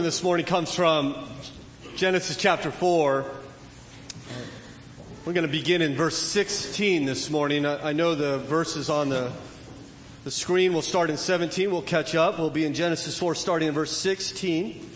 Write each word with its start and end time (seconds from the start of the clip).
this 0.00 0.22
morning 0.22 0.46
comes 0.46 0.74
from 0.74 1.14
Genesis 1.96 2.38
chapter 2.38 2.70
4. 2.70 3.26
We're 5.26 5.32
going 5.34 5.46
to 5.46 5.52
begin 5.52 5.82
in 5.82 5.94
verse 5.96 6.16
16 6.16 7.04
this 7.04 7.28
morning. 7.28 7.66
I 7.66 7.92
know 7.92 8.14
the 8.14 8.38
verses 8.38 8.88
on 8.88 9.10
the, 9.10 9.30
the 10.24 10.30
screen 10.30 10.72
will 10.72 10.80
start 10.80 11.10
in 11.10 11.18
17. 11.18 11.70
We'll 11.70 11.82
catch 11.82 12.14
up. 12.14 12.38
We'll 12.38 12.48
be 12.48 12.64
in 12.64 12.72
Genesis 12.72 13.18
4 13.18 13.34
starting 13.34 13.68
in 13.68 13.74
verse 13.74 13.94
16. 13.94 14.88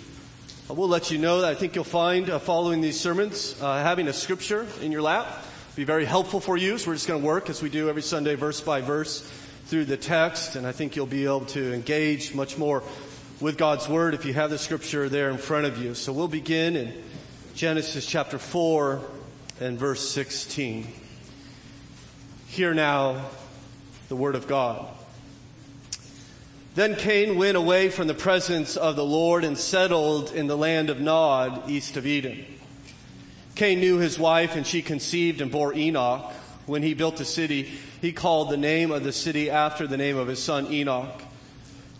We'll 0.70 0.88
let 0.88 1.10
you 1.10 1.18
know 1.18 1.42
that 1.42 1.50
I 1.50 1.54
think 1.54 1.74
you'll 1.74 1.84
find 1.84 2.30
uh, 2.30 2.38
following 2.38 2.80
these 2.80 2.98
sermons, 2.98 3.54
uh, 3.60 3.82
having 3.82 4.08
a 4.08 4.14
scripture 4.14 4.66
in 4.80 4.92
your 4.92 5.02
lap 5.02 5.44
be 5.76 5.84
very 5.84 6.06
helpful 6.06 6.40
for 6.40 6.56
you. 6.56 6.78
So 6.78 6.88
we're 6.88 6.94
just 6.94 7.06
going 7.06 7.20
to 7.20 7.26
work 7.26 7.50
as 7.50 7.60
we 7.60 7.68
do 7.68 7.90
every 7.90 8.00
Sunday, 8.00 8.34
verse 8.34 8.62
by 8.62 8.80
verse 8.80 9.20
through 9.66 9.84
the 9.84 9.98
text. 9.98 10.56
And 10.56 10.66
I 10.66 10.72
think 10.72 10.96
you'll 10.96 11.04
be 11.04 11.26
able 11.26 11.44
to 11.46 11.74
engage 11.74 12.34
much 12.34 12.56
more 12.56 12.82
with 13.40 13.58
God's 13.58 13.86
Word 13.86 14.14
if 14.14 14.24
you 14.24 14.32
have 14.32 14.50
the 14.50 14.58
scripture 14.58 15.08
there 15.08 15.28
in 15.28 15.36
front 15.36 15.66
of 15.66 15.76
you. 15.76 15.94
So 15.94 16.12
we'll 16.12 16.28
begin 16.28 16.74
in 16.74 16.94
Genesis 17.54 18.06
chapter 18.06 18.38
4 18.38 19.02
and 19.60 19.78
verse 19.78 20.08
16. 20.08 20.86
Hear 22.48 22.72
now 22.72 23.26
the 24.08 24.16
Word 24.16 24.36
of 24.36 24.48
God. 24.48 24.86
Then 26.74 26.94
Cain 26.96 27.36
went 27.36 27.56
away 27.56 27.90
from 27.90 28.06
the 28.06 28.14
presence 28.14 28.76
of 28.76 28.96
the 28.96 29.04
Lord 29.04 29.44
and 29.44 29.58
settled 29.58 30.32
in 30.32 30.46
the 30.46 30.56
land 30.56 30.88
of 30.88 31.00
Nod, 31.00 31.68
east 31.68 31.96
of 31.96 32.06
Eden. 32.06 32.44
Cain 33.54 33.80
knew 33.80 33.98
his 33.98 34.18
wife 34.18 34.56
and 34.56 34.66
she 34.66 34.80
conceived 34.80 35.40
and 35.40 35.50
bore 35.50 35.74
Enoch. 35.74 36.32
When 36.64 36.82
he 36.82 36.94
built 36.94 37.20
a 37.20 37.24
city, 37.24 37.70
he 38.00 38.12
called 38.12 38.50
the 38.50 38.56
name 38.56 38.90
of 38.90 39.04
the 39.04 39.12
city 39.12 39.50
after 39.50 39.86
the 39.86 39.96
name 39.96 40.16
of 40.16 40.28
his 40.28 40.42
son 40.42 40.72
Enoch. 40.72 41.22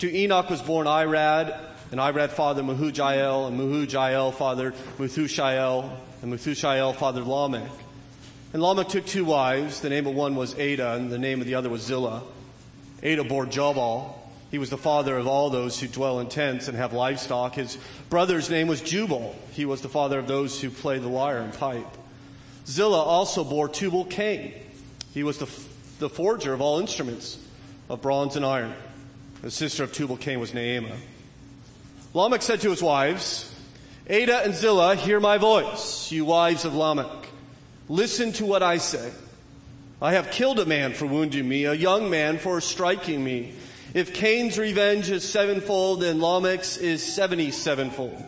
To 0.01 0.15
Enoch 0.15 0.51
was 0.51 0.61
born 0.61 0.87
Irad, 0.87 1.59
and 1.91 1.99
Irad 1.99 2.29
fathered 2.31 2.67
Mehujael, 2.67 3.49
and 3.49 3.59
Mehujael 3.59 4.35
fathered 4.35 4.75
Methushael, 4.99 5.91
and 6.21 6.33
Methushael 6.33 6.95
fathered 6.95 7.27
Lamech. 7.27 7.71
And 8.53 8.63
Lamech 8.63 8.89
took 8.89 9.07
two 9.07 9.25
wives. 9.25 9.81
The 9.81 9.89
name 9.89 10.07
of 10.07 10.15
one 10.15 10.37
was 10.37 10.55
Ada, 10.59 10.93
and 10.93 11.11
the 11.11 11.19
name 11.19 11.41
of 11.41 11.47
the 11.47 11.55
other 11.55 11.71
was 11.71 11.83
Zillah. 11.83 12.23
Ada 13.03 13.25
bore 13.25 13.47
Jabal. 13.47 14.23
He 14.51 14.59
was 14.59 14.69
the 14.69 14.77
father 14.77 15.17
of 15.17 15.27
all 15.27 15.49
those 15.49 15.81
who 15.81 15.89
dwell 15.89 16.21
in 16.21 16.29
tents 16.29 16.69
and 16.69 16.77
have 16.77 16.93
livestock. 16.93 17.55
His 17.55 17.79
brother's 18.11 18.51
name 18.51 18.69
was 18.69 18.81
Jubal. 18.83 19.35
He 19.53 19.65
was 19.65 19.81
the 19.81 19.89
father 19.89 20.19
of 20.19 20.29
those 20.29 20.61
who 20.61 20.71
play 20.71 20.99
the 20.99 21.09
lyre 21.09 21.39
and 21.39 21.53
pipe. 21.53 21.87
Zillah 22.67 23.03
also 23.03 23.45
bore 23.45 23.69
Tubal 23.69 24.05
Cain. 24.05 24.53
He 25.15 25.23
was 25.23 25.39
the, 25.39 25.49
the 25.99 26.11
forger 26.11 26.53
of 26.53 26.61
all 26.61 26.81
instruments 26.81 27.39
of 27.89 28.03
bronze 28.03 28.37
and 28.37 28.45
iron. 28.45 28.75
The 29.43 29.51
sister 29.51 29.85
of 29.85 29.93
Tubal 29.93 30.17
Cain 30.17 30.41
was 30.41 30.53
Naamah. 30.53 30.97
Lamech 32.15 32.43
said 32.43 32.61
to 32.63 32.71
his 32.71 32.83
wives, 32.83 33.55
Ada 34.09 34.45
and 34.45 34.55
Zillah, 34.55 34.97
hear 34.97 35.21
my 35.21 35.39
voice, 35.39 36.11
you 36.11 36.25
wives 36.25 36.65
of 36.65 36.75
Lamech. 36.75 37.29
Listen 37.89 38.33
to 38.33 38.47
what 38.47 38.63
I 38.63 38.79
say. 38.79 39.13
I 40.01 40.13
have 40.13 40.31
killed 40.31 40.59
a 40.59 40.67
man 40.67 40.95
for 40.95 41.07
wounding 41.07 41.49
me, 41.49 41.65
a 41.65 41.75
young 41.75 42.11
man 42.11 42.39
for 42.39 42.61
striking 42.61 43.23
me. 43.23 43.55
If 43.95 44.15
Cain's 44.15 44.59
revenge 44.59 45.11
is 45.11 45.29
sevenfold, 45.29 46.01
then 46.01 46.21
Lamech's 46.21 46.77
is 46.77 47.03
seventy 47.03 47.51
sevenfold. 47.51 48.23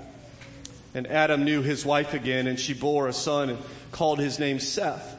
And 0.94 1.06
Adam 1.06 1.44
knew 1.44 1.62
his 1.62 1.84
wife 1.84 2.14
again, 2.14 2.46
and 2.46 2.58
she 2.58 2.74
bore 2.74 3.08
a 3.08 3.12
son 3.12 3.50
and 3.50 3.58
called 3.92 4.18
his 4.18 4.38
name 4.38 4.60
Seth. 4.60 5.16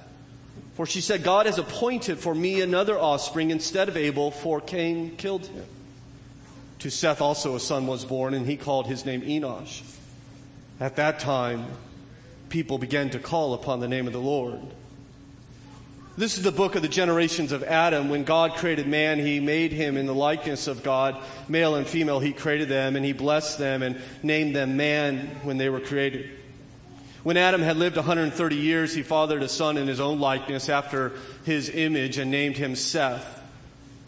For 0.75 0.85
she 0.85 1.01
said, 1.01 1.23
God 1.23 1.45
has 1.45 1.57
appointed 1.57 2.19
for 2.19 2.33
me 2.33 2.61
another 2.61 2.97
offspring 2.97 3.51
instead 3.51 3.89
of 3.89 3.97
Abel, 3.97 4.31
for 4.31 4.61
Cain 4.61 5.17
killed 5.17 5.45
him. 5.45 5.65
To 6.79 6.89
Seth 6.89 7.21
also 7.21 7.55
a 7.55 7.59
son 7.59 7.87
was 7.87 8.05
born, 8.05 8.33
and 8.33 8.45
he 8.45 8.55
called 8.55 8.87
his 8.87 9.05
name 9.05 9.21
Enosh. 9.21 9.81
At 10.79 10.95
that 10.95 11.19
time, 11.19 11.65
people 12.47 12.77
began 12.77 13.09
to 13.09 13.19
call 13.19 13.53
upon 13.53 13.81
the 13.81 13.87
name 13.87 14.07
of 14.07 14.13
the 14.13 14.21
Lord. 14.21 14.61
This 16.17 16.37
is 16.37 16.43
the 16.43 16.51
book 16.51 16.75
of 16.75 16.81
the 16.81 16.87
generations 16.87 17.51
of 17.51 17.63
Adam. 17.63 18.09
When 18.09 18.23
God 18.23 18.55
created 18.55 18.87
man, 18.87 19.19
he 19.19 19.39
made 19.39 19.71
him 19.71 19.97
in 19.97 20.05
the 20.05 20.13
likeness 20.13 20.67
of 20.67 20.83
God. 20.83 21.17
Male 21.47 21.75
and 21.75 21.87
female, 21.87 22.19
he 22.19 22.33
created 22.33 22.69
them, 22.69 22.95
and 22.95 23.05
he 23.05 23.13
blessed 23.13 23.57
them 23.57 23.83
and 23.83 24.01
named 24.23 24.55
them 24.55 24.77
man 24.77 25.27
when 25.43 25.57
they 25.57 25.69
were 25.69 25.79
created. 25.79 26.29
When 27.23 27.35
Adam 27.35 27.61
had 27.61 27.75
lived 27.75 27.97
130 27.97 28.55
years, 28.55 28.93
he 28.93 29.03
fathered 29.03 29.43
a 29.43 29.49
son 29.49 29.77
in 29.77 29.87
his 29.87 29.99
own 29.99 30.19
likeness 30.19 30.69
after 30.69 31.11
his 31.43 31.69
image 31.69 32.17
and 32.17 32.31
named 32.31 32.57
him 32.57 32.75
Seth. 32.75 33.38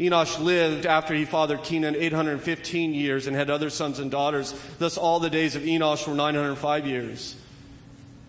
Enosh 0.00 0.42
lived 0.42 0.86
after 0.86 1.12
he 1.14 1.26
fathered 1.26 1.62
Kenan 1.62 1.94
815 1.94 2.94
years 2.94 3.26
and 3.26 3.36
had 3.36 3.50
other 3.50 3.68
sons 3.68 3.98
and 3.98 4.10
daughters. 4.10 4.54
Thus, 4.78 4.96
all 4.96 5.20
the 5.20 5.28
days 5.28 5.56
of 5.56 5.62
Enosh 5.62 6.08
were 6.08 6.14
905 6.14 6.86
years, 6.86 7.36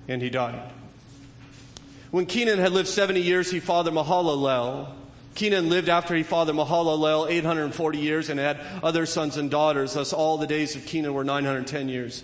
and 0.10 0.22
he 0.22 0.30
died. 0.30 0.62
When 2.12 2.26
Kenan 2.26 2.60
had 2.60 2.74
lived 2.74 2.90
70 2.90 3.22
years, 3.22 3.50
he 3.50 3.62
fathered 3.62 3.94
Mahalalel. 3.94 4.90
Kenan 5.34 5.70
lived 5.70 5.88
after 5.88 6.14
he 6.14 6.24
fathered 6.24 6.56
Mahalalel 6.56 7.30
840 7.30 7.98
years 7.98 8.30
and 8.30 8.38
had 8.38 8.60
other 8.84 9.06
sons 9.06 9.38
and 9.38 9.50
daughters. 9.50 9.94
Thus, 9.94 10.12
all 10.12 10.38
the 10.38 10.48
days 10.48 10.76
of 10.76 10.86
Kenan 10.86 11.14
were 11.14 11.24
910 11.24 11.88
years, 11.88 12.22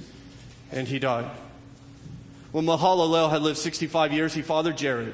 and 0.73 0.89
he 0.89 0.99
died. 0.99 1.31
When 2.51 2.65
Mahalalel 2.65 3.29
had 3.29 3.43
lived 3.43 3.59
65 3.59 4.11
years, 4.11 4.33
he 4.33 4.41
fathered 4.41 4.77
Jared. 4.77 5.13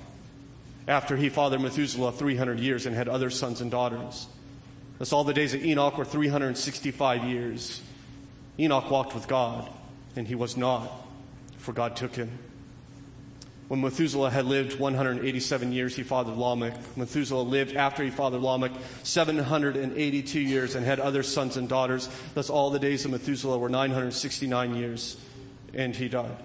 after 0.87 1.15
he 1.15 1.29
fathered 1.29 1.61
Methuselah 1.61 2.11
300 2.11 2.59
years 2.59 2.85
and 2.85 2.95
had 2.95 3.07
other 3.07 3.29
sons 3.29 3.61
and 3.61 3.69
daughters. 3.69 4.27
Thus, 4.97 5.13
all 5.13 5.23
the 5.23 5.33
days 5.33 5.53
of 5.53 5.63
Enoch 5.63 5.97
were 5.97 6.05
365 6.05 7.23
years. 7.23 7.81
Enoch 8.59 8.89
walked 8.91 9.15
with 9.15 9.27
God, 9.27 9.69
and 10.15 10.27
he 10.27 10.35
was 10.35 10.57
not, 10.57 10.91
for 11.57 11.73
God 11.73 11.95
took 11.95 12.15
him. 12.15 12.37
When 13.67 13.79
Methuselah 13.79 14.31
had 14.31 14.45
lived 14.45 14.79
187 14.79 15.71
years, 15.71 15.95
he 15.95 16.03
fathered 16.03 16.35
Lamech. 16.35 16.75
Methuselah 16.97 17.43
lived 17.43 17.77
after 17.77 18.03
he 18.03 18.09
fathered 18.09 18.41
Lamech 18.41 18.73
782 19.03 20.39
years 20.39 20.75
and 20.75 20.85
had 20.85 20.99
other 20.99 21.23
sons 21.23 21.55
and 21.55 21.69
daughters. 21.69 22.09
Thus, 22.33 22.49
all 22.49 22.69
the 22.69 22.79
days 22.79 23.05
of 23.05 23.11
Methuselah 23.11 23.57
were 23.57 23.69
969 23.69 24.75
years, 24.75 25.15
and 25.73 25.95
he 25.95 26.09
died. 26.09 26.35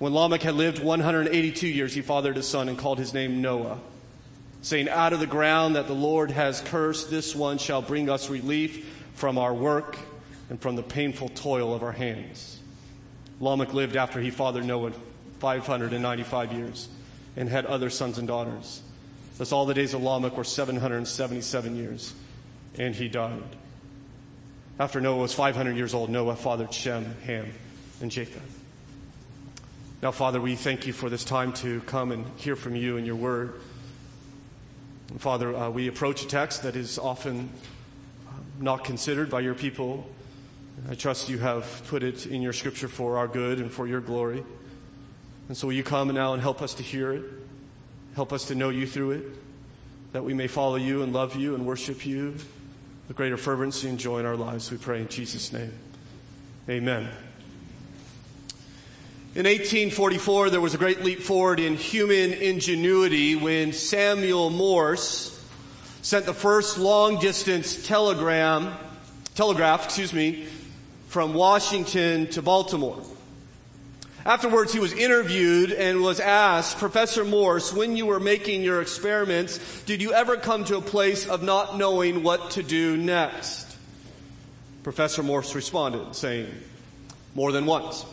When 0.00 0.14
Lamech 0.14 0.40
had 0.40 0.54
lived 0.54 0.82
182 0.82 1.68
years, 1.68 1.92
he 1.92 2.00
fathered 2.00 2.38
a 2.38 2.42
son 2.42 2.70
and 2.70 2.78
called 2.78 2.98
his 2.98 3.12
name 3.12 3.42
Noah, 3.42 3.78
saying, 4.62 4.88
Out 4.88 5.12
of 5.12 5.20
the 5.20 5.26
ground 5.26 5.76
that 5.76 5.88
the 5.88 5.92
Lord 5.92 6.30
has 6.30 6.62
cursed, 6.62 7.10
this 7.10 7.36
one 7.36 7.58
shall 7.58 7.82
bring 7.82 8.08
us 8.08 8.30
relief 8.30 8.90
from 9.12 9.36
our 9.36 9.52
work 9.52 9.98
and 10.48 10.58
from 10.58 10.74
the 10.74 10.82
painful 10.82 11.28
toil 11.28 11.74
of 11.74 11.82
our 11.82 11.92
hands. 11.92 12.58
Lamech 13.40 13.74
lived 13.74 13.94
after 13.94 14.22
he 14.22 14.30
fathered 14.30 14.64
Noah 14.64 14.92
595 15.38 16.52
years 16.54 16.88
and 17.36 17.46
had 17.46 17.66
other 17.66 17.90
sons 17.90 18.16
and 18.16 18.26
daughters. 18.26 18.80
Thus, 19.36 19.52
all 19.52 19.66
the 19.66 19.74
days 19.74 19.92
of 19.92 20.02
Lamech 20.02 20.34
were 20.34 20.44
777 20.44 21.76
years, 21.76 22.14
and 22.78 22.94
he 22.94 23.08
died. 23.08 23.42
After 24.78 24.98
Noah 24.98 25.18
was 25.18 25.34
500 25.34 25.76
years 25.76 25.92
old, 25.92 26.08
Noah 26.08 26.36
fathered 26.36 26.72
Shem, 26.72 27.16
Ham, 27.26 27.52
and 28.00 28.10
Japheth. 28.10 28.59
Now, 30.02 30.12
Father, 30.12 30.40
we 30.40 30.56
thank 30.56 30.86
you 30.86 30.94
for 30.94 31.10
this 31.10 31.24
time 31.24 31.52
to 31.54 31.82
come 31.82 32.10
and 32.10 32.24
hear 32.38 32.56
from 32.56 32.74
you 32.74 32.96
and 32.96 33.06
your 33.06 33.16
word. 33.16 33.60
And 35.10 35.20
Father, 35.20 35.54
uh, 35.54 35.68
we 35.68 35.88
approach 35.88 36.22
a 36.24 36.26
text 36.26 36.62
that 36.62 36.74
is 36.74 36.98
often 36.98 37.50
uh, 38.26 38.32
not 38.58 38.82
considered 38.82 39.28
by 39.28 39.40
your 39.40 39.52
people. 39.52 40.08
I 40.88 40.94
trust 40.94 41.28
you 41.28 41.36
have 41.38 41.82
put 41.88 42.02
it 42.02 42.24
in 42.24 42.40
your 42.40 42.54
scripture 42.54 42.88
for 42.88 43.18
our 43.18 43.28
good 43.28 43.58
and 43.58 43.70
for 43.70 43.86
your 43.86 44.00
glory. 44.00 44.42
And 45.48 45.56
so 45.56 45.66
will 45.66 45.74
you 45.74 45.82
come 45.82 46.08
now 46.14 46.32
and 46.32 46.40
help 46.40 46.62
us 46.62 46.72
to 46.74 46.82
hear 46.82 47.12
it? 47.12 47.24
Help 48.14 48.32
us 48.32 48.46
to 48.46 48.54
know 48.54 48.70
you 48.70 48.86
through 48.86 49.10
it, 49.10 49.24
that 50.12 50.24
we 50.24 50.32
may 50.32 50.46
follow 50.46 50.76
you 50.76 51.02
and 51.02 51.12
love 51.12 51.36
you 51.36 51.54
and 51.54 51.66
worship 51.66 52.06
you 52.06 52.36
with 53.06 53.16
greater 53.18 53.36
fervency 53.36 53.86
and 53.90 53.98
joy 53.98 54.20
in 54.20 54.24
our 54.24 54.36
lives. 54.36 54.70
We 54.70 54.78
pray 54.78 55.02
in 55.02 55.08
Jesus' 55.08 55.52
name. 55.52 55.72
Amen. 56.70 57.10
In 59.32 59.46
1844, 59.46 60.50
there 60.50 60.60
was 60.60 60.74
a 60.74 60.78
great 60.78 61.04
leap 61.04 61.20
forward 61.20 61.60
in 61.60 61.76
human 61.76 62.32
ingenuity 62.32 63.36
when 63.36 63.72
Samuel 63.72 64.50
Morse 64.50 65.40
sent 66.02 66.26
the 66.26 66.34
first 66.34 66.78
long 66.78 67.20
distance 67.20 67.86
telegram, 67.86 68.74
telegraph, 69.36 69.84
excuse 69.84 70.12
me, 70.12 70.48
from 71.06 71.32
Washington 71.32 72.26
to 72.30 72.42
Baltimore. 72.42 73.00
Afterwards, 74.26 74.72
he 74.72 74.80
was 74.80 74.92
interviewed 74.94 75.70
and 75.70 76.02
was 76.02 76.18
asked, 76.18 76.78
Professor 76.78 77.24
Morse, 77.24 77.72
when 77.72 77.96
you 77.96 78.06
were 78.06 78.18
making 78.18 78.64
your 78.64 78.82
experiments, 78.82 79.82
did 79.84 80.02
you 80.02 80.12
ever 80.12 80.38
come 80.38 80.64
to 80.64 80.76
a 80.76 80.82
place 80.82 81.28
of 81.28 81.44
not 81.44 81.78
knowing 81.78 82.24
what 82.24 82.50
to 82.52 82.64
do 82.64 82.96
next? 82.96 83.76
Professor 84.82 85.22
Morse 85.22 85.54
responded, 85.54 86.16
saying, 86.16 86.48
More 87.36 87.52
than 87.52 87.64
once. 87.64 88.04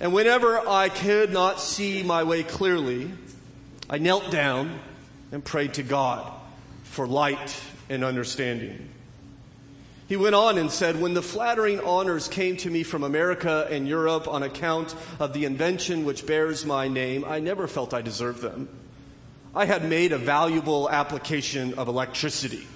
And 0.00 0.12
whenever 0.12 0.58
I 0.68 0.88
could 0.88 1.32
not 1.32 1.60
see 1.60 2.02
my 2.02 2.24
way 2.24 2.42
clearly, 2.42 3.10
I 3.88 3.98
knelt 3.98 4.30
down 4.30 4.78
and 5.32 5.44
prayed 5.44 5.74
to 5.74 5.82
God 5.82 6.32
for 6.84 7.06
light 7.06 7.60
and 7.88 8.04
understanding. 8.04 8.88
He 10.06 10.16
went 10.16 10.34
on 10.34 10.58
and 10.58 10.70
said, 10.70 11.00
When 11.00 11.14
the 11.14 11.22
flattering 11.22 11.80
honors 11.80 12.28
came 12.28 12.56
to 12.58 12.70
me 12.70 12.82
from 12.82 13.04
America 13.04 13.66
and 13.70 13.88
Europe 13.88 14.28
on 14.28 14.42
account 14.42 14.94
of 15.18 15.32
the 15.32 15.44
invention 15.44 16.04
which 16.04 16.26
bears 16.26 16.66
my 16.66 16.88
name, 16.88 17.24
I 17.24 17.40
never 17.40 17.66
felt 17.66 17.94
I 17.94 18.02
deserved 18.02 18.42
them. 18.42 18.68
I 19.54 19.64
had 19.64 19.88
made 19.88 20.12
a 20.12 20.18
valuable 20.18 20.90
application 20.90 21.74
of 21.74 21.88
electricity, 21.88 22.66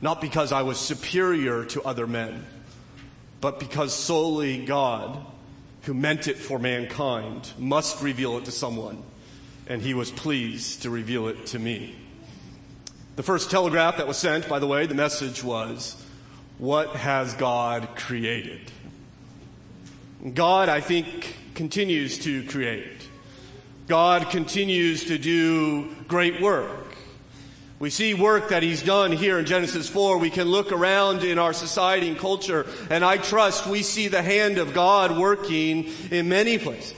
not 0.00 0.20
because 0.20 0.52
I 0.52 0.62
was 0.62 0.78
superior 0.78 1.64
to 1.66 1.82
other 1.82 2.06
men, 2.06 2.46
but 3.40 3.60
because 3.60 3.92
solely 3.92 4.64
God, 4.64 5.24
who 5.86 5.94
meant 5.94 6.26
it 6.26 6.36
for 6.36 6.58
mankind, 6.58 7.52
must 7.58 8.02
reveal 8.02 8.36
it 8.38 8.44
to 8.44 8.50
someone, 8.50 9.02
and 9.68 9.80
he 9.80 9.94
was 9.94 10.10
pleased 10.10 10.82
to 10.82 10.90
reveal 10.90 11.28
it 11.28 11.46
to 11.46 11.58
me. 11.60 11.94
The 13.14 13.22
first 13.22 13.50
telegraph 13.50 13.96
that 13.98 14.08
was 14.08 14.18
sent, 14.18 14.48
by 14.48 14.58
the 14.58 14.66
way, 14.66 14.86
the 14.86 14.96
message 14.96 15.44
was, 15.44 16.04
what 16.58 16.96
has 16.96 17.34
God 17.34 17.88
created? 17.94 18.72
God, 20.34 20.68
I 20.68 20.80
think, 20.80 21.36
continues 21.54 22.18
to 22.20 22.44
create. 22.48 23.08
God 23.86 24.28
continues 24.30 25.04
to 25.04 25.18
do 25.18 25.94
great 26.08 26.42
work. 26.42 26.85
We 27.78 27.90
see 27.90 28.14
work 28.14 28.48
that 28.48 28.62
He's 28.62 28.82
done 28.82 29.12
here 29.12 29.38
in 29.38 29.44
Genesis 29.44 29.86
4. 29.86 30.16
We 30.16 30.30
can 30.30 30.48
look 30.48 30.72
around 30.72 31.22
in 31.22 31.38
our 31.38 31.52
society 31.52 32.08
and 32.08 32.18
culture, 32.18 32.66
and 32.88 33.04
I 33.04 33.18
trust 33.18 33.66
we 33.66 33.82
see 33.82 34.08
the 34.08 34.22
hand 34.22 34.56
of 34.56 34.72
God 34.72 35.18
working 35.18 35.92
in 36.10 36.30
many 36.30 36.56
places. 36.56 36.94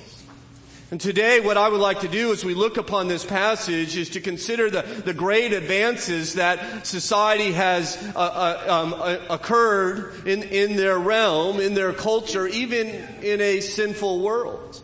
And 0.93 1.01
today, 1.01 1.41
what 1.41 1.57
I 1.57 1.69
would 1.69 1.81
like 1.81 2.01
to 2.01 2.09
do 2.09 2.33
as 2.33 2.45
we 2.45 2.55
look 2.55 2.77
upon 2.77 3.09
this 3.09 3.25
passage 3.25 3.97
is 3.97 4.09
to 4.11 4.21
consider 4.21 4.71
the, 4.71 4.83
the 5.05 5.13
great 5.13 5.53
advances 5.53 6.35
that 6.35 6.87
society 6.87 7.53
has 7.53 7.97
uh, 8.15 8.19
uh, 8.19 8.73
um, 8.73 8.95
uh, 8.95 9.19
occurred 9.29 10.27
in, 10.27 10.45
in 10.45 10.77
their 10.77 10.99
realm, 10.99 11.61
in 11.61 11.75
their 11.75 11.93
culture, 11.93 12.47
even 12.47 12.87
in 13.21 13.41
a 13.41 13.61
sinful 13.61 14.21
world. 14.21 14.83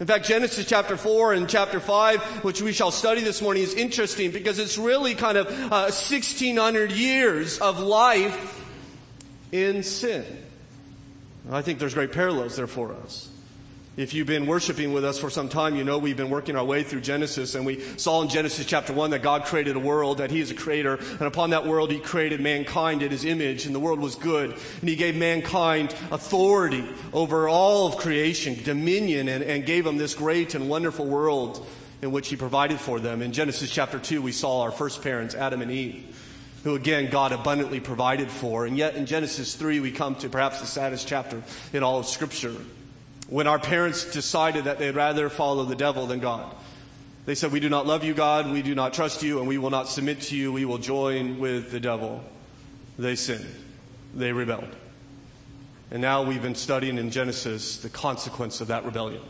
In 0.00 0.06
fact, 0.06 0.26
Genesis 0.26 0.64
chapter 0.64 0.96
4 0.96 1.32
and 1.32 1.48
chapter 1.48 1.80
5, 1.80 2.44
which 2.44 2.62
we 2.62 2.72
shall 2.72 2.92
study 2.92 3.20
this 3.20 3.42
morning, 3.42 3.64
is 3.64 3.74
interesting 3.74 4.30
because 4.30 4.60
it's 4.60 4.78
really 4.78 5.16
kind 5.16 5.36
of 5.36 5.48
1600 5.48 6.90
uh, 6.90 6.94
years 6.94 7.58
of 7.58 7.80
life 7.80 8.64
in 9.50 9.82
sin. 9.82 10.24
I 11.50 11.62
think 11.62 11.80
there's 11.80 11.94
great 11.94 12.12
parallels 12.12 12.56
there 12.56 12.68
for 12.68 12.92
us. 12.92 13.27
If 13.98 14.14
you've 14.14 14.28
been 14.28 14.46
worshiping 14.46 14.92
with 14.92 15.04
us 15.04 15.18
for 15.18 15.28
some 15.28 15.48
time, 15.48 15.74
you 15.74 15.82
know 15.82 15.98
we've 15.98 16.16
been 16.16 16.30
working 16.30 16.54
our 16.54 16.64
way 16.64 16.84
through 16.84 17.00
Genesis 17.00 17.56
and 17.56 17.66
we 17.66 17.80
saw 17.96 18.22
in 18.22 18.28
Genesis 18.28 18.64
chapter 18.64 18.92
1 18.92 19.10
that 19.10 19.22
God 19.22 19.44
created 19.44 19.74
a 19.74 19.80
world, 19.80 20.18
that 20.18 20.30
He 20.30 20.38
is 20.38 20.52
a 20.52 20.54
creator, 20.54 21.00
and 21.00 21.22
upon 21.22 21.50
that 21.50 21.66
world 21.66 21.90
He 21.90 21.98
created 21.98 22.40
mankind 22.40 23.02
in 23.02 23.10
His 23.10 23.24
image, 23.24 23.66
and 23.66 23.74
the 23.74 23.80
world 23.80 23.98
was 23.98 24.14
good. 24.14 24.52
And 24.52 24.88
He 24.88 24.94
gave 24.94 25.16
mankind 25.16 25.96
authority 26.12 26.88
over 27.12 27.48
all 27.48 27.88
of 27.88 27.96
creation, 27.96 28.62
dominion, 28.62 29.26
and, 29.26 29.42
and 29.42 29.66
gave 29.66 29.82
them 29.82 29.96
this 29.96 30.14
great 30.14 30.54
and 30.54 30.68
wonderful 30.68 31.04
world 31.04 31.66
in 32.00 32.12
which 32.12 32.28
He 32.28 32.36
provided 32.36 32.78
for 32.78 33.00
them. 33.00 33.20
In 33.20 33.32
Genesis 33.32 33.68
chapter 33.68 33.98
2, 33.98 34.22
we 34.22 34.30
saw 34.30 34.60
our 34.60 34.70
first 34.70 35.02
parents, 35.02 35.34
Adam 35.34 35.60
and 35.60 35.72
Eve 35.72 36.14
who 36.64 36.74
again 36.74 37.08
God 37.08 37.30
abundantly 37.30 37.78
provided 37.78 38.30
for. 38.30 38.66
And 38.66 38.76
yet 38.76 38.96
in 38.96 39.06
Genesis 39.06 39.54
3, 39.54 39.78
we 39.78 39.92
come 39.92 40.16
to 40.16 40.28
perhaps 40.28 40.60
the 40.60 40.66
saddest 40.66 41.06
chapter 41.06 41.42
in 41.72 41.84
all 41.84 42.00
of 42.00 42.06
Scripture 42.06 42.54
when 43.28 43.46
our 43.46 43.58
parents 43.58 44.10
decided 44.10 44.64
that 44.64 44.78
they'd 44.78 44.94
rather 44.94 45.28
follow 45.28 45.64
the 45.64 45.76
devil 45.76 46.06
than 46.06 46.18
God. 46.18 46.54
They 47.26 47.34
said, 47.34 47.52
We 47.52 47.60
do 47.60 47.68
not 47.68 47.86
love 47.86 48.04
you, 48.04 48.14
God. 48.14 48.50
We 48.50 48.62
do 48.62 48.74
not 48.74 48.94
trust 48.94 49.22
you, 49.22 49.38
and 49.38 49.46
we 49.46 49.58
will 49.58 49.70
not 49.70 49.88
submit 49.88 50.22
to 50.22 50.36
you. 50.36 50.50
We 50.50 50.64
will 50.64 50.78
join 50.78 51.38
with 51.38 51.70
the 51.70 51.78
devil. 51.78 52.24
They 52.98 53.16
sinned. 53.16 53.46
They 54.14 54.32
rebelled. 54.32 54.74
And 55.90 56.00
now 56.00 56.22
we've 56.22 56.42
been 56.42 56.54
studying 56.54 56.96
in 56.98 57.10
Genesis 57.10 57.78
the 57.78 57.90
consequence 57.90 58.60
of 58.60 58.68
that 58.68 58.84
rebellion. 58.84 59.22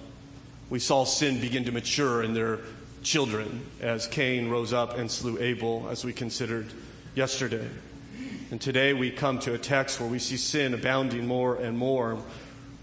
We 0.70 0.78
saw 0.78 1.04
sin 1.04 1.40
begin 1.40 1.64
to 1.64 1.72
mature 1.72 2.22
in 2.22 2.34
their 2.34 2.60
children 3.02 3.64
as 3.80 4.06
Cain 4.06 4.48
rose 4.48 4.72
up 4.72 4.96
and 4.96 5.10
slew 5.10 5.38
Abel, 5.40 5.88
as 5.90 6.04
we 6.04 6.12
considered 6.12 6.72
yesterday. 7.14 7.68
And 8.50 8.60
today 8.60 8.92
we 8.92 9.10
come 9.10 9.38
to 9.40 9.54
a 9.54 9.58
text 9.58 10.00
where 10.00 10.08
we 10.08 10.18
see 10.18 10.36
sin 10.36 10.72
abounding 10.72 11.26
more 11.26 11.56
and 11.56 11.76
more. 11.76 12.18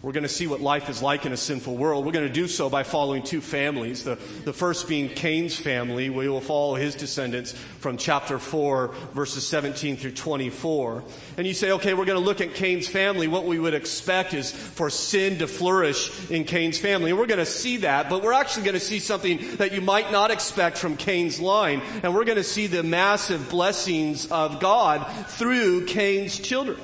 We're 0.06 0.12
going 0.12 0.22
to 0.22 0.30
see 0.30 0.46
what 0.46 0.62
life 0.62 0.88
is 0.88 1.02
like 1.02 1.25
in 1.25 1.34
a 1.34 1.38
sinful 1.38 1.75
world. 1.75 2.06
We're 2.06 2.12
going 2.12 2.28
to 2.28 2.31
do 2.31 2.48
so 2.48 2.69
by 2.69 2.84
following 2.84 3.24
two 3.24 3.42
families. 3.42 4.04
The, 4.04 4.19
the 4.44 4.54
first 4.54 4.88
being 4.88 5.10
Cain's 5.10 5.56
family. 5.56 6.12
We 6.12 6.30
will 6.30 6.42
follow 6.42 6.75
his 6.75 6.94
descendants 6.94 7.54
from 7.54 7.98
chapter 7.98 8.38
4, 8.38 8.90
verses 9.16 9.48
17 9.48 9.98
through 9.98 10.12
24. 10.12 11.04
And 11.38 11.48
you 11.48 11.56
say, 11.56 11.72
okay, 11.72 11.96
we're 11.96 12.06
going 12.06 12.19
to 12.19 12.24
look 12.24 12.40
at 12.40 12.54
Cain's 12.54 12.88
family. 12.88 13.28
What 13.28 13.46
we 13.46 13.57
would 13.57 13.74
expect 13.74 14.36
is 14.36 14.52
for 14.52 14.92
sin 14.92 15.40
to 15.40 15.48
flourish 15.48 16.30
in 16.30 16.44
Cain's 16.44 16.78
family. 16.78 17.10
And 17.10 17.18
we're 17.18 17.25
going 17.25 17.40
to 17.40 17.46
see 17.48 17.78
that, 17.78 18.08
but 18.08 18.22
we're 18.22 18.31
actually 18.31 18.66
going 18.66 18.75
to 18.75 18.80
see 18.80 19.00
something 19.00 19.56
that 19.56 19.74
you 19.74 19.81
might 19.81 20.12
not 20.12 20.30
expect 20.30 20.78
from 20.78 20.98
Cain's 20.98 21.40
line. 21.40 21.81
And 22.04 22.13
we're 22.13 22.25
going 22.25 22.38
to 22.38 22.44
see 22.44 22.68
the 22.68 22.84
massive 22.84 23.50
blessings 23.50 24.27
of 24.27 24.60
God 24.60 25.12
through 25.29 25.88
Cain's 25.88 26.38
children. 26.38 26.77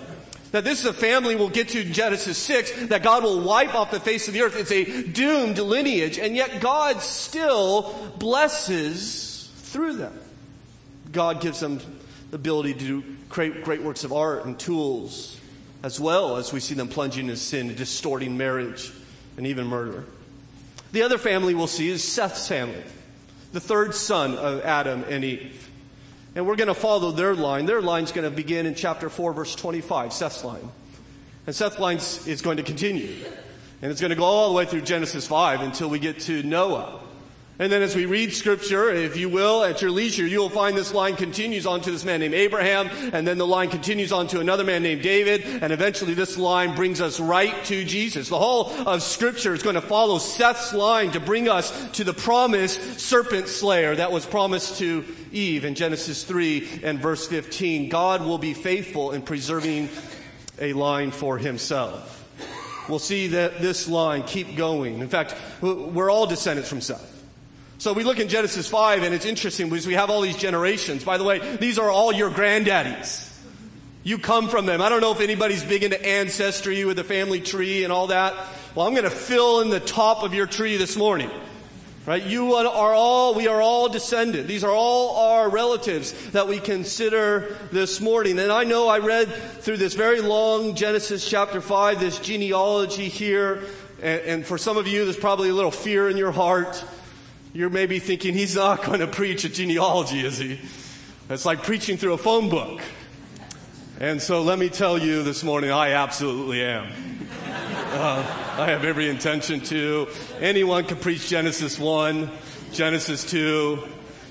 That 0.51 0.65
this 0.65 0.79
is 0.79 0.86
a 0.86 0.93
family 0.93 1.36
we'll 1.36 1.50
get 1.50 1.70
to 1.70 1.81
in 1.81 1.93
Genesis 1.93 2.38
6 2.38 2.88
that 2.88 3.03
God 3.03 3.24
will 3.24 3.39
wipe 3.39 3.74
off 3.74 3.91
the 3.91 4.01
face 4.01 4.27
of 4.27 4.34
the 4.34 4.41
earth. 4.41 4.58
It's 4.58 4.72
a 4.72 5.03
doomed 5.08 5.58
lineage, 5.58 6.20
and 6.20 6.36
yet 6.36 6.60
God 6.60 7.01
still 7.01 8.13
blesses 8.17 9.50
through 9.55 9.93
them. 9.93 10.17
God 11.12 11.41
gives 11.41 11.62
them 11.62 11.79
the 12.31 12.36
ability 12.36 12.74
to 12.74 12.79
do 12.79 13.03
create 13.29 13.63
great 13.63 13.81
works 13.81 14.03
of 14.03 14.12
art 14.12 14.46
and 14.46 14.60
tools, 14.60 15.39
as 15.84 16.00
well 16.00 16.36
as 16.36 16.51
we 16.51 16.60
see 16.60 16.75
them 16.75 16.89
plunging 16.89 17.25
into 17.27 17.38
sin, 17.38 17.74
distorting 17.75 18.38
marriage, 18.38 18.91
and 19.38 19.48
even 19.48 19.65
murder. 19.65 20.03
The 20.91 21.03
other 21.03 21.17
family 21.17 21.55
we'll 21.55 21.67
see 21.67 21.89
is 21.89 22.03
Seth's 22.03 22.50
family, 22.50 22.84
the 23.53 23.62
third 23.62 23.96
son 23.96 24.36
of 24.36 24.62
Adam 24.62 25.05
and 25.08 25.24
Eve. 25.24 25.70
And 26.35 26.47
we're 26.47 26.55
going 26.55 26.69
to 26.69 26.73
follow 26.73 27.11
their 27.11 27.35
line. 27.35 27.65
Their 27.65 27.81
line's 27.81 28.11
going 28.11 28.29
to 28.29 28.35
begin 28.35 28.65
in 28.65 28.75
chapter 28.75 29.09
4, 29.09 29.33
verse 29.33 29.53
25, 29.55 30.13
Seth's 30.13 30.43
line. 30.43 30.69
And 31.45 31.55
Seth's 31.55 31.79
line 31.79 31.97
is 31.97 32.41
going 32.41 32.57
to 32.57 32.63
continue. 32.63 33.25
And 33.81 33.91
it's 33.91 34.00
going 34.00 34.11
to 34.11 34.15
go 34.15 34.23
all 34.23 34.50
the 34.50 34.55
way 34.55 34.65
through 34.65 34.81
Genesis 34.81 35.27
5 35.27 35.61
until 35.61 35.89
we 35.89 36.00
get 36.00 36.19
to 36.21 36.43
Noah. 36.43 37.00
And 37.62 37.72
then 37.72 37.84
as 37.84 37.96
we 37.96 38.08
read 38.08 38.34
scripture, 38.34 38.89
if 38.89 39.15
you 39.15 39.30
will, 39.30 39.63
at 39.63 39.84
your 39.84 39.91
leisure, 39.91 40.25
you 40.25 40.39
will 40.39 40.50
find 40.50 40.75
this 40.75 40.96
line 40.96 41.15
continues 41.15 41.68
on 41.68 41.82
to 41.82 41.91
this 41.91 42.03
man 42.03 42.22
named 42.22 42.34
Abraham, 42.34 42.89
and 43.13 43.27
then 43.27 43.38
the 43.38 43.46
line 43.46 43.70
continues 43.70 44.12
on 44.12 44.25
to 44.30 44.39
another 44.39 44.63
man 44.63 44.82
named 44.82 45.03
David, 45.03 45.46
and 45.46 45.72
eventually 45.72 46.15
this 46.15 46.39
line 46.39 46.74
brings 46.75 47.01
us 47.01 47.20
right 47.20 47.53
to 47.65 47.86
Jesus. 47.86 48.30
The 48.30 48.39
whole 48.39 48.72
of 48.88 49.03
scripture 49.03 49.53
is 49.53 49.62
going 49.62 49.75
to 49.75 49.82
follow 49.82 50.18
Seth's 50.18 50.74
line 50.74 51.12
to 51.12 51.20
bring 51.20 51.48
us 51.48 51.91
to 51.91 52.03
the 52.03 52.15
promised 52.15 53.00
serpent 53.00 53.48
slayer 53.48 53.96
that 53.96 54.12
was 54.12 54.25
promised 54.25 54.80
to 54.80 55.06
Eve 55.32 55.63
in 55.63 55.75
Genesis 55.75 56.24
3 56.24 56.82
and 56.82 56.98
verse 56.98 57.27
15. 57.27 57.89
God 57.89 58.25
will 58.25 58.39
be 58.39 58.56
faithful 58.56 59.12
in 59.12 59.22
preserving 59.22 59.88
a 60.60 60.74
line 60.74 61.12
for 61.12 61.38
himself. 61.38 62.27
We'll 62.89 62.98
see 62.98 63.27
that 63.27 63.62
this 63.62 63.88
line 63.88 64.24
keep 64.24 64.56
going. 64.56 64.98
In 64.98 65.10
fact, 65.10 65.36
we're 65.62 66.10
all 66.10 66.25
descendants 66.25 66.68
from 66.68 66.82
Seth. 66.82 67.11
So 67.81 67.93
we 67.93 68.03
look 68.03 68.19
in 68.19 68.27
Genesis 68.27 68.67
5 68.67 69.01
and 69.01 69.11
it's 69.11 69.25
interesting 69.25 69.67
because 69.67 69.88
we 69.88 69.95
have 69.95 70.11
all 70.11 70.21
these 70.21 70.38
generations. 70.38 71.03
By 71.03 71.17
the 71.17 71.23
way, 71.23 71.39
these 71.55 71.79
are 71.79 71.89
all 71.89 72.13
your 72.13 72.29
granddaddies. 72.29 73.27
You 74.03 74.19
come 74.19 74.50
from 74.50 74.67
them. 74.67 74.83
I 74.83 74.89
don't 74.89 75.01
know 75.01 75.13
if 75.13 75.19
anybody's 75.19 75.63
big 75.63 75.83
into 75.83 76.00
ancestry 76.05 76.85
with 76.85 76.97
the 76.97 77.03
family 77.03 77.41
tree 77.41 77.83
and 77.83 77.91
all 77.91 78.05
that. 78.07 78.35
Well, 78.75 78.85
I'm 78.85 78.93
going 78.93 79.05
to 79.05 79.09
fill 79.09 79.61
in 79.61 79.71
the 79.71 79.79
top 79.79 80.21
of 80.21 80.35
your 80.35 80.45
tree 80.45 80.77
this 80.77 80.95
morning. 80.95 81.31
Right? 82.05 82.21
You 82.21 82.53
are 82.53 82.93
all, 82.93 83.33
we 83.33 83.47
are 83.47 83.63
all 83.63 83.89
descended. 83.89 84.47
These 84.47 84.63
are 84.63 84.69
all 84.69 85.31
our 85.31 85.50
relatives 85.50 86.11
that 86.33 86.47
we 86.47 86.59
consider 86.59 87.57
this 87.71 88.00
morning. 88.00 88.38
And 88.38 88.51
I 88.51 88.63
know 88.63 88.89
I 88.89 89.00
read 89.00 89.27
through 89.27 89.77
this 89.77 89.95
very 89.95 90.21
long 90.21 90.75
Genesis 90.75 91.27
chapter 91.27 91.61
5, 91.61 92.00
this 92.00 92.19
genealogy 92.19 93.09
here. 93.09 93.63
And, 94.03 94.21
and 94.21 94.45
for 94.45 94.59
some 94.59 94.77
of 94.77 94.88
you, 94.88 95.03
there's 95.03 95.17
probably 95.17 95.50
a 95.50 95.55
little 95.55 95.71
fear 95.71 96.07
in 96.07 96.15
your 96.15 96.31
heart. 96.31 96.85
You're 97.53 97.70
maybe 97.70 98.00
thinking, 98.00 98.34
he's 98.34 98.55
not 98.55 98.84
going 98.86 99.00
to 99.00 99.08
preach 99.08 99.43
a 99.43 99.50
genealogy, 99.50 100.25
is 100.25 100.38
he? 100.38 100.60
It's 101.29 101.46
like 101.46 101.63
preaching 101.63 101.98
through 101.98 102.13
a 102.13 102.17
phone 102.17 102.50
book. 102.50 102.81
And 104.00 104.22
so 104.22 104.41
let 104.41 104.58
me 104.58 104.70
tell 104.70 104.98
you 104.98 105.22
this 105.24 105.43
morning, 105.43 105.72
I 105.72 105.91
absolutely 105.91 106.63
am. 106.63 106.91
Uh, 107.91 108.25
I 108.58 108.67
have 108.67 108.86
every 108.86 109.10
intention 109.10 109.60
to. 109.60 110.08
Anyone 110.39 110.86
can 110.86 110.96
preach 110.96 111.27
Genesis 111.27 111.77
1, 111.77 112.31
Genesis 112.72 113.29
2. 113.29 113.84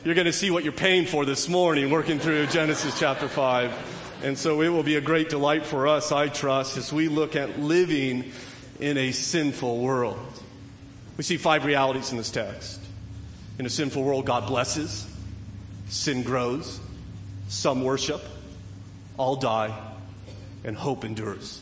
You're 0.03 0.15
going 0.15 0.25
to 0.25 0.33
see 0.33 0.51
what 0.51 0.65
you're 0.65 0.73
paying 0.73 1.05
for 1.05 1.27
this 1.27 1.47
morning 1.47 1.91
working 1.91 2.19
through 2.19 2.47
Genesis 2.47 2.99
chapter 2.99 3.29
5. 3.29 4.23
And 4.25 4.39
so 4.39 4.63
it 4.63 4.71
will 4.71 4.83
be 4.83 4.97
a 4.97 5.01
great 5.03 5.29
delight 5.29 5.67
for 5.67 5.89
us, 5.89 6.11
I 6.11 6.29
trust, 6.29 6.79
as 6.79 6.91
we 6.91 7.09
look 7.09 7.37
at 7.37 7.61
living 7.61 8.33
in 8.81 8.97
a 8.97 9.13
sinful 9.13 9.79
world. 9.79 10.19
We 11.19 11.23
see 11.23 11.37
five 11.37 11.67
realities 11.67 12.13
in 12.13 12.17
this 12.17 12.31
text. 12.31 12.80
In 13.61 13.67
a 13.67 13.69
sinful 13.69 14.03
world, 14.03 14.25
God 14.25 14.47
blesses, 14.47 15.07
sin 15.91 16.23
grows, 16.23 16.81
some 17.49 17.85
worship, 17.85 18.23
all 19.19 19.37
die, 19.37 19.79
and 20.65 20.75
hope 20.75 21.05
endures. 21.05 21.61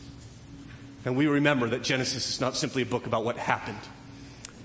And 1.03 1.17
we 1.17 1.27
remember 1.27 1.67
that 1.67 1.83
Genesis 1.83 2.29
is 2.29 2.39
not 2.39 2.55
simply 2.55 2.83
a 2.83 2.85
book 2.85 3.05
about 3.05 3.25
what 3.25 3.35
happened, 3.35 3.81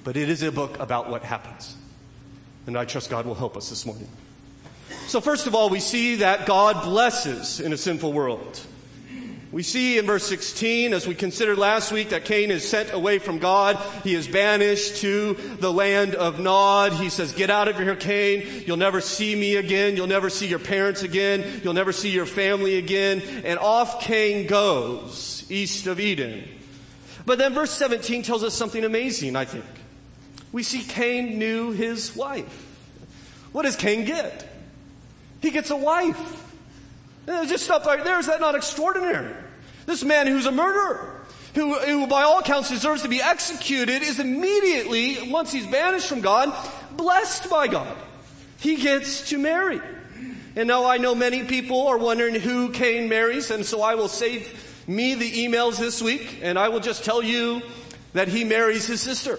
but 0.04 0.16
it 0.16 0.28
is 0.28 0.44
a 0.44 0.52
book 0.52 0.78
about 0.78 1.10
what 1.10 1.24
happens. 1.24 1.76
And 2.68 2.78
I 2.78 2.84
trust 2.84 3.10
God 3.10 3.26
will 3.26 3.34
help 3.34 3.56
us 3.56 3.68
this 3.68 3.84
morning. 3.84 4.06
So, 5.08 5.20
first 5.20 5.48
of 5.48 5.56
all, 5.56 5.70
we 5.70 5.80
see 5.80 6.14
that 6.14 6.46
God 6.46 6.84
blesses 6.84 7.58
in 7.58 7.72
a 7.72 7.76
sinful 7.76 8.12
world. 8.12 8.60
We 9.54 9.62
see 9.62 9.98
in 9.98 10.06
verse 10.06 10.26
16, 10.26 10.92
as 10.92 11.06
we 11.06 11.14
considered 11.14 11.58
last 11.58 11.92
week, 11.92 12.08
that 12.08 12.24
Cain 12.24 12.50
is 12.50 12.68
sent 12.68 12.92
away 12.92 13.20
from 13.20 13.38
God. 13.38 13.76
He 14.02 14.12
is 14.12 14.26
banished 14.26 14.96
to 15.02 15.34
the 15.60 15.72
land 15.72 16.16
of 16.16 16.40
Nod. 16.40 16.92
He 16.94 17.08
says, 17.08 17.32
Get 17.32 17.50
out 17.50 17.68
of 17.68 17.76
here, 17.76 17.94
Cain. 17.94 18.64
You'll 18.66 18.78
never 18.78 19.00
see 19.00 19.36
me 19.36 19.54
again. 19.54 19.94
You'll 19.94 20.08
never 20.08 20.28
see 20.28 20.48
your 20.48 20.58
parents 20.58 21.04
again. 21.04 21.60
You'll 21.62 21.72
never 21.72 21.92
see 21.92 22.10
your 22.10 22.26
family 22.26 22.78
again. 22.78 23.22
And 23.44 23.60
off 23.60 24.00
Cain 24.00 24.48
goes 24.48 25.46
east 25.48 25.86
of 25.86 26.00
Eden. 26.00 26.48
But 27.24 27.38
then 27.38 27.54
verse 27.54 27.70
17 27.70 28.24
tells 28.24 28.42
us 28.42 28.54
something 28.54 28.82
amazing, 28.82 29.36
I 29.36 29.44
think. 29.44 29.66
We 30.50 30.64
see 30.64 30.82
Cain 30.82 31.38
knew 31.38 31.70
his 31.70 32.16
wife. 32.16 32.76
What 33.52 33.62
does 33.62 33.76
Cain 33.76 34.04
get? 34.04 34.48
He 35.40 35.52
gets 35.52 35.70
a 35.70 35.76
wife. 35.76 36.40
Just 37.26 37.62
stop 37.66 37.86
right 37.86 38.02
there. 38.02 38.18
Is 38.18 38.26
that 38.26 38.40
not 38.40 38.56
extraordinary? 38.56 39.43
This 39.86 40.04
man 40.04 40.26
who's 40.26 40.46
a 40.46 40.52
murderer, 40.52 41.22
who, 41.54 41.78
who 41.78 42.06
by 42.06 42.22
all 42.22 42.40
accounts 42.40 42.70
deserves 42.70 43.02
to 43.02 43.08
be 43.08 43.22
executed, 43.22 44.02
is 44.02 44.18
immediately, 44.18 45.30
once 45.30 45.52
he's 45.52 45.66
banished 45.66 46.08
from 46.08 46.20
God, 46.20 46.52
blessed 46.96 47.50
by 47.50 47.68
God. 47.68 47.96
He 48.58 48.76
gets 48.76 49.28
to 49.30 49.38
marry. 49.38 49.80
And 50.56 50.68
now 50.68 50.84
I 50.86 50.98
know 50.98 51.14
many 51.14 51.44
people 51.44 51.88
are 51.88 51.98
wondering 51.98 52.34
who 52.34 52.70
Cain 52.70 53.08
marries, 53.08 53.50
and 53.50 53.66
so 53.66 53.82
I 53.82 53.96
will 53.96 54.08
save 54.08 54.84
me 54.86 55.14
the 55.14 55.30
emails 55.46 55.78
this 55.78 56.00
week, 56.00 56.40
and 56.42 56.58
I 56.58 56.68
will 56.68 56.80
just 56.80 57.04
tell 57.04 57.22
you 57.22 57.62
that 58.12 58.28
he 58.28 58.44
marries 58.44 58.86
his 58.86 59.00
sister. 59.00 59.38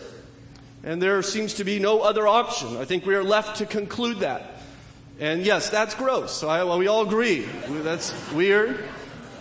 And 0.84 1.02
there 1.02 1.22
seems 1.24 1.56
to 1.56 1.64
be 1.64 1.80
no 1.80 2.02
other 2.02 2.28
option. 2.28 2.78
I 2.78 2.86
think 2.86 3.06
we 3.06 3.16
are 3.16 3.24
left 3.24 3.58
to 3.58 3.66
conclude 3.66 4.20
that. 4.20 4.62
And 5.20 5.46
yes, 5.46 5.70
that's 5.70 5.96
gross. 5.96 6.44
I, 6.44 6.64
well, 6.64 6.78
we 6.78 6.88
all 6.88 7.02
agree. 7.02 7.46
That's 7.68 8.14
weird. 8.34 8.84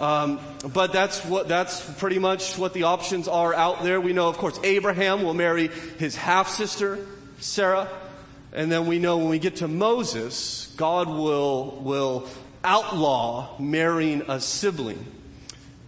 Um, 0.01 0.39
but 0.73 0.93
that's 0.93 1.25
what, 1.25 1.49
that's 1.49 1.81
pretty 1.99 2.19
much 2.19 2.57
what 2.57 2.73
the 2.73 2.85
options 2.85 3.29
are 3.29 3.55
out 3.55 3.83
there. 3.83 4.01
We 4.01 4.13
know, 4.13 4.29
of 4.29 4.39
course, 4.39 4.59
Abraham 4.65 5.23
will 5.23 5.35
marry 5.35 5.69
his 5.99 6.17
half 6.17 6.49
sister, 6.49 7.07
Sarah. 7.39 7.89
And 8.53 8.71
then 8.71 8.87
we 8.87 8.99
know 8.99 9.19
when 9.19 9.29
we 9.29 9.39
get 9.39 9.57
to 9.57 9.69
Moses, 9.69 10.73
God 10.77 11.09
will, 11.09 11.81
will 11.83 12.29
outlaw 12.63 13.59
marrying 13.59 14.23
a 14.29 14.41
sibling. 14.41 15.05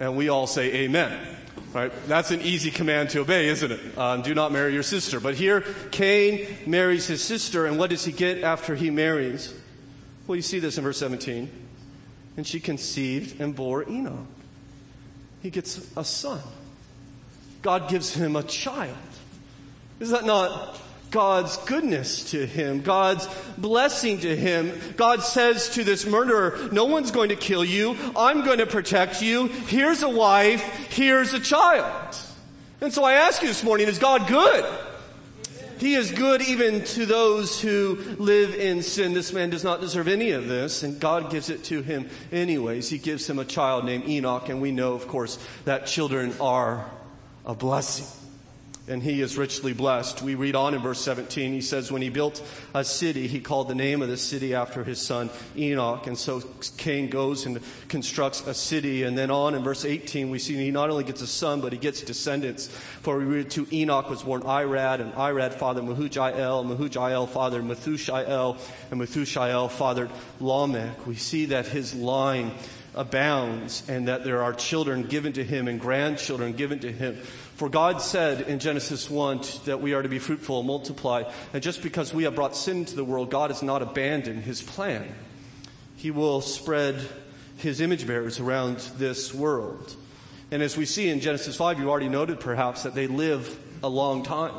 And 0.00 0.16
we 0.16 0.28
all 0.28 0.46
say 0.46 0.84
amen. 0.84 1.36
Right? 1.72 1.92
That's 2.06 2.30
an 2.30 2.42
easy 2.42 2.70
command 2.70 3.10
to 3.10 3.20
obey, 3.20 3.48
isn't 3.48 3.70
it? 3.70 3.80
Uh, 3.96 4.16
do 4.18 4.34
not 4.34 4.50
marry 4.50 4.72
your 4.72 4.82
sister. 4.82 5.20
But 5.20 5.34
here, 5.34 5.62
Cain 5.90 6.46
marries 6.66 7.06
his 7.06 7.22
sister, 7.22 7.66
and 7.66 7.78
what 7.78 7.90
does 7.90 8.04
he 8.04 8.12
get 8.12 8.42
after 8.42 8.74
he 8.74 8.90
marries? 8.90 9.54
Well, 10.26 10.36
you 10.36 10.42
see 10.42 10.58
this 10.58 10.76
in 10.76 10.84
verse 10.84 10.98
17. 10.98 11.50
And 12.36 12.46
she 12.46 12.60
conceived 12.60 13.40
and 13.40 13.54
bore 13.54 13.88
Enoch. 13.88 14.26
He 15.46 15.50
gets 15.50 15.80
a 15.96 16.04
son. 16.04 16.40
God 17.62 17.88
gives 17.88 18.12
him 18.12 18.34
a 18.34 18.42
child. 18.42 18.96
Is 20.00 20.10
that 20.10 20.24
not 20.24 20.76
God's 21.12 21.56
goodness 21.58 22.32
to 22.32 22.44
him, 22.44 22.82
God's 22.82 23.28
blessing 23.56 24.18
to 24.22 24.34
him. 24.34 24.72
God 24.96 25.22
says 25.22 25.68
to 25.68 25.84
this 25.84 26.04
murderer, 26.04 26.68
no 26.72 26.86
one's 26.86 27.12
going 27.12 27.28
to 27.28 27.36
kill 27.36 27.64
you. 27.64 27.96
I'm 28.16 28.44
going 28.44 28.58
to 28.58 28.66
protect 28.66 29.22
you. 29.22 29.46
Here's 29.46 30.02
a 30.02 30.08
wife. 30.08 30.64
Here's 30.90 31.32
a 31.32 31.38
child. 31.38 32.16
And 32.80 32.92
so 32.92 33.04
I 33.04 33.12
ask 33.12 33.40
you 33.40 33.46
this 33.46 33.62
morning, 33.62 33.86
is 33.86 34.00
God 34.00 34.26
good? 34.26 34.64
He 35.78 35.94
is 35.94 36.10
good 36.10 36.42
even 36.42 36.84
to 36.84 37.06
those 37.06 37.60
who 37.60 37.98
live 38.18 38.54
in 38.54 38.82
sin. 38.82 39.14
This 39.14 39.32
man 39.32 39.50
does 39.50 39.64
not 39.64 39.80
deserve 39.80 40.08
any 40.08 40.30
of 40.30 40.48
this, 40.48 40.82
and 40.82 40.98
God 40.98 41.30
gives 41.30 41.50
it 41.50 41.64
to 41.64 41.82
him 41.82 42.08
anyways. 42.32 42.88
He 42.88 42.98
gives 42.98 43.28
him 43.28 43.38
a 43.38 43.44
child 43.44 43.84
named 43.84 44.08
Enoch, 44.08 44.48
and 44.48 44.62
we 44.62 44.72
know, 44.72 44.94
of 44.94 45.06
course, 45.06 45.38
that 45.64 45.86
children 45.86 46.34
are 46.40 46.90
a 47.44 47.54
blessing 47.54 48.25
and 48.88 49.02
he 49.02 49.20
is 49.20 49.36
richly 49.36 49.72
blessed. 49.72 50.22
We 50.22 50.36
read 50.36 50.54
on 50.54 50.74
in 50.74 50.80
verse 50.80 51.00
17, 51.00 51.52
he 51.52 51.60
says, 51.60 51.90
When 51.90 52.02
he 52.02 52.08
built 52.08 52.42
a 52.74 52.84
city, 52.84 53.26
he 53.26 53.40
called 53.40 53.68
the 53.68 53.74
name 53.74 54.00
of 54.00 54.08
the 54.08 54.16
city 54.16 54.54
after 54.54 54.84
his 54.84 55.00
son 55.00 55.28
Enoch. 55.56 56.06
And 56.06 56.16
so 56.16 56.42
Cain 56.76 57.10
goes 57.10 57.46
and 57.46 57.60
constructs 57.88 58.46
a 58.46 58.54
city. 58.54 59.02
And 59.02 59.18
then 59.18 59.30
on 59.30 59.54
in 59.54 59.64
verse 59.64 59.84
18, 59.84 60.30
we 60.30 60.38
see 60.38 60.54
he 60.54 60.70
not 60.70 60.90
only 60.90 61.04
gets 61.04 61.20
a 61.20 61.26
son, 61.26 61.60
but 61.60 61.72
he 61.72 61.78
gets 61.78 62.00
descendants. 62.02 62.68
For 62.68 63.18
we 63.18 63.24
read 63.24 63.50
to 63.52 63.66
Enoch 63.72 64.08
was 64.08 64.22
born 64.22 64.42
Irad, 64.42 65.00
and 65.00 65.12
Irad 65.14 65.54
fathered 65.54 65.84
Mehujael, 65.84 66.64
Mehujael 66.64 67.28
fathered 67.28 67.64
Methushael, 67.64 68.58
and 68.90 69.00
Methushael 69.00 69.70
fathered 69.70 70.10
Lamech. 70.38 71.06
We 71.06 71.16
see 71.16 71.46
that 71.46 71.66
his 71.66 71.94
line 71.94 72.52
abounds 72.96 73.82
and 73.88 74.08
that 74.08 74.24
there 74.24 74.42
are 74.42 74.54
children 74.54 75.02
given 75.02 75.34
to 75.34 75.44
him 75.44 75.68
and 75.68 75.78
grandchildren 75.78 76.54
given 76.54 76.78
to 76.80 76.90
him. 76.90 77.18
For 77.56 77.70
God 77.70 78.02
said 78.02 78.42
in 78.42 78.58
Genesis 78.58 79.08
1 79.08 79.40
that 79.64 79.80
we 79.80 79.94
are 79.94 80.02
to 80.02 80.10
be 80.10 80.18
fruitful 80.18 80.58
and 80.58 80.66
multiply. 80.66 81.24
And 81.54 81.62
just 81.62 81.82
because 81.82 82.12
we 82.12 82.24
have 82.24 82.34
brought 82.34 82.54
sin 82.54 82.78
into 82.78 82.94
the 82.94 83.04
world, 83.04 83.30
God 83.30 83.48
has 83.48 83.62
not 83.62 83.80
abandoned 83.80 84.42
his 84.42 84.60
plan. 84.60 85.10
He 85.96 86.10
will 86.10 86.42
spread 86.42 87.08
his 87.56 87.80
image 87.80 88.06
bearers 88.06 88.38
around 88.38 88.80
this 88.98 89.32
world. 89.32 89.96
And 90.50 90.62
as 90.62 90.76
we 90.76 90.84
see 90.84 91.08
in 91.08 91.20
Genesis 91.20 91.56
5, 91.56 91.80
you 91.80 91.88
already 91.88 92.10
noted 92.10 92.40
perhaps 92.40 92.82
that 92.82 92.94
they 92.94 93.06
live 93.06 93.58
a 93.82 93.88
long 93.88 94.22
time. 94.22 94.52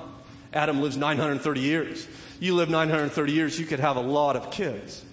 Adam 0.52 0.82
lives 0.82 0.98
930 0.98 1.62
years. 1.62 2.08
You 2.40 2.56
live 2.56 2.72
930 2.72 3.32
years, 3.32 3.60
you 3.60 3.68
could 3.68 3.80
have 3.80 3.98
a 3.98 4.02
lot 4.02 4.36
of 4.36 4.50
kids. 4.50 5.06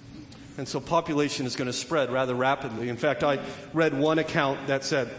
And 0.56 0.66
so 0.66 0.80
population 0.80 1.44
is 1.44 1.54
going 1.54 1.66
to 1.66 1.72
spread 1.74 2.10
rather 2.10 2.34
rapidly. 2.34 2.88
In 2.88 2.96
fact, 2.96 3.22
I 3.22 3.40
read 3.74 3.92
one 3.92 4.18
account 4.18 4.68
that 4.68 4.84
said, 4.84 5.10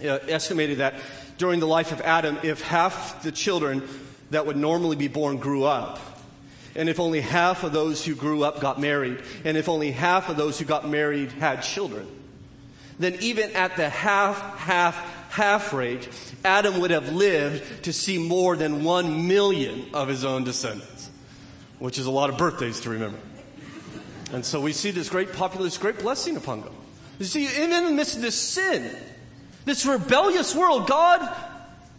uh, 0.00 0.18
estimated 0.28 0.78
that 0.78 0.94
during 1.40 1.58
the 1.58 1.66
life 1.66 1.90
of 1.90 2.02
Adam 2.02 2.38
if 2.42 2.60
half 2.60 3.22
the 3.22 3.32
children 3.32 3.82
that 4.28 4.44
would 4.44 4.58
normally 4.58 4.94
be 4.94 5.08
born 5.08 5.38
grew 5.38 5.64
up. 5.64 5.98
And 6.76 6.88
if 6.88 7.00
only 7.00 7.22
half 7.22 7.64
of 7.64 7.72
those 7.72 8.04
who 8.04 8.14
grew 8.14 8.44
up 8.44 8.60
got 8.60 8.78
married, 8.78 9.22
and 9.42 9.56
if 9.56 9.66
only 9.68 9.90
half 9.90 10.28
of 10.28 10.36
those 10.36 10.58
who 10.58 10.66
got 10.66 10.86
married 10.86 11.32
had 11.32 11.62
children, 11.62 12.06
then 12.98 13.16
even 13.20 13.50
at 13.52 13.76
the 13.76 13.88
half, 13.88 14.58
half, 14.58 14.94
half 15.30 15.72
rate, 15.72 16.08
Adam 16.44 16.78
would 16.80 16.90
have 16.90 17.10
lived 17.10 17.84
to 17.84 17.92
see 17.92 18.18
more 18.18 18.54
than 18.54 18.84
one 18.84 19.26
million 19.26 19.86
of 19.94 20.08
his 20.08 20.26
own 20.26 20.44
descendants, 20.44 21.08
which 21.78 21.98
is 21.98 22.04
a 22.04 22.10
lot 22.10 22.28
of 22.28 22.36
birthdays 22.36 22.80
to 22.80 22.90
remember. 22.90 23.18
And 24.34 24.44
so 24.44 24.60
we 24.60 24.74
see 24.74 24.90
this 24.90 25.08
great 25.08 25.32
populace, 25.32 25.78
great 25.78 26.00
blessing 26.00 26.36
upon 26.36 26.60
them. 26.60 26.74
You 27.18 27.24
see, 27.24 27.46
even 27.46 27.72
in 27.72 27.84
the 27.86 27.92
midst 27.92 28.16
of 28.16 28.22
this 28.22 28.38
sin, 28.38 28.94
this 29.64 29.86
rebellious 29.86 30.54
world, 30.54 30.86
God 30.86 31.28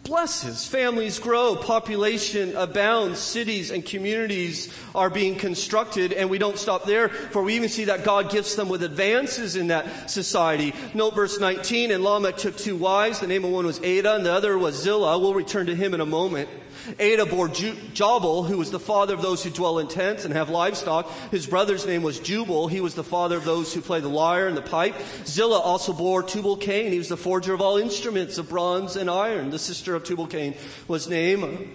blesses. 0.04 0.66
Families 0.66 1.18
grow, 1.18 1.54
population 1.54 2.56
abounds, 2.56 3.20
cities 3.20 3.70
and 3.70 3.84
communities 3.84 4.72
are 4.94 5.10
being 5.10 5.36
constructed, 5.36 6.12
and 6.12 6.28
we 6.28 6.38
don't 6.38 6.58
stop 6.58 6.84
there, 6.84 7.08
for 7.08 7.42
we 7.42 7.54
even 7.54 7.68
see 7.68 7.84
that 7.84 8.04
God 8.04 8.30
gifts 8.30 8.56
them 8.56 8.68
with 8.68 8.82
advances 8.82 9.56
in 9.56 9.68
that 9.68 10.10
society. 10.10 10.74
Note 10.94 11.14
verse 11.14 11.38
19, 11.38 11.90
and 11.90 12.02
Lamech 12.02 12.36
took 12.36 12.56
two 12.56 12.76
wives. 12.76 13.20
The 13.20 13.26
name 13.26 13.44
of 13.44 13.52
one 13.52 13.66
was 13.66 13.80
Ada, 13.82 14.16
and 14.16 14.26
the 14.26 14.32
other 14.32 14.58
was 14.58 14.82
Zillah. 14.82 15.18
We'll 15.18 15.34
return 15.34 15.66
to 15.66 15.74
him 15.74 15.94
in 15.94 16.00
a 16.00 16.06
moment. 16.06 16.48
Adah 16.98 17.26
bore 17.26 17.48
Ju- 17.48 17.76
who 17.94 18.58
was 18.58 18.70
the 18.70 18.80
father 18.80 19.14
of 19.14 19.22
those 19.22 19.42
who 19.42 19.50
dwell 19.50 19.78
in 19.78 19.88
tents 19.88 20.24
and 20.24 20.34
have 20.34 20.50
livestock. 20.50 21.10
His 21.30 21.46
brother's 21.46 21.86
name 21.86 22.02
was 22.02 22.18
Jubal. 22.18 22.68
He 22.68 22.80
was 22.80 22.94
the 22.94 23.04
father 23.04 23.36
of 23.36 23.44
those 23.44 23.72
who 23.72 23.80
play 23.80 24.00
the 24.00 24.08
lyre 24.08 24.48
and 24.48 24.56
the 24.56 24.62
pipe. 24.62 24.94
Zillah 25.24 25.60
also 25.60 25.92
bore 25.92 26.22
Tubal 26.22 26.56
Cain. 26.56 26.92
He 26.92 26.98
was 26.98 27.08
the 27.08 27.16
forger 27.16 27.54
of 27.54 27.60
all 27.60 27.76
instruments 27.76 28.38
of 28.38 28.48
bronze 28.48 28.96
and 28.96 29.08
iron. 29.08 29.50
The 29.50 29.58
sister 29.58 29.94
of 29.94 30.04
Tubal 30.04 30.26
Cain 30.26 30.54
was 30.88 31.06
Naamah. 31.06 31.68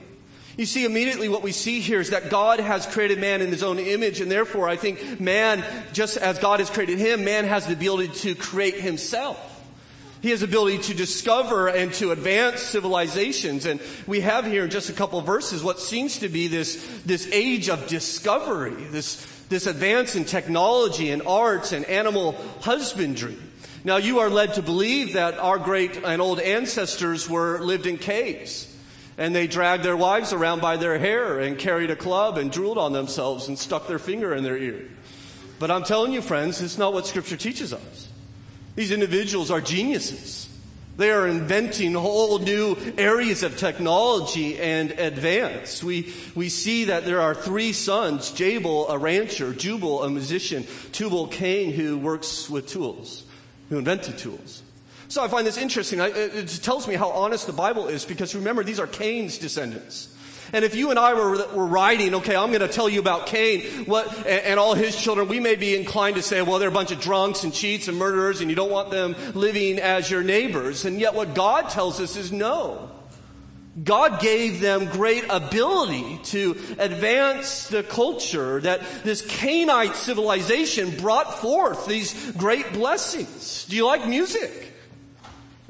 You 0.58 0.66
see, 0.66 0.86
immediately 0.86 1.30
what 1.30 1.44
we 1.44 1.52
see 1.52 1.82
here 1.82 2.00
is 2.00 2.10
that 2.10 2.32
God 2.32 2.60
has 2.60 2.88
created 2.88 3.20
man 3.20 3.42
in 3.42 3.50
his 3.50 3.62
own 3.62 3.78
image, 3.78 4.22
and 4.22 4.32
therefore 4.32 4.68
I 4.68 4.76
think 4.76 5.20
man, 5.20 5.64
just 5.94 6.18
as 6.18 6.40
God 6.40 6.60
has 6.60 6.72
created 6.72 6.98
him, 6.98 7.24
man 7.24 7.46
has 7.46 7.68
the 7.68 7.74
ability 7.74 8.08
to 8.22 8.34
create 8.34 8.76
himself. 8.76 9.38
He 10.22 10.32
has 10.32 10.42
ability 10.42 10.80
to 10.80 10.94
discover 10.94 11.68
and 11.68 11.94
to 11.96 12.12
advance 12.12 12.62
civilizations. 12.62 13.66
And 13.66 13.80
we 14.08 14.22
have 14.22 14.46
here 14.46 14.64
in 14.64 14.70
just 14.70 14.90
a 14.90 14.94
couple 14.94 15.22
verses 15.22 15.64
what 15.64 15.80
seems 15.80 16.20
to 16.20 16.30
be 16.30 16.48
this, 16.48 17.02
this 17.06 17.30
age 17.32 17.70
of 17.70 17.88
discovery, 17.88 18.74
this, 18.92 19.26
this 19.50 19.68
advance 19.68 20.16
in 20.16 20.26
technology 20.26 21.12
and 21.12 21.22
arts 21.28 21.72
and 21.72 21.86
animal 21.86 22.36
husbandry. 22.62 23.38
Now 23.84 23.98
you 23.98 24.20
are 24.20 24.30
led 24.30 24.56
to 24.56 24.62
believe 24.62 25.14
that 25.14 25.38
our 25.38 25.60
great 25.60 25.98
and 26.04 26.22
old 26.22 26.40
ancestors 26.40 27.30
were 27.30 27.60
lived 27.60 27.86
in 27.86 27.98
caves. 27.98 28.74
And 29.20 29.34
they 29.34 29.48
dragged 29.48 29.84
their 29.84 29.98
wives 29.98 30.34
around 30.34 30.62
by 30.62 30.78
their 30.78 31.00
hair 31.00 31.40
and 31.40 31.58
carried 31.58 31.90
a 31.90 31.96
club 31.96 32.38
and 32.38 32.52
drooled 32.52 32.78
on 32.78 32.94
themselves 32.94 33.48
and 33.48 33.58
stuck 33.58 33.88
their 33.88 33.98
finger 33.98 34.34
in 34.36 34.44
their 34.44 34.58
ear. 34.58 34.82
But 35.58 35.72
I'm 35.72 35.84
telling 35.84 36.14
you, 36.14 36.22
friends, 36.22 36.62
it's 36.62 36.78
not 36.78 36.94
what 36.94 37.08
Scripture 37.08 37.38
teaches 37.38 37.74
us. 37.74 38.07
These 38.78 38.92
individuals 38.92 39.50
are 39.50 39.60
geniuses. 39.60 40.48
They 40.98 41.10
are 41.10 41.28
inventing 41.28 41.96
whole 41.96 42.38
new 42.38 42.78
areas 42.96 43.42
of 43.42 43.58
technology 43.58 44.60
and 44.60 44.92
advance. 44.92 45.84
We, 45.84 46.14
we 46.36 46.50
see 46.50 46.86
that 46.86 47.04
there 47.04 47.20
are 47.20 47.34
three 47.34 47.74
sons, 47.74 48.32
Jabal, 48.32 48.88
a 48.90 49.00
rancher, 49.00 49.52
Jubal, 49.52 50.04
a 50.04 50.12
musician, 50.12 50.64
Tubal 50.92 51.26
Cain, 51.28 51.74
who 51.74 51.98
works 51.98 52.52
with 52.52 52.68
tools, 52.68 53.26
who 53.70 53.80
invented 53.80 54.20
tools. 54.20 54.62
So 55.08 55.24
I 55.24 55.28
find 55.28 55.48
this 55.48 55.58
interesting. 55.58 56.00
It 56.00 56.48
tells 56.62 56.88
me 56.88 56.94
how 56.94 57.10
honest 57.10 57.48
the 57.48 57.54
Bible 57.54 57.88
is 57.88 58.06
because 58.06 58.36
remember, 58.36 58.64
these 58.64 58.80
are 58.80 58.86
Cain's 58.86 59.40
descendants. 59.40 60.16
And 60.54 60.64
if 60.64 60.76
you 60.76 60.90
and 60.90 61.00
I 61.00 61.14
were, 61.14 61.48
were 61.54 61.66
writing, 61.66 62.16
okay, 62.16 62.36
I'm 62.36 62.50
going 62.50 62.62
to 62.62 62.68
tell 62.68 62.90
you 62.90 63.00
about 63.00 63.28
Cain 63.28 63.86
what, 63.86 64.16
and, 64.20 64.28
and, 64.28 64.60
all 64.60 64.74
his 64.74 64.96
children, 64.96 65.28
we 65.28 65.40
may 65.40 65.56
be 65.56 65.76
inclined 65.76 66.16
to 66.16 66.22
say, 66.22 66.42
well, 66.42 66.60
they're 66.60 66.70
a 66.70 66.72
bunch 66.72 66.92
of 66.92 67.00
drunks 67.00 67.44
and 67.44 67.54
cheats 67.54 67.88
and 67.88 67.98
murderers 67.98 68.42
and 68.42 68.50
you 68.50 68.56
don't 68.56 68.72
want 68.72 68.92
them 68.92 69.16
living 69.34 69.80
as 69.80 70.10
your 70.10 70.24
neighbors. 70.24 70.86
And 70.86 71.00
yet 71.00 71.14
what 71.14 71.36
God 71.36 71.70
tells 71.70 72.00
us 72.00 72.16
is 72.16 72.32
no. 72.32 72.90
God 73.84 74.20
gave 74.20 74.60
them 74.60 74.86
great 74.88 75.26
ability 75.30 76.20
to 76.26 76.58
advance 76.80 77.68
the 77.68 77.84
culture 77.84 78.60
that 78.62 78.82
this 79.04 79.22
Cainite 79.22 79.96
civilization 79.96 80.98
brought 80.98 81.40
forth 81.40 81.86
these 81.86 82.32
great 82.32 82.74
blessings. 82.74 83.66
Do 83.66 83.76
you 83.76 83.86
like 83.86 84.08
music? 84.08 84.74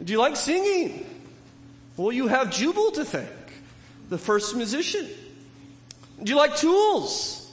Do 0.02 0.14
you 0.14 0.20
like 0.20 0.38
singing? 0.38 1.06
Well, 1.98 2.14
you 2.14 2.28
have 2.28 2.52
Jubal 2.52 2.92
to 2.92 3.04
thank, 3.04 3.30
the 4.10 4.18
first 4.18 4.56
musician. 4.56 5.08
Do 6.22 6.32
you 6.32 6.38
like 6.38 6.56
tools? 6.58 7.44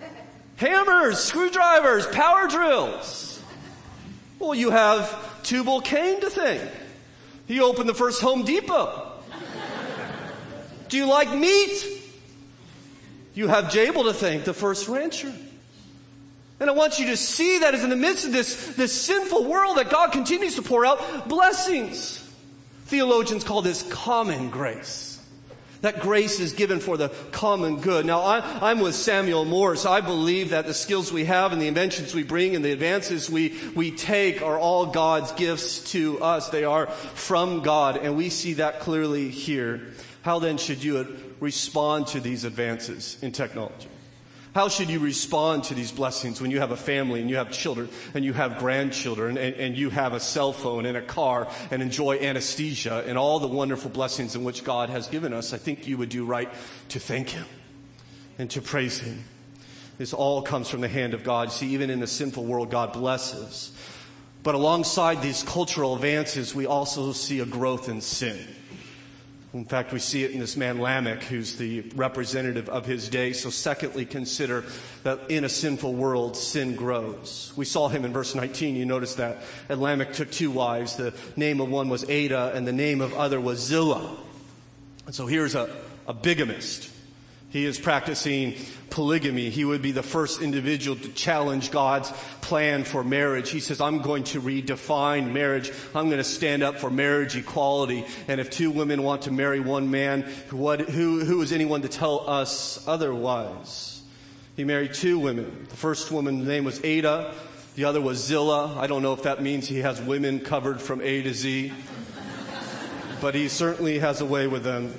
Hammers, 0.56 1.18
screwdrivers, 1.18 2.06
power 2.06 2.48
drills. 2.48 3.42
Well, 4.38 4.54
you 4.54 4.70
have 4.70 5.42
Tubal 5.42 5.80
Cain 5.80 6.20
to 6.20 6.30
thank. 6.30 6.62
He 7.46 7.60
opened 7.60 7.88
the 7.88 7.94
first 7.94 8.20
Home 8.22 8.44
Depot. 8.44 9.12
Do 10.88 10.96
you 10.96 11.06
like 11.06 11.34
meat? 11.34 11.84
You 13.34 13.48
have 13.48 13.70
Jabal 13.70 14.04
to 14.04 14.14
thank, 14.14 14.44
the 14.44 14.54
first 14.54 14.88
rancher. 14.88 15.32
And 16.60 16.68
I 16.68 16.72
want 16.72 16.98
you 16.98 17.06
to 17.06 17.16
see 17.16 17.60
that 17.60 17.74
as 17.74 17.84
in 17.84 17.90
the 17.90 17.96
midst 17.96 18.26
of 18.26 18.32
this, 18.32 18.74
this 18.74 18.92
sinful 18.92 19.44
world 19.44 19.76
that 19.76 19.90
God 19.90 20.12
continues 20.12 20.56
to 20.56 20.62
pour 20.62 20.84
out 20.84 21.28
blessings. 21.28 22.24
Theologians 22.86 23.44
call 23.44 23.62
this 23.62 23.82
common 23.82 24.50
grace. 24.50 25.07
That 25.80 26.00
grace 26.00 26.40
is 26.40 26.52
given 26.52 26.80
for 26.80 26.96
the 26.96 27.10
common 27.30 27.80
good. 27.80 28.04
Now, 28.04 28.20
I, 28.20 28.70
am 28.72 28.80
with 28.80 28.96
Samuel 28.96 29.44
Morse. 29.44 29.86
I 29.86 30.00
believe 30.00 30.50
that 30.50 30.66
the 30.66 30.74
skills 30.74 31.12
we 31.12 31.24
have 31.26 31.52
and 31.52 31.62
the 31.62 31.68
inventions 31.68 32.14
we 32.14 32.24
bring 32.24 32.56
and 32.56 32.64
the 32.64 32.72
advances 32.72 33.30
we, 33.30 33.56
we 33.76 33.92
take 33.92 34.42
are 34.42 34.58
all 34.58 34.86
God's 34.86 35.30
gifts 35.32 35.92
to 35.92 36.20
us. 36.20 36.48
They 36.48 36.64
are 36.64 36.86
from 36.88 37.62
God, 37.62 37.96
and 37.96 38.16
we 38.16 38.28
see 38.28 38.54
that 38.54 38.80
clearly 38.80 39.28
here. 39.28 39.82
How 40.22 40.40
then 40.40 40.58
should 40.58 40.82
you 40.82 41.16
respond 41.38 42.08
to 42.08 42.20
these 42.20 42.44
advances 42.44 43.16
in 43.22 43.30
technology? 43.30 43.88
How 44.58 44.68
should 44.68 44.90
you 44.90 44.98
respond 44.98 45.62
to 45.64 45.74
these 45.74 45.92
blessings 45.92 46.40
when 46.40 46.50
you 46.50 46.58
have 46.58 46.72
a 46.72 46.76
family 46.76 47.20
and 47.20 47.30
you 47.30 47.36
have 47.36 47.52
children 47.52 47.88
and 48.12 48.24
you 48.24 48.32
have 48.32 48.58
grandchildren 48.58 49.38
and, 49.38 49.54
and, 49.54 49.78
you 49.78 49.88
have 49.88 50.14
a 50.14 50.18
cell 50.18 50.52
phone 50.52 50.84
and 50.84 50.96
a 50.96 51.00
car 51.00 51.46
and 51.70 51.80
enjoy 51.80 52.16
anesthesia 52.16 53.04
and 53.06 53.16
all 53.16 53.38
the 53.38 53.46
wonderful 53.46 53.88
blessings 53.88 54.34
in 54.34 54.42
which 54.42 54.64
God 54.64 54.90
has 54.90 55.06
given 55.06 55.32
us? 55.32 55.52
I 55.52 55.58
think 55.58 55.86
you 55.86 55.96
would 55.98 56.08
do 56.08 56.24
right 56.24 56.52
to 56.88 56.98
thank 56.98 57.28
Him 57.28 57.44
and 58.36 58.50
to 58.50 58.60
praise 58.60 58.98
Him. 58.98 59.22
This 59.96 60.12
all 60.12 60.42
comes 60.42 60.68
from 60.68 60.80
the 60.80 60.88
hand 60.88 61.14
of 61.14 61.22
God. 61.22 61.52
See, 61.52 61.68
even 61.68 61.88
in 61.88 62.00
the 62.00 62.08
sinful 62.08 62.44
world, 62.44 62.68
God 62.68 62.92
blesses. 62.92 63.70
But 64.42 64.56
alongside 64.56 65.22
these 65.22 65.44
cultural 65.44 65.94
advances, 65.94 66.52
we 66.52 66.66
also 66.66 67.12
see 67.12 67.38
a 67.38 67.46
growth 67.46 67.88
in 67.88 68.00
sin. 68.00 68.44
In 69.58 69.64
fact, 69.64 69.92
we 69.92 69.98
see 69.98 70.22
it 70.22 70.30
in 70.30 70.38
this 70.38 70.56
man 70.56 70.80
Lamech, 70.80 71.24
who's 71.24 71.56
the 71.56 71.80
representative 71.96 72.68
of 72.68 72.86
his 72.86 73.08
day. 73.08 73.32
So, 73.32 73.50
secondly, 73.50 74.06
consider 74.06 74.64
that 75.02 75.32
in 75.32 75.42
a 75.42 75.48
sinful 75.48 75.94
world, 75.94 76.36
sin 76.36 76.76
grows. 76.76 77.52
We 77.56 77.64
saw 77.64 77.88
him 77.88 78.04
in 78.04 78.12
verse 78.12 78.36
19. 78.36 78.76
You 78.76 78.86
notice 78.86 79.16
that. 79.16 79.38
And 79.68 79.80
Lamech 79.80 80.12
took 80.12 80.30
two 80.30 80.52
wives. 80.52 80.94
The 80.94 81.12
name 81.34 81.60
of 81.60 81.68
one 81.70 81.88
was 81.88 82.08
Ada, 82.08 82.52
and 82.54 82.68
the 82.68 82.72
name 82.72 83.00
of 83.00 83.12
other 83.14 83.40
was 83.40 83.58
Zillah. 83.58 84.16
And 85.06 85.14
so 85.14 85.26
here's 85.26 85.56
a, 85.56 85.68
a 86.06 86.14
bigamist. 86.14 86.88
He 87.50 87.64
is 87.64 87.78
practicing 87.78 88.54
polygamy. 88.90 89.48
He 89.48 89.64
would 89.64 89.80
be 89.80 89.92
the 89.92 90.02
first 90.02 90.42
individual 90.42 90.96
to 90.96 91.08
challenge 91.10 91.70
God's 91.70 92.10
plan 92.42 92.84
for 92.84 93.02
marriage. 93.02 93.48
He 93.48 93.60
says, 93.60 93.80
I'm 93.80 94.02
going 94.02 94.24
to 94.24 94.40
redefine 94.40 95.32
marriage. 95.32 95.72
I'm 95.94 96.06
going 96.06 96.18
to 96.18 96.24
stand 96.24 96.62
up 96.62 96.76
for 96.76 96.90
marriage 96.90 97.36
equality. 97.36 98.04
And 98.28 98.38
if 98.38 98.50
two 98.50 98.70
women 98.70 99.02
want 99.02 99.22
to 99.22 99.30
marry 99.30 99.60
one 99.60 99.90
man, 99.90 100.22
what, 100.50 100.90
who, 100.90 101.24
who 101.24 101.40
is 101.40 101.52
anyone 101.52 101.80
to 101.82 101.88
tell 101.88 102.28
us 102.28 102.86
otherwise? 102.86 104.02
He 104.54 104.64
married 104.64 104.92
two 104.92 105.18
women. 105.18 105.66
The 105.70 105.76
first 105.76 106.10
woman's 106.10 106.46
name 106.46 106.64
was 106.64 106.84
Ada. 106.84 107.32
The 107.76 107.84
other 107.84 108.00
was 108.00 108.22
Zillah. 108.22 108.76
I 108.76 108.86
don't 108.88 109.02
know 109.02 109.14
if 109.14 109.22
that 109.22 109.40
means 109.40 109.68
he 109.68 109.78
has 109.78 110.02
women 110.02 110.40
covered 110.40 110.82
from 110.82 111.00
A 111.00 111.22
to 111.22 111.32
Z, 111.32 111.72
but 113.22 113.34
he 113.34 113.48
certainly 113.48 114.00
has 114.00 114.20
a 114.20 114.26
way 114.26 114.48
with 114.48 114.64
them. 114.64 114.92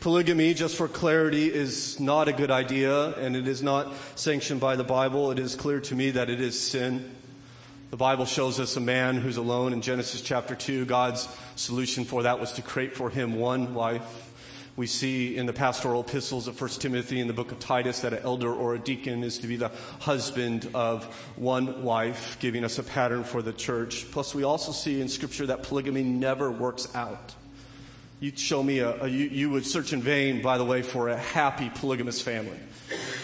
Polygamy, 0.00 0.54
just 0.54 0.76
for 0.76 0.88
clarity, 0.88 1.52
is 1.52 2.00
not 2.00 2.26
a 2.26 2.32
good 2.32 2.50
idea 2.50 3.08
and 3.18 3.36
it 3.36 3.46
is 3.46 3.62
not 3.62 3.92
sanctioned 4.14 4.58
by 4.58 4.74
the 4.74 4.84
Bible. 4.84 5.30
It 5.30 5.38
is 5.38 5.54
clear 5.54 5.78
to 5.80 5.94
me 5.94 6.12
that 6.12 6.30
it 6.30 6.40
is 6.40 6.58
sin. 6.58 7.14
The 7.90 7.98
Bible 7.98 8.24
shows 8.24 8.58
us 8.58 8.76
a 8.76 8.80
man 8.80 9.16
who's 9.16 9.36
alone 9.36 9.74
in 9.74 9.82
Genesis 9.82 10.22
chapter 10.22 10.54
2. 10.54 10.86
God's 10.86 11.28
solution 11.54 12.06
for 12.06 12.22
that 12.22 12.40
was 12.40 12.52
to 12.52 12.62
create 12.62 12.96
for 12.96 13.10
him 13.10 13.34
one 13.34 13.74
wife. 13.74 14.32
We 14.74 14.86
see 14.86 15.36
in 15.36 15.44
the 15.44 15.52
pastoral 15.52 16.00
epistles 16.00 16.48
of 16.48 16.58
1 16.58 16.70
Timothy 16.70 17.20
and 17.20 17.28
the 17.28 17.34
book 17.34 17.52
of 17.52 17.58
Titus 17.58 18.00
that 18.00 18.14
an 18.14 18.20
elder 18.22 18.50
or 18.50 18.74
a 18.74 18.78
deacon 18.78 19.22
is 19.22 19.36
to 19.40 19.46
be 19.46 19.56
the 19.56 19.70
husband 19.98 20.70
of 20.72 21.04
one 21.36 21.82
wife, 21.82 22.38
giving 22.40 22.64
us 22.64 22.78
a 22.78 22.82
pattern 22.82 23.22
for 23.22 23.42
the 23.42 23.52
church. 23.52 24.10
Plus, 24.12 24.34
we 24.34 24.44
also 24.44 24.72
see 24.72 25.02
in 25.02 25.08
Scripture 25.10 25.44
that 25.48 25.62
polygamy 25.64 26.04
never 26.04 26.50
works 26.50 26.88
out. 26.94 27.34
You'd 28.20 28.38
show 28.38 28.62
me 28.62 28.80
a, 28.80 29.04
a 29.04 29.08
you, 29.08 29.28
you 29.28 29.50
would 29.50 29.64
search 29.64 29.94
in 29.94 30.02
vain, 30.02 30.42
by 30.42 30.58
the 30.58 30.64
way, 30.64 30.82
for 30.82 31.08
a 31.08 31.16
happy 31.16 31.70
polygamous 31.70 32.20
family. 32.20 32.58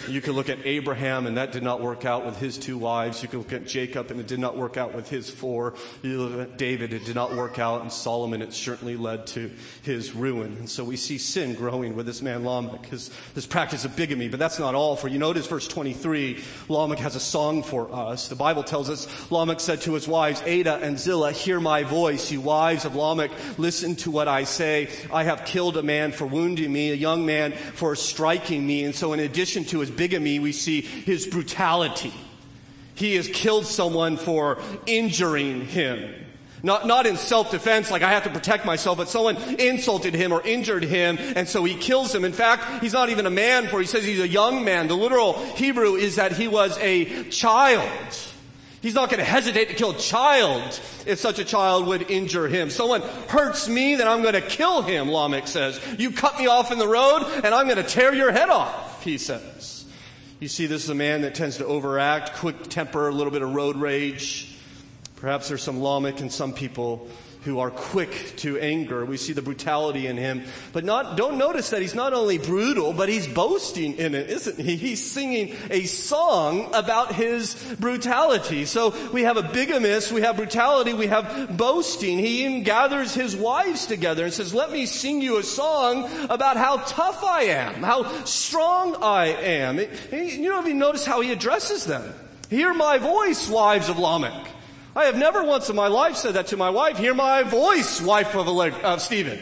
You 0.09 0.21
can 0.21 0.35
look 0.35 0.49
at 0.49 0.65
Abraham, 0.65 1.27
and 1.27 1.37
that 1.37 1.53
did 1.53 1.63
not 1.63 1.81
work 1.81 2.05
out 2.05 2.25
with 2.25 2.39
his 2.39 2.59
two 2.59 2.79
wives. 2.79 3.23
You 3.23 3.29
can 3.29 3.41
look 3.41 3.53
at 3.53 3.67
Jacob, 3.67 4.11
and 4.11 4.21
it 4.21 4.27
did 4.27 4.39
not 4.39 4.57
work 4.57 4.77
out 4.77 4.95
with 4.95 5.09
his 5.09 5.29
four. 5.29 5.75
You 6.03 6.23
look 6.23 6.49
at 6.49 6.59
David, 6.59 6.93
it 6.93 7.05
did 7.05 7.15
not 7.15 7.35
work 7.35 7.59
out, 7.59 7.83
and 7.83 7.93
Solomon, 7.93 8.43
it 8.43 8.53
certainly 8.53 8.97
led 8.97 9.27
to 9.29 9.51
his 9.83 10.15
ruin. 10.15 10.57
And 10.59 10.71
so 10.71 10.85
we 10.85 10.97
see 10.97 11.19
sin 11.19 11.55
growing 11.55 11.97
with 11.97 12.07
this 12.07 12.23
man 12.23 12.45
Lamech, 12.45 12.87
his, 12.87 13.11
this 13.35 13.47
practice 13.47 13.85
of 13.85 13.97
bigamy. 13.97 14.29
But 14.29 14.39
that's 14.39 14.59
not 14.59 14.75
all, 14.75 14.97
for 14.97 15.09
you 15.09 15.19
notice 15.19 15.47
verse 15.47 15.67
23, 15.67 16.43
Lamech 16.69 16.99
has 16.99 17.17
a 17.17 17.21
song 17.21 17.63
for 17.63 17.93
us. 17.93 18.29
The 18.29 18.37
Bible 18.37 18.63
tells 18.63 18.89
us 18.89 19.09
Lamech 19.31 19.61
said 19.61 19.81
to 19.83 19.95
his 19.95 20.07
wives, 20.07 20.43
Ada 20.47 20.77
and 20.77 20.99
Zillah, 20.99 21.33
hear 21.33 21.61
my 21.61 21.83
voice. 21.83 22.31
You 22.31 22.41
wives 22.41 22.85
of 22.85 22.95
Lamech, 22.95 23.33
listen 23.59 23.97
to 23.97 24.11
what 24.11 24.29
I 24.29 24.45
say. 24.45 24.89
I 25.13 25.25
have 25.25 25.45
killed 25.45 25.77
a 25.77 25.83
man 25.83 26.13
for 26.13 26.27
wounding 26.27 26.73
me, 26.73 26.91
a 26.91 26.95
young 26.95 27.27
man 27.27 27.53
for 27.53 27.97
striking 27.97 28.67
me. 28.67 28.85
And 28.85 28.95
so 28.95 29.13
in 29.13 29.21
addition 29.21 29.65
to 29.65 29.81
his 29.81 29.91
bigamy, 29.97 30.39
we 30.39 30.53
see 30.53 30.81
his 30.81 31.27
brutality. 31.27 32.13
He 32.95 33.17
has 33.17 33.29
killed 33.29 33.67
someone 33.67 34.17
for 34.17 34.59
injuring 34.87 35.67
him. 35.67 36.15
Not, 36.63 36.87
not 36.87 37.07
in 37.07 37.17
self-defense, 37.17 37.91
like 37.91 38.03
I 38.03 38.11
have 38.11 38.25
to 38.25 38.31
protect 38.31 38.65
myself, 38.65 38.99
but 38.99 39.09
someone 39.09 39.37
insulted 39.61 40.15
him 40.15 40.33
or 40.33 40.43
injured 40.43 40.83
him, 40.83 41.19
and 41.19 41.47
so 41.47 41.63
he 41.63 41.75
kills 41.75 42.15
him. 42.15 42.25
In 42.25 42.33
fact, 42.33 42.83
he's 42.83 42.95
not 42.95 43.11
even 43.11 43.27
a 43.27 43.31
man, 43.31 43.69
for 43.69 43.79
he 43.79 43.87
says 43.87 44.05
he's 44.05 44.21
a 44.21 44.27
young 44.27 44.65
man. 44.65 44.89
The 44.89 44.97
literal 44.97 45.35
Hebrew 45.55 45.95
is 45.95 46.17
that 46.17 46.33
he 46.33 46.49
was 46.49 46.77
a 46.79 47.25
child. 47.25 48.17
He's 48.81 48.95
not 48.95 49.11
going 49.11 49.19
to 49.19 49.25
hesitate 49.25 49.69
to 49.69 49.75
kill 49.75 49.91
a 49.91 49.99
child 49.99 50.81
if 51.07 51.19
such 51.19 51.39
a 51.39 51.45
child 51.45 51.87
would 51.87 52.11
injure 52.11 52.49
him. 52.49 52.71
Someone 52.71 53.03
hurts 53.29 53.69
me, 53.69 53.95
then 53.95 54.09
I'm 54.09 54.23
going 54.23 54.35
to 54.35 54.41
kill 54.41 54.83
him, 54.83 55.11
Lamech 55.11 55.49
says. 55.49 55.81
You 55.99 56.11
cut 56.11 56.39
me 56.39 56.47
off 56.47 56.73
in 56.73 56.79
the 56.79 56.89
road, 56.89 57.23
and 57.45 57.55
I'm 57.55 57.67
going 57.67 57.83
to 57.83 57.89
tear 57.89 58.15
your 58.15 58.33
head 58.33 58.49
off, 58.49 59.05
he 59.05 59.19
says. 59.19 59.76
You 60.39 60.49
see, 60.49 60.67
this 60.67 60.85
is 60.85 60.91
a 60.91 60.95
man 60.95 61.23
that 61.23 61.35
tends 61.35 61.57
to 61.57 61.65
overact, 61.65 62.35
quick 62.35 62.65
temper, 62.65 63.09
a 63.09 63.13
little 63.13 63.31
bit 63.31 63.41
of 63.41 63.55
road 63.55 63.77
rage. 63.77 64.55
Perhaps 65.17 65.49
there's 65.49 65.63
some 65.63 65.81
Lamech 65.81 66.21
in 66.21 66.29
some 66.29 66.53
people 66.53 67.09
who 67.47 67.61
are 67.61 67.71
quick 67.71 68.35
to 68.37 68.59
anger. 68.59 69.07
We 69.07 69.17
see 69.17 69.33
the 69.33 69.41
brutality 69.41 70.07
in 70.07 70.19
him. 70.19 70.45
But 70.73 70.85
not, 70.85 71.17
don't 71.17 71.39
notice 71.39 71.71
that 71.71 71.81
he's 71.81 71.95
not 71.95 72.13
only 72.13 72.37
brutal, 72.37 72.93
but 72.93 73.09
he's 73.09 73.27
boasting 73.27 73.95
in 73.95 74.15
it, 74.15 74.29
isn't 74.29 74.59
he? 74.59 74.77
He's 74.77 75.11
singing 75.11 75.57
a 75.71 75.85
song 75.85 76.75
about 76.75 77.15
his 77.15 77.55
brutality. 77.81 78.67
So 78.67 78.95
we 79.13 79.23
have 79.23 79.39
a 79.39 79.43
bigamist, 79.43 80.13
we 80.13 80.21
have 80.21 80.37
brutality, 80.37 80.93
we 80.93 81.07
have 81.07 81.57
boasting. 81.57 82.19
He 82.19 82.45
even 82.45 82.65
gathers 82.65 83.15
his 83.15 83.35
wives 83.35 83.87
together 83.87 84.25
and 84.25 84.33
says, 84.33 84.53
let 84.53 84.71
me 84.71 84.85
sing 84.85 85.23
you 85.23 85.39
a 85.39 85.43
song 85.43 86.11
about 86.29 86.57
how 86.57 86.79
tough 86.79 87.23
I 87.25 87.43
am, 87.45 87.83
how 87.83 88.25
strong 88.25 88.97
I 89.03 89.27
am. 89.27 89.79
You 89.79 90.51
don't 90.51 90.67
even 90.67 90.79
notice 90.79 91.07
how 91.07 91.21
he 91.21 91.31
addresses 91.33 91.85
them. 91.87 92.13
Hear 92.51 92.75
my 92.75 92.99
voice, 92.99 93.49
wives 93.49 93.89
of 93.89 93.99
Lamech. 93.99 94.53
I 94.97 95.05
have 95.05 95.19
never 95.19 95.45
once 95.45 95.69
in 95.69 95.77
my 95.77 95.89
life 95.89 96.17
said 96.17 96.35
that 96.35 96.47
to 96.49 96.57
my 96.57 96.71
wife. 96.71 96.97
Hear 96.97 97.13
my 97.13 97.43
voice, 97.43 98.01
wife 98.01 98.35
of, 98.35 98.49
of 98.49 99.03
Stephen. 99.03 99.39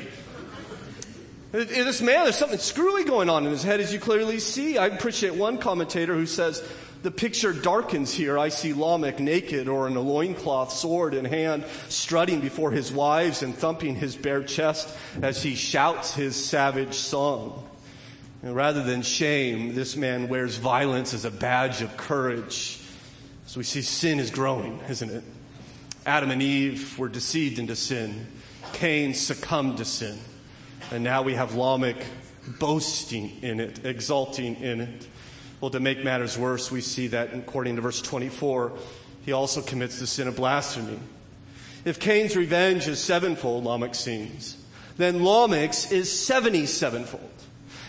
This 1.53 2.03
man, 2.03 2.25
there's 2.25 2.37
something 2.37 2.59
screwy 2.59 3.05
going 3.05 3.31
on 3.31 3.47
in 3.47 3.53
his 3.53 3.63
head, 3.63 3.79
as 3.79 3.93
you 3.93 4.01
clearly 4.01 4.41
see. 4.41 4.79
I 4.79 4.87
appreciate 4.87 5.37
one 5.37 5.59
commentator 5.59 6.13
who 6.13 6.27
says, 6.27 6.61
the 7.05 7.13
picture 7.13 7.53
darkens 7.53 8.13
here. 8.13 8.37
I 8.37 8.49
see 8.49 8.73
Lamech 8.73 9.21
naked 9.21 9.69
or 9.69 9.87
in 9.87 9.95
a 9.95 10.01
loincloth, 10.01 10.73
sword 10.73 11.15
in 11.15 11.25
hand, 11.25 11.65
strutting 11.89 12.41
before 12.41 12.73
his 12.73 12.91
wives 12.91 13.45
and 13.45 13.55
thumping 13.55 13.95
his 13.95 14.17
bare 14.17 14.43
chest 14.43 14.93
as 15.23 15.41
he 15.41 15.55
shouts 15.55 16.13
his 16.15 16.35
savage 16.35 16.95
song. 16.95 17.63
And 18.43 18.57
rather 18.57 18.83
than 18.83 19.03
shame, 19.03 19.77
this 19.77 19.95
man 19.95 20.29
wears 20.29 20.57
violence 20.57 21.15
as 21.15 21.25
a 21.25 21.31
badge 21.31 21.81
of 21.81 21.97
courage. 21.97 22.81
So 23.47 23.59
we 23.61 23.65
see 23.65 23.83
sin 23.83 24.19
is 24.19 24.33
growing, 24.33 24.81
isn't 24.89 25.11
it? 25.11 25.23
Adam 26.07 26.31
and 26.31 26.43
Eve 26.43 26.99
were 26.99 27.09
deceived 27.09 27.59
into 27.59 27.75
sin. 27.75 28.27
Cain 28.75 29.15
succumbed 29.15 29.79
to 29.79 29.85
sin. 29.85 30.19
And 30.91 31.03
now 31.03 31.23
we 31.23 31.35
have 31.35 31.55
Lamech 31.55 31.97
boasting 32.59 33.39
in 33.43 33.61
it, 33.61 33.85
exulting 33.85 34.57
in 34.57 34.81
it. 34.83 35.09
Well, 35.61 35.71
to 35.71 35.81
make 35.81 36.05
matters 36.05 36.37
worse, 36.37 36.71
we 36.71 36.83
see 36.83 37.07
that 37.09 37.33
according 37.33 37.77
to 37.77 37.83
verse 37.83 38.03
24, 38.03 38.73
he 39.25 39.33
also 39.33 39.63
commits 39.63 39.99
the 39.99 40.07
sin 40.07 40.29
of 40.29 40.37
blasphemy. 40.37 40.99
If 41.87 41.99
Cain's 41.99 42.37
revenge 42.37 42.87
is 42.87 43.03
sevenfold, 43.03 43.65
Lamech 43.65 43.95
sings, 43.95 44.63
then 44.99 45.25
Lamech's 45.25 45.91
is 45.91 46.09
77fold. 46.09 47.21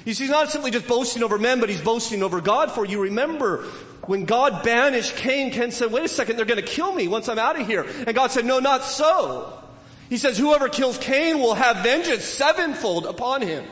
You 0.05 0.13
see, 0.13 0.25
he's 0.25 0.31
not 0.31 0.51
simply 0.51 0.71
just 0.71 0.87
boasting 0.87 1.23
over 1.23 1.37
men, 1.37 1.59
but 1.59 1.67
he's 1.67 1.81
boasting 1.81 2.23
over 2.23 2.39
God. 2.39 2.71
For 2.71 2.85
you 2.85 3.01
remember 3.01 3.65
when 4.07 4.25
God 4.25 4.63
banished 4.63 5.15
Cain, 5.15 5.51
Cain 5.51 5.71
said, 5.71 5.91
wait 5.91 6.05
a 6.05 6.07
second, 6.07 6.37
they're 6.37 6.45
going 6.45 6.61
to 6.61 6.67
kill 6.67 6.93
me 6.93 7.07
once 7.07 7.27
I'm 7.27 7.39
out 7.39 7.59
of 7.59 7.67
here. 7.67 7.85
And 8.05 8.15
God 8.15 8.31
said, 8.31 8.45
no, 8.45 8.59
not 8.59 8.83
so. 8.83 9.61
He 10.09 10.17
says, 10.17 10.37
whoever 10.37 10.69
kills 10.69 10.97
Cain 10.97 11.39
will 11.39 11.55
have 11.55 11.77
vengeance 11.77 12.23
sevenfold 12.23 13.05
upon 13.05 13.41
him. 13.41 13.65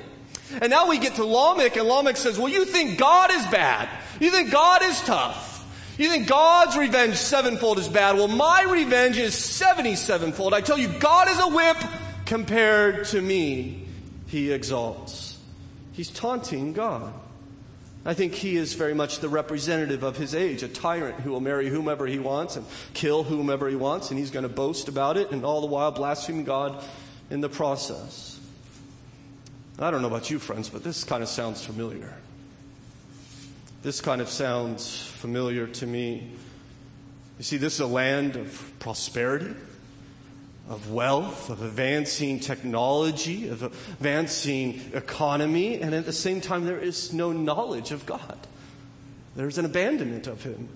And 0.61 0.69
now 0.69 0.87
we 0.87 0.97
get 0.97 1.15
to 1.15 1.25
Lamech, 1.25 1.77
and 1.77 1.87
Lamech 1.87 2.17
says, 2.17 2.37
well, 2.37 2.49
you 2.49 2.65
think 2.65 2.97
God 2.97 3.31
is 3.31 3.45
bad. 3.47 3.89
You 4.19 4.31
think 4.31 4.51
God 4.51 4.83
is 4.83 4.99
tough. 5.01 5.51
You 5.97 6.09
think 6.09 6.27
God's 6.27 6.75
revenge 6.75 7.15
sevenfold 7.15 7.77
is 7.77 7.87
bad. 7.87 8.15
Well, 8.15 8.27
my 8.27 8.63
revenge 8.63 9.17
is 9.17 9.35
77fold. 9.35 10.53
I 10.53 10.61
tell 10.61 10.77
you, 10.77 10.87
God 10.87 11.27
is 11.29 11.39
a 11.39 11.47
whip 11.47 11.77
compared 12.25 13.05
to 13.05 13.21
me. 13.21 13.85
He 14.27 14.51
exalts. 14.51 15.37
He's 15.91 16.09
taunting 16.09 16.73
God. 16.73 17.13
I 18.05 18.13
think 18.13 18.33
he 18.33 18.57
is 18.57 18.73
very 18.73 18.93
much 18.93 19.19
the 19.19 19.29
representative 19.29 20.03
of 20.03 20.17
his 20.17 20.35
age, 20.35 20.61
a 20.61 20.67
tyrant 20.67 21.21
who 21.21 21.31
will 21.31 21.39
marry 21.39 21.69
whomever 21.69 22.05
he 22.05 22.19
wants 22.19 22.57
and 22.57 22.65
kill 22.93 23.23
whomever 23.23 23.69
he 23.69 23.77
wants, 23.77 24.09
and 24.09 24.19
he's 24.19 24.31
going 24.31 24.43
to 24.43 24.49
boast 24.49 24.89
about 24.89 25.15
it 25.15 25.31
and 25.31 25.45
all 25.45 25.61
the 25.61 25.67
while 25.67 25.91
blaspheme 25.91 26.43
God 26.43 26.83
in 27.29 27.39
the 27.39 27.49
process. 27.49 28.39
I 29.79 29.89
don't 29.89 30.01
know 30.01 30.09
about 30.09 30.29
you, 30.29 30.37
friends, 30.37 30.69
but 30.69 30.83
this 30.83 31.03
kind 31.05 31.23
of 31.23 31.29
sounds 31.29 31.65
familiar. 31.65 32.13
This 33.83 34.01
kind 34.01 34.21
of 34.21 34.29
sounds 34.29 35.05
familiar 35.05 35.67
to 35.67 35.87
me. 35.87 36.31
You 37.37 37.43
see, 37.43 37.57
this 37.57 37.75
is 37.75 37.79
a 37.79 37.87
land 37.87 38.35
of 38.35 38.71
prosperity 38.79 39.55
of 40.69 40.91
wealth, 40.91 41.49
of 41.49 41.61
advancing 41.61 42.39
technology, 42.39 43.49
of 43.49 43.63
advancing 43.63 44.79
economy, 44.93 45.81
and 45.81 45.93
at 45.93 46.05
the 46.05 46.13
same 46.13 46.39
time, 46.39 46.65
there 46.65 46.79
is 46.79 47.13
no 47.13 47.31
knowledge 47.31 47.91
of 47.91 48.05
God. 48.05 48.37
There's 49.35 49.57
an 49.57 49.65
abandonment 49.65 50.27
of 50.27 50.43
Him. 50.43 50.69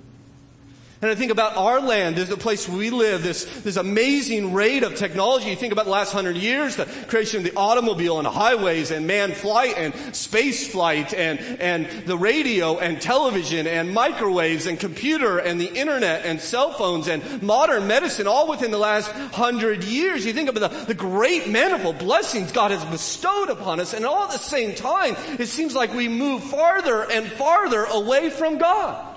And 1.00 1.12
I 1.12 1.16
think 1.16 1.32
about 1.32 1.56
our 1.56 1.80
land, 1.80 2.16
the 2.16 2.36
place 2.38 2.68
we 2.68 2.90
live, 2.90 3.22
this, 3.22 3.46
this 3.62 3.76
amazing 3.76 4.54
rate 4.54 4.82
of 4.82 4.96
technology. 4.96 5.52
You 5.52 5.56
think 5.56 5.72
about 5.72 5.86
the 5.86 5.92
last 5.92 6.12
hundred 6.12 6.38
years, 6.38 6.76
the 6.76 6.86
creation 7.08 7.38
of 7.38 7.44
the 7.44 7.56
automobile 7.56 8.18
and 8.18 8.28
highways 8.28 8.90
and 8.90 9.06
manned 9.06 9.36
flight 9.36 9.76
and 9.78 9.94
space 10.16 10.68
flight 10.72 11.14
and, 11.14 11.40
and 11.40 11.88
the 12.08 12.18
radio 12.18 12.80
and 12.80 13.00
television 13.00 13.68
and 13.68 13.94
microwaves 13.94 14.66
and 14.66 14.80
computer 14.80 15.38
and 15.38 15.62
the 15.62 15.72
internet 15.72 16.26
and 16.26 16.42
cell 16.42 16.72
phones 16.72 17.08
and 17.08 17.44
modern 17.44 17.86
medicine 17.86 18.26
all 18.26 18.48
within 18.50 18.72
the 18.72 18.80
last 18.80 19.12
hundred 19.34 19.84
years. 19.84 20.26
You 20.26 20.34
think 20.34 20.50
about 20.50 20.72
the, 20.72 20.86
the 20.86 20.96
great 20.96 21.48
manifold 21.48 22.00
blessings 22.00 22.52
God 22.52 22.72
has 22.72 22.84
bestowed 22.86 23.50
upon 23.50 23.80
us 23.80 23.94
and 23.94 24.04
all 24.04 24.24
at 24.24 24.32
the 24.32 24.40
same 24.40 24.74
time, 24.74 25.16
it 25.38 25.46
seems 25.48 25.76
like 25.76 25.94
we 25.94 26.08
move 26.08 26.44
farther 26.46 27.04
and 27.12 27.28
farther 27.34 27.84
away 27.84 28.32
from 28.32 28.58
God 28.58 29.17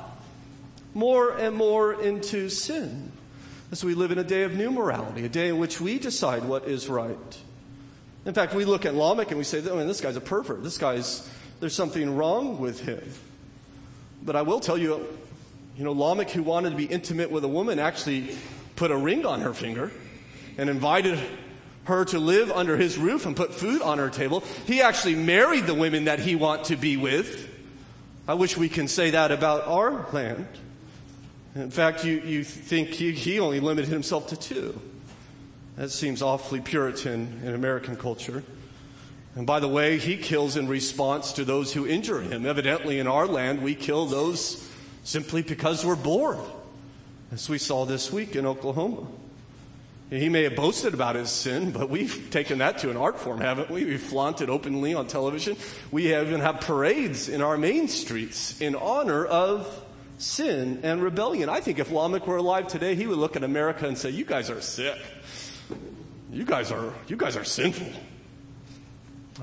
more 1.01 1.31
and 1.31 1.57
more 1.57 1.95
into 1.95 2.51
sin 2.51 3.11
as 3.73 3.83
we 3.83 3.95
live 3.95 4.11
in 4.11 4.19
a 4.19 4.25
day 4.25 4.43
of 4.43 4.53
new 4.53 4.71
morality, 4.71 5.25
a 5.25 5.31
day 5.31 5.49
in 5.49 5.59
which 5.59 5.81
we 5.81 5.99
decide 5.99 6.45
what 6.45 6.69
is 6.69 6.91
right. 6.91 7.39
In 8.27 8.35
fact, 8.35 8.55
we 8.55 8.67
look 8.67 8.85
at 8.85 8.95
Lamech 8.95 9.29
and 9.29 9.39
we 9.39 9.45
say, 9.45 9.63
oh, 9.67 9.77
man, 9.77 9.87
this 9.87 10.03
guy's 10.03 10.17
a 10.17 10.21
pervert. 10.21 10.63
This 10.63 10.77
guy's, 10.77 11.27
there's 11.59 11.75
something 11.75 12.17
wrong 12.17 12.61
with 12.61 12.81
him. 12.81 13.03
But 14.23 14.37
I 14.37 14.43
will 14.43 14.61
tell 14.61 14.77
you, 14.77 15.07
you 15.75 15.85
know, 15.85 15.93
Lamech, 15.93 16.31
who 16.33 16.43
wanted 16.43 16.71
to 16.71 16.77
be 16.77 16.85
intimate 16.85 17.31
with 17.31 17.45
a 17.45 17.49
woman, 17.49 17.79
actually 17.79 18.37
put 18.77 18.91
a 18.91 18.97
ring 18.97 19.25
on 19.25 19.41
her 19.41 19.55
finger 19.55 19.91
and 20.59 20.69
invited 20.69 21.19
her 21.85 22.05
to 22.05 22.19
live 22.19 22.51
under 22.51 22.77
his 22.77 22.99
roof 22.99 23.25
and 23.25 23.35
put 23.35 23.55
food 23.55 23.81
on 23.81 23.97
her 23.97 24.11
table. 24.11 24.41
He 24.67 24.83
actually 24.83 25.15
married 25.15 25.67
the 25.67 25.75
women 25.75 26.05
that 26.05 26.19
he 26.19 26.37
wanted 26.37 26.67
to 26.67 26.77
be 26.77 26.99
with. 26.99 27.49
I 28.29 28.35
wish 28.35 28.59
we 28.59 28.69
can 28.69 28.87
say 28.87 29.13
that 29.13 29.33
about 29.33 29.67
our 29.67 30.07
land. 30.13 30.47
In 31.55 31.71
fact, 31.71 32.05
you, 32.05 32.21
you 32.21 32.45
think 32.45 32.91
he, 32.91 33.13
he 33.13 33.41
only 33.41 33.61
limited 33.61 33.91
himself 33.91 34.29
to 34.29 34.37
two. 34.37 34.81
That 35.77 35.91
seems 35.91 36.23
awfully 36.23 36.61
Puritan 36.61 37.41
in 37.45 37.55
American 37.55 37.97
culture. 37.97 38.45
And 39.35 39.47
by 39.47 39.61
the 39.61 39.69
way, 39.69 39.99
he 39.99 40.17
kills 40.17 40.57
in 40.57 40.69
response 40.69 41.33
to 41.35 41.45
those 41.45 41.73
who 41.73 41.87
injure 41.87 42.21
him. 42.21 42.47
Evidently, 42.47 42.99
in 42.99 43.07
our 43.07 43.27
land, 43.27 43.63
we 43.63 43.75
kill 43.75 44.07
those 44.07 44.69
simply 45.05 45.43
because 45.43 45.85
we're 45.85 45.97
bored, 45.97 46.39
as 47.33 47.49
we 47.49 47.59
saw 47.59 47.85
this 47.85 48.13
week 48.13 48.37
in 48.37 48.47
Oklahoma. 48.47 49.07
He 50.11 50.29
may 50.29 50.43
have 50.43 50.57
boasted 50.57 50.93
about 50.93 51.15
his 51.15 51.31
sin, 51.31 51.71
but 51.71 51.89
we've 51.89 52.31
taken 52.31 52.59
that 52.59 52.79
to 52.79 52.91
an 52.91 52.97
art 52.97 53.21
form, 53.21 53.41
haven't 53.41 53.71
we? 53.71 53.85
We've 53.85 54.03
flaunted 54.03 54.51
openly 54.51 54.93
on 54.93 55.07
television. 55.07 55.57
We 55.93 56.15
even 56.15 56.41
have 56.41 56.61
parades 56.61 57.29
in 57.29 57.43
our 57.43 57.57
main 57.57 57.87
streets 57.87 58.61
in 58.61 58.75
honor 58.75 59.25
of 59.25 59.85
sin 60.21 60.81
and 60.83 61.03
rebellion. 61.03 61.49
I 61.49 61.61
think 61.61 61.79
if 61.79 61.91
Lamech 61.91 62.27
were 62.27 62.37
alive 62.37 62.69
today, 62.69 62.95
he 62.95 63.07
would 63.07 63.19
look 63.19 63.37
at 63.37 63.45
America 63.45 63.87
and 63.87 63.97
say, 63.97 64.11
you 64.11 64.25
guys 64.25 64.51
are 64.51 64.61
sick. 64.61 64.99
You 66.31 66.45
guys 66.45 66.71
are, 66.71 66.93
you 67.09 67.17
guys 67.17 67.37
are 67.37 67.45
sinful. 67.45 67.89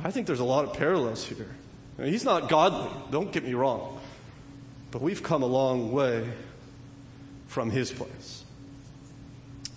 I 0.04 0.12
think 0.12 0.28
there's 0.28 0.40
a 0.40 0.46
lot 0.46 0.66
of 0.66 0.74
parallels 0.74 1.26
here. 1.26 1.50
He's 1.98 2.24
not 2.24 2.48
godly, 2.48 2.92
don't 3.12 3.32
get 3.32 3.44
me 3.44 3.56
wrong. 3.56 4.00
But 4.92 5.02
we've 5.02 5.24
come 5.24 5.42
a 5.42 5.48
long 5.48 5.92
way 5.92 6.30
from 7.48 7.72
his 7.72 7.92
place. 7.92 8.44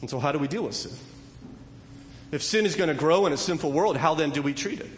And 0.02 0.10
so 0.10 0.18
how 0.18 0.32
do 0.32 0.38
we 0.38 0.48
deal 0.48 0.62
with 0.62 0.74
sin? 0.74 0.92
If 2.30 2.42
sin 2.42 2.66
is 2.66 2.76
going 2.76 2.88
to 2.88 2.94
grow 2.94 3.26
in 3.26 3.32
a 3.32 3.36
sinful 3.36 3.72
world, 3.72 3.96
how 3.96 4.14
then 4.14 4.30
do 4.30 4.42
we 4.42 4.54
treat 4.54 4.80
it? 4.80 4.90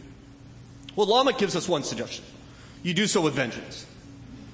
Well, 0.96 1.06
Lamech 1.06 1.38
gives 1.38 1.56
us 1.56 1.68
one 1.68 1.84
suggestion. 1.84 2.24
You 2.82 2.92
do 2.92 3.06
so 3.06 3.20
with 3.20 3.34
vengeance. 3.34 3.86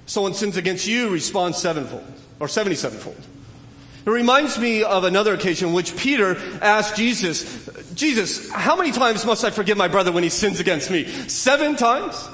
Someone 0.09 0.33
sins 0.33 0.57
against 0.57 0.87
you, 0.87 1.11
respond 1.11 1.55
sevenfold 1.55 2.03
or 2.41 2.47
77fold. 2.47 3.21
It 4.07 4.11
reminds 4.11 4.59
me 4.59 4.83
of 4.83 5.05
another 5.05 5.35
occasion 5.35 5.69
in 5.69 5.75
which 5.75 5.95
Peter 5.99 6.39
asked 6.63 6.97
Jesus, 6.97 7.69
Jesus, 7.95 8.51
how 8.51 8.75
many 8.75 8.91
times 8.91 9.27
must 9.27 9.45
I 9.45 9.51
forgive 9.51 9.77
my 9.77 9.87
brother 9.87 10.11
when 10.11 10.23
he 10.23 10.31
sins 10.31 10.61
against 10.61 10.91
me? 10.91 11.05
Seven 11.29 11.77
times? 11.77 12.27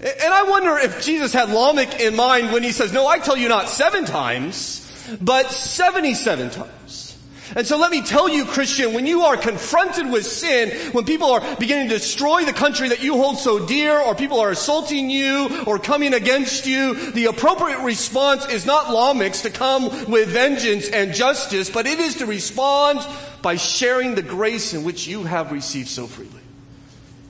And 0.00 0.34
I 0.34 0.42
wonder 0.50 0.78
if 0.78 1.04
Jesus 1.04 1.32
had 1.32 1.50
Lamech 1.50 2.00
in 2.00 2.16
mind 2.16 2.50
when 2.50 2.64
he 2.64 2.72
says, 2.72 2.92
no, 2.92 3.06
I 3.06 3.20
tell 3.20 3.36
you 3.36 3.48
not 3.48 3.68
seven 3.68 4.04
times, 4.04 5.16
but 5.20 5.52
77 5.52 6.50
times. 6.50 6.99
And 7.56 7.66
so 7.66 7.78
let 7.78 7.90
me 7.90 8.02
tell 8.02 8.28
you, 8.28 8.44
Christian, 8.44 8.92
when 8.92 9.06
you 9.06 9.22
are 9.22 9.36
confronted 9.36 10.10
with 10.10 10.24
sin, 10.24 10.70
when 10.92 11.04
people 11.04 11.30
are 11.30 11.56
beginning 11.56 11.88
to 11.88 11.94
destroy 11.94 12.44
the 12.44 12.52
country 12.52 12.88
that 12.88 13.02
you 13.02 13.14
hold 13.14 13.38
so 13.38 13.66
dear, 13.66 13.98
or 13.98 14.14
people 14.14 14.40
are 14.40 14.50
assaulting 14.50 15.10
you, 15.10 15.64
or 15.66 15.78
coming 15.78 16.14
against 16.14 16.66
you, 16.66 17.12
the 17.12 17.26
appropriate 17.26 17.80
response 17.80 18.46
is 18.48 18.66
not 18.66 18.86
Lamech's 18.86 19.42
to 19.42 19.50
come 19.50 20.10
with 20.10 20.28
vengeance 20.28 20.88
and 20.88 21.14
justice, 21.14 21.70
but 21.70 21.86
it 21.86 21.98
is 21.98 22.16
to 22.16 22.26
respond 22.26 23.00
by 23.42 23.56
sharing 23.56 24.14
the 24.14 24.22
grace 24.22 24.74
in 24.74 24.84
which 24.84 25.06
you 25.06 25.24
have 25.24 25.52
received 25.52 25.88
so 25.88 26.06
freely. 26.06 26.30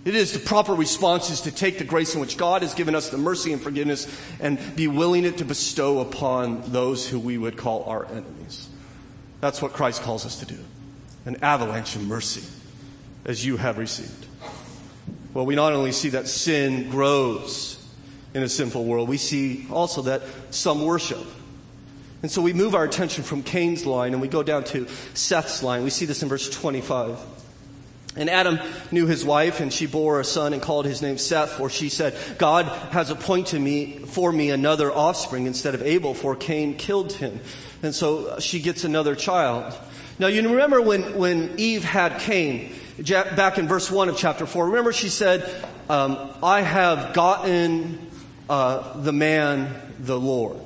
It 0.05 0.15
is 0.15 0.33
the 0.33 0.39
proper 0.39 0.75
response 0.75 1.29
is 1.29 1.43
to 1.43 1.53
take 1.53 1.79
the 1.79 1.85
grace 1.85 2.15
in 2.15 2.23
which 2.23 2.39
God 2.39 2.63
has 2.63 2.73
given 2.73 2.95
us 2.95 3.11
the 3.11 3.19
mercy 3.19 3.53
and 3.53 3.61
forgiveness 3.61 4.09
and 4.41 4.59
be 4.75 4.89
willing 4.89 5.25
it 5.25 5.39
to 5.39 5.45
bestow 5.45 6.01
upon 6.01 6.63
those 6.73 7.07
who 7.07 7.21
we 7.21 7.37
would 7.37 7.59
call 7.59 7.85
our 7.85 8.07
enemies. 8.07 8.70
That's 9.41 9.63
what 9.63 9.73
Christ 9.73 10.03
calls 10.03 10.27
us 10.27 10.41
to 10.41 10.47
do. 10.47 10.59
An 11.25 11.37
avalanche 11.43 11.97
of 11.97 12.07
mercy 12.07 12.47
as 13.25 13.45
you 13.45 13.57
have 13.57 13.79
received. 13.79 14.27
Well, 15.35 15.47
we 15.47 15.55
not 15.55 15.73
only 15.73 15.93
see 15.93 16.11
that 16.11 16.27
sin 16.27 16.91
grows 16.91 17.77
in 18.35 18.43
a 18.43 18.49
sinful 18.49 18.85
world, 18.85 19.09
we 19.09 19.17
see 19.17 19.67
also 19.71 20.03
that 20.03 20.23
some 20.51 20.85
worship. 20.85 21.25
And 22.23 22.31
so 22.31 22.43
we 22.43 22.53
move 22.53 22.75
our 22.75 22.85
attention 22.85 23.25
from 23.25 23.43
Cain's 23.43 23.87
line 23.87 24.13
and 24.13 24.21
we 24.21 24.29
go 24.29 24.43
down 24.43 24.65
to 24.65 24.87
Seth's 25.15 25.63
line. 25.63 25.85
We 25.85 25.91
see 25.91 26.05
this 26.05 26.23
in 26.23 26.29
verse 26.29 26.51
25. 26.51 27.19
And 28.17 28.29
Adam 28.29 28.59
knew 28.91 29.07
his 29.07 29.25
wife, 29.25 29.61
and 29.61 29.73
she 29.73 29.87
bore 29.87 30.19
a 30.19 30.25
son 30.25 30.53
and 30.53 30.61
called 30.61 30.85
his 30.85 31.01
name 31.01 31.17
Seth, 31.17 31.51
for 31.51 31.71
she 31.71 31.89
said, 31.89 32.17
God 32.39 32.67
has 32.93 33.11
appointed 33.11 33.61
me 33.61 33.99
for 33.99 34.33
me 34.33 34.51
another 34.51 34.93
offspring 34.93 35.47
instead 35.47 35.75
of 35.75 35.83
Abel, 35.83 36.15
for 36.15 36.35
Cain 36.35 36.77
killed 36.77 37.13
him. 37.13 37.41
And 37.83 37.95
so 37.95 38.41
she 38.41 38.61
gets 38.61 38.83
another 38.83 39.15
child. 39.15 39.75
Now 40.19 40.27
you 40.27 40.43
remember 40.49 40.83
when, 40.83 41.17
when 41.17 41.55
Eve 41.57 41.85
had 41.85 42.19
Cain, 42.21 42.75
back 42.99 43.59
in 43.59 43.69
verse 43.69 43.91
1 43.91 44.09
of 44.09 44.17
chapter 44.17 44.45
4, 44.45 44.67
remember 44.67 44.93
she 44.93 45.09
said, 45.09 45.49
um, 45.89 46.31
I 46.43 46.63
have 46.63 47.15
gotten 47.15 48.11
uh, 48.49 49.01
the 49.01 49.13
man, 49.13 49.75
the 50.01 50.19
Lord. 50.19 50.61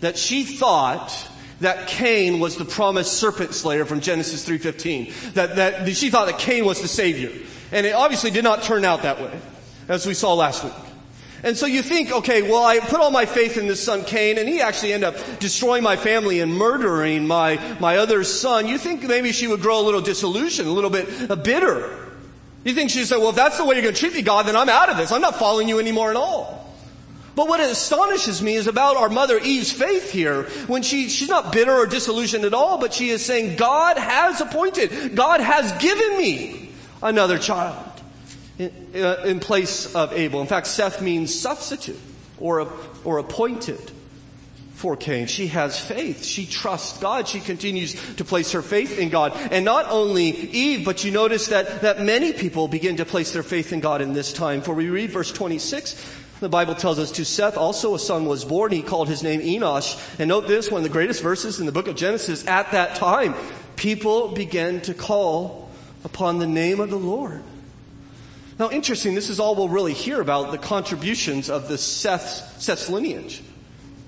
That 0.00 0.18
she 0.18 0.42
thought 0.42 1.28
that 1.62 1.88
Cain 1.88 2.38
was 2.38 2.56
the 2.56 2.64
promised 2.64 3.14
serpent 3.14 3.54
slayer 3.54 3.84
from 3.84 4.00
Genesis 4.00 4.46
3.15. 4.48 5.32
That, 5.34 5.56
that 5.56 5.96
she 5.96 6.10
thought 6.10 6.26
that 6.26 6.38
Cain 6.38 6.64
was 6.64 6.80
the 6.80 6.88
savior. 6.88 7.30
And 7.72 7.86
it 7.86 7.94
obviously 7.94 8.30
did 8.30 8.44
not 8.44 8.62
turn 8.62 8.84
out 8.84 9.02
that 9.02 9.20
way, 9.20 9.32
as 9.88 10.06
we 10.06 10.14
saw 10.14 10.34
last 10.34 10.62
week. 10.62 10.72
And 11.44 11.56
so 11.56 11.66
you 11.66 11.82
think, 11.82 12.12
okay, 12.12 12.42
well, 12.42 12.64
I 12.64 12.78
put 12.78 13.00
all 13.00 13.10
my 13.10 13.26
faith 13.26 13.56
in 13.56 13.66
this 13.66 13.82
son 13.82 14.04
Cain, 14.04 14.38
and 14.38 14.48
he 14.48 14.60
actually 14.60 14.92
ended 14.92 15.14
up 15.14 15.38
destroying 15.40 15.82
my 15.82 15.96
family 15.96 16.38
and 16.40 16.54
murdering 16.54 17.26
my, 17.26 17.60
my 17.80 17.96
other 17.96 18.22
son. 18.22 18.68
You 18.68 18.78
think 18.78 19.02
maybe 19.02 19.32
she 19.32 19.48
would 19.48 19.60
grow 19.60 19.80
a 19.80 19.82
little 19.82 20.00
disillusioned, 20.00 20.68
a 20.68 20.72
little 20.72 20.90
bit 20.90 21.30
uh, 21.30 21.34
bitter. 21.34 21.98
You 22.64 22.74
think 22.74 22.90
she'd 22.90 23.06
say, 23.06 23.16
well, 23.16 23.30
if 23.30 23.36
that's 23.36 23.56
the 23.56 23.64
way 23.64 23.74
you're 23.74 23.82
going 23.82 23.94
to 23.94 24.00
treat 24.00 24.14
me, 24.14 24.22
God, 24.22 24.46
then 24.46 24.54
I'm 24.54 24.68
out 24.68 24.88
of 24.88 24.96
this. 24.96 25.10
I'm 25.10 25.20
not 25.20 25.36
following 25.36 25.68
you 25.68 25.80
anymore 25.80 26.10
at 26.10 26.16
all. 26.16 26.61
But 27.34 27.48
what 27.48 27.60
astonishes 27.60 28.42
me 28.42 28.54
is 28.56 28.66
about 28.66 28.96
our 28.96 29.08
mother 29.08 29.38
Eve's 29.38 29.72
faith 29.72 30.10
here, 30.10 30.44
when 30.66 30.82
she, 30.82 31.08
she's 31.08 31.28
not 31.28 31.52
bitter 31.52 31.72
or 31.72 31.86
disillusioned 31.86 32.44
at 32.44 32.54
all, 32.54 32.78
but 32.78 32.92
she 32.92 33.08
is 33.08 33.24
saying, 33.24 33.56
God 33.56 33.96
has 33.96 34.40
appointed, 34.40 35.16
God 35.16 35.40
has 35.40 35.72
given 35.82 36.18
me 36.18 36.70
another 37.02 37.38
child 37.38 37.92
in, 38.58 38.70
uh, 38.94 39.22
in 39.24 39.40
place 39.40 39.94
of 39.94 40.12
Abel. 40.12 40.40
In 40.40 40.46
fact, 40.46 40.66
Seth 40.66 41.00
means 41.00 41.34
substitute 41.34 41.98
or, 42.38 42.70
or 43.04 43.18
appointed 43.18 43.90
for 44.74 44.96
Cain. 44.96 45.28
She 45.28 45.46
has 45.46 45.78
faith. 45.78 46.24
She 46.24 46.44
trusts 46.44 46.98
God. 46.98 47.28
She 47.28 47.38
continues 47.38 47.94
to 48.16 48.24
place 48.24 48.50
her 48.50 48.62
faith 48.62 48.98
in 48.98 49.10
God. 49.10 49.32
And 49.52 49.64
not 49.64 49.86
only 49.88 50.24
Eve, 50.24 50.84
but 50.84 51.04
you 51.04 51.12
notice 51.12 51.46
that, 51.48 51.82
that 51.82 52.00
many 52.00 52.32
people 52.32 52.66
begin 52.66 52.96
to 52.96 53.04
place 53.04 53.32
their 53.32 53.44
faith 53.44 53.72
in 53.72 53.78
God 53.78 54.02
in 54.02 54.12
this 54.12 54.32
time. 54.32 54.60
For 54.60 54.74
we 54.74 54.88
read 54.88 55.10
verse 55.10 55.30
26, 55.30 55.94
the 56.42 56.48
Bible 56.48 56.74
tells 56.74 56.98
us 56.98 57.12
to 57.12 57.24
Seth 57.24 57.56
also 57.56 57.94
a 57.94 58.00
son 58.00 58.26
was 58.26 58.44
born. 58.44 58.72
He 58.72 58.82
called 58.82 59.08
his 59.08 59.22
name 59.22 59.40
Enosh. 59.40 59.96
And 60.18 60.28
note 60.28 60.48
this, 60.48 60.72
one 60.72 60.80
of 60.80 60.82
the 60.82 60.92
greatest 60.92 61.22
verses 61.22 61.60
in 61.60 61.66
the 61.66 61.72
book 61.72 61.86
of 61.86 61.94
Genesis. 61.94 62.44
At 62.48 62.72
that 62.72 62.96
time, 62.96 63.36
people 63.76 64.32
began 64.32 64.80
to 64.82 64.92
call 64.92 65.70
upon 66.04 66.40
the 66.40 66.46
name 66.48 66.80
of 66.80 66.90
the 66.90 66.98
Lord. 66.98 67.44
Now, 68.58 68.70
interesting, 68.70 69.14
this 69.14 69.30
is 69.30 69.38
all 69.38 69.54
we'll 69.54 69.68
really 69.68 69.92
hear 69.92 70.20
about 70.20 70.50
the 70.50 70.58
contributions 70.58 71.48
of 71.48 71.68
the 71.68 71.78
Seth, 71.78 72.60
Seth's 72.60 72.90
lineage. 72.90 73.40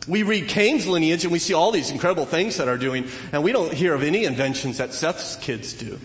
We 0.09 0.25
read 0.25 0.49
Cain's 0.49 0.89
lineage 0.89 1.23
and 1.23 1.33
we 1.33 1.39
see 1.39 1.55
all 1.55 1.71
these 1.71 1.93
incredible 1.93 2.27
things 2.27 2.57
that 2.57 2.67
are 2.67 2.77
doing, 2.77 3.07
and 3.31 3.45
we 3.45 3.53
don't 3.53 3.73
hear 3.73 3.95
of 3.95 4.03
any 4.03 4.25
inventions 4.25 4.79
that 4.79 4.93
Seth's 4.93 5.37
kids 5.37 5.73
do. 5.73 6.01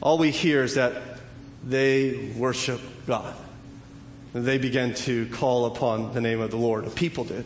All 0.00 0.16
we 0.16 0.30
hear 0.30 0.64
is 0.64 0.76
that 0.76 0.94
they 1.62 2.32
worship 2.38 2.80
God 3.06 3.36
they 4.32 4.58
began 4.58 4.94
to 4.94 5.26
call 5.26 5.66
upon 5.66 6.12
the 6.14 6.20
name 6.20 6.40
of 6.40 6.50
the 6.50 6.56
Lord. 6.56 6.86
The 6.86 6.90
people 6.90 7.24
did. 7.24 7.44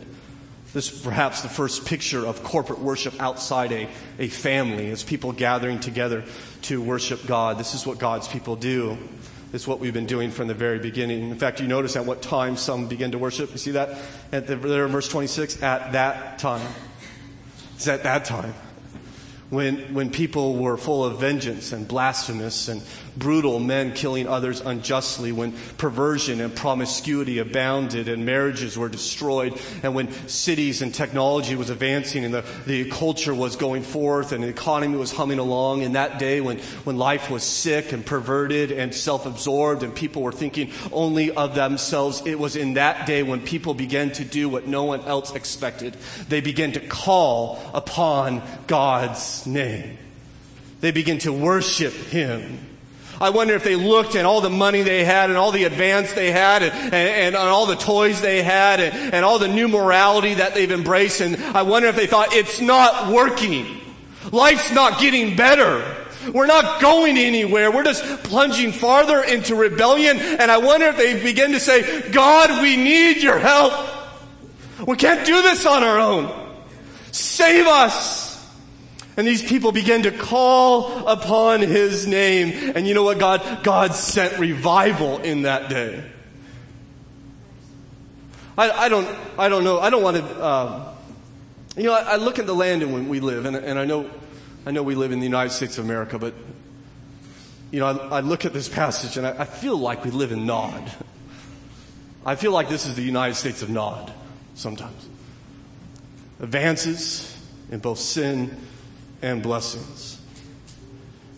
This 0.73 0.93
is 0.93 1.01
perhaps 1.01 1.41
the 1.41 1.49
first 1.49 1.87
picture 1.87 2.27
of 2.27 2.43
corporate 2.43 2.81
worship 2.81 3.21
outside 3.21 3.73
a, 3.73 3.89
a 4.19 4.29
family, 4.29 4.91
as 4.91 5.03
people 5.03 5.33
gathering 5.33 5.81
together 5.81 6.25
to 6.63 6.83
worship 6.83 7.27
God. 7.27 7.59
This 7.59 7.75
is 7.75 7.87
what 7.87 7.99
God's 7.99 8.29
people 8.29 8.57
do. 8.57 8.99
This 9.53 9.63
is 9.63 9.69
what 9.69 9.81
we've 9.81 9.95
been 9.95 10.07
doing 10.07 10.31
from 10.31 10.49
the 10.49 10.55
very 10.55 10.79
beginning. 10.79 11.31
In 11.31 11.39
fact, 11.39 11.61
you 11.61 11.67
notice 11.67 11.97
at 11.97 12.05
what 12.05 12.21
time 12.21 12.57
some 12.57 12.89
begin 12.89 13.13
to 13.13 13.19
worship. 13.19 13.53
You 13.53 13.59
see 13.59 13.71
that 13.73 13.97
at 14.33 14.47
the, 14.47 14.57
there 14.57 14.85
in 14.85 14.93
verse 14.93 15.09
26? 15.09 15.63
At 15.63 15.93
that 15.93 16.39
time. 16.39 16.67
It's 17.77 17.89
at 17.89 18.03
that 18.03 18.25
time 18.25 18.55
when, 19.51 19.95
when 19.95 20.11
people 20.11 20.57
were 20.57 20.77
full 20.77 21.05
of 21.05 21.21
vengeance 21.21 21.73
and 21.73 21.87
blasphemous 21.87 22.69
and 22.69 22.83
brutal 23.17 23.59
men 23.59 23.93
killing 23.93 24.29
others 24.29 24.61
unjustly, 24.61 25.33
when 25.33 25.53
perversion 25.79 26.41
and 26.41 26.55
promiscuity 26.55 27.39
abounded 27.39 28.09
and 28.09 28.27
marriages 28.27 28.77
were 28.77 28.89
destroyed, 28.89 29.59
and 29.83 29.95
when 29.95 30.13
cities 30.29 30.83
and 30.83 30.95
technology 30.95 31.57
was 31.57 31.71
advancing 31.71 32.25
and 32.25 32.35
the, 32.35 32.45
the 32.67 32.91
culture 32.91 33.35
was 33.35 33.57
going 33.57 33.83
forth 33.83 34.33
and 34.33 34.45
the 34.45 34.49
economy 34.49 34.97
was 34.97 35.13
humming 35.13 35.39
along, 35.39 35.83
in 35.83 35.93
that 35.93 36.19
day 36.19 36.41
when, 36.41 36.59
when 36.85 36.97
life 36.97 37.31
was 37.31 37.43
sick 37.43 37.93
and 37.93 38.05
perverted 38.05 38.71
and 38.71 38.95
self-absorbed 38.95 39.83
and 39.83 39.95
people 39.95 40.23
were 40.23 40.33
thinking 40.33 40.71
only 40.93 41.31
of 41.31 41.55
themselves, 41.55 42.23
it 42.27 42.39
was 42.39 42.57
in 42.57 42.75
that 42.75 43.07
day 43.07 43.23
when 43.23 43.41
people 43.41 43.75
began 43.75 44.11
to 44.11 44.25
do 44.25 44.49
what 44.49 44.67
no 44.67 44.85
one 44.85 45.01
else 45.03 45.35
expected. 45.35 45.97
They 46.29 46.41
began 46.41 46.73
to 46.73 46.81
call 46.81 47.61
upon 47.73 48.43
God's 48.67 49.47
name. 49.47 49.99
They 50.81 50.91
begin 50.91 51.19
to 51.21 51.33
worship 51.33 51.93
Him. 51.93 52.76
I 53.21 53.31
wonder 53.31 53.55
if 53.55 53.65
they 53.65 53.77
looked 53.77 54.15
at 54.15 54.25
all 54.25 54.41
the 54.41 54.51
money 54.51 54.83
they 54.83 55.05
had 55.05 55.31
and 55.31 55.39
all 55.39 55.53
the 55.53 55.65
advance 55.65 56.13
they 56.13 56.31
had 56.31 56.63
and, 56.63 56.73
and, 56.73 57.35
and 57.35 57.37
all 57.37 57.67
the 57.67 57.77
toys 57.77 58.21
they 58.21 58.43
had 58.43 58.81
and, 58.81 59.15
and 59.15 59.25
all 59.25 59.39
the 59.39 59.49
new 59.49 59.69
morality 59.69 60.35
that 60.35 60.55
they've 60.55 60.71
embraced. 60.71 61.21
And 61.21 61.37
I 61.37 61.63
wonder 61.63 61.89
if 61.89 61.97
they 61.97 62.07
thought, 62.07 62.33
it's 62.33 62.61
not 62.61 63.13
working. 63.13 63.81
Life's 64.33 64.73
not 64.73 65.01
getting 65.01 65.37
better. 65.37 65.85
We're 66.33 66.47
not 66.47 66.81
going 66.81 67.19
anywhere. 67.19 67.71
We're 67.71 67.85
just 67.85 68.25
plunging 68.25 68.73
farther 68.73 69.23
into 69.23 69.55
rebellion. 69.55 70.19
And 70.19 70.51
I 70.51 70.59
wonder 70.59 70.87
if 70.87 70.97
they 70.97 71.23
begin 71.23 71.53
to 71.53 71.61
say, 71.61 72.11
God, 72.11 72.63
we 72.63 72.77
need 72.77 73.23
your 73.23 73.39
help. 73.39 73.73
We 74.87 74.97
can't 74.97 75.25
do 75.25 75.41
this 75.43 75.65
on 75.65 75.83
our 75.83 75.99
own. 75.99 76.33
Save 77.13 77.67
us. 77.67 78.26
And 79.17 79.27
these 79.27 79.43
people 79.43 79.73
began 79.73 80.03
to 80.03 80.11
call 80.11 81.07
upon 81.07 81.61
his 81.61 82.07
name. 82.07 82.73
And 82.77 82.87
you 82.87 82.93
know 82.93 83.03
what, 83.03 83.19
God? 83.19 83.63
God 83.63 83.95
sent 83.95 84.39
revival 84.39 85.19
in 85.19 85.43
that 85.43 85.71
day. 85.71 86.05
I, 88.59 88.71
I 88.71 88.89
don't, 88.89 89.09
I 89.39 89.49
don't 89.49 89.65
know. 89.65 89.81
I 89.81 89.91
don't 89.91 90.03
want 90.03 90.17
to, 90.17 90.47
um, 90.47 90.85
you 91.77 91.85
know, 91.85 91.93
I, 91.93 92.01
I, 92.01 92.17
look 92.17 92.39
at 92.39 92.47
the 92.47 92.55
land 92.55 92.83
in 92.83 92.93
which 92.93 93.05
we 93.05 93.21
live, 93.21 93.45
and, 93.45 93.55
and, 93.55 93.79
I 93.79 93.85
know, 93.85 94.11
I 94.65 94.71
know 94.71 94.83
we 94.83 94.95
live 94.95 95.13
in 95.13 95.19
the 95.19 95.27
United 95.27 95.51
States 95.51 95.77
of 95.77 95.85
America, 95.85 96.19
but, 96.19 96.33
you 97.71 97.81
know, 97.81 97.87
I, 97.87 98.19
I 98.19 98.21
look 98.21 98.47
at 98.47 98.55
this 98.55 98.69
passage 98.69 99.19
and 99.19 99.27
I, 99.27 99.45
feel 99.45 99.77
like 99.77 100.05
we 100.05 100.11
live 100.11 100.33
in 100.33 100.47
Nod. 100.47 100.91
I 102.25 102.35
feel 102.35 102.53
like 102.53 102.71
this 102.71 102.87
is 102.87 102.97
the 102.97 103.03
United 103.03 103.35
States 103.35 103.61
of 103.61 103.69
Nod 103.69 104.11
sometimes. 104.55 105.07
Advances 106.41 107.37
in 107.71 107.81
both 107.81 107.99
sin 107.99 108.57
and 109.23 109.43
blessings. 109.43 110.21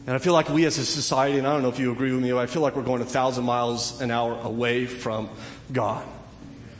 And 0.07 0.15
I 0.15 0.19
feel 0.19 0.33
like 0.33 0.49
we 0.49 0.65
as 0.65 0.79
a 0.79 0.87
society, 0.87 1.39
and 1.39 1.47
I 1.47 1.53
don't 1.53 1.63
know 1.63 1.69
if 1.69 1.79
you 1.79 1.93
agree 1.93 2.13
with 2.13 2.23
me, 2.23 2.33
but 2.33 2.39
I 2.39 2.47
feel 2.47 2.63
like 2.63 2.77
we're 2.77 2.83
going 2.83 3.03
a 3.03 3.05
thousand 3.05 3.45
miles 3.45 4.01
an 4.01 4.11
hour 4.11 4.39
away 4.43 4.87
from 4.87 5.29
God. 5.71 6.07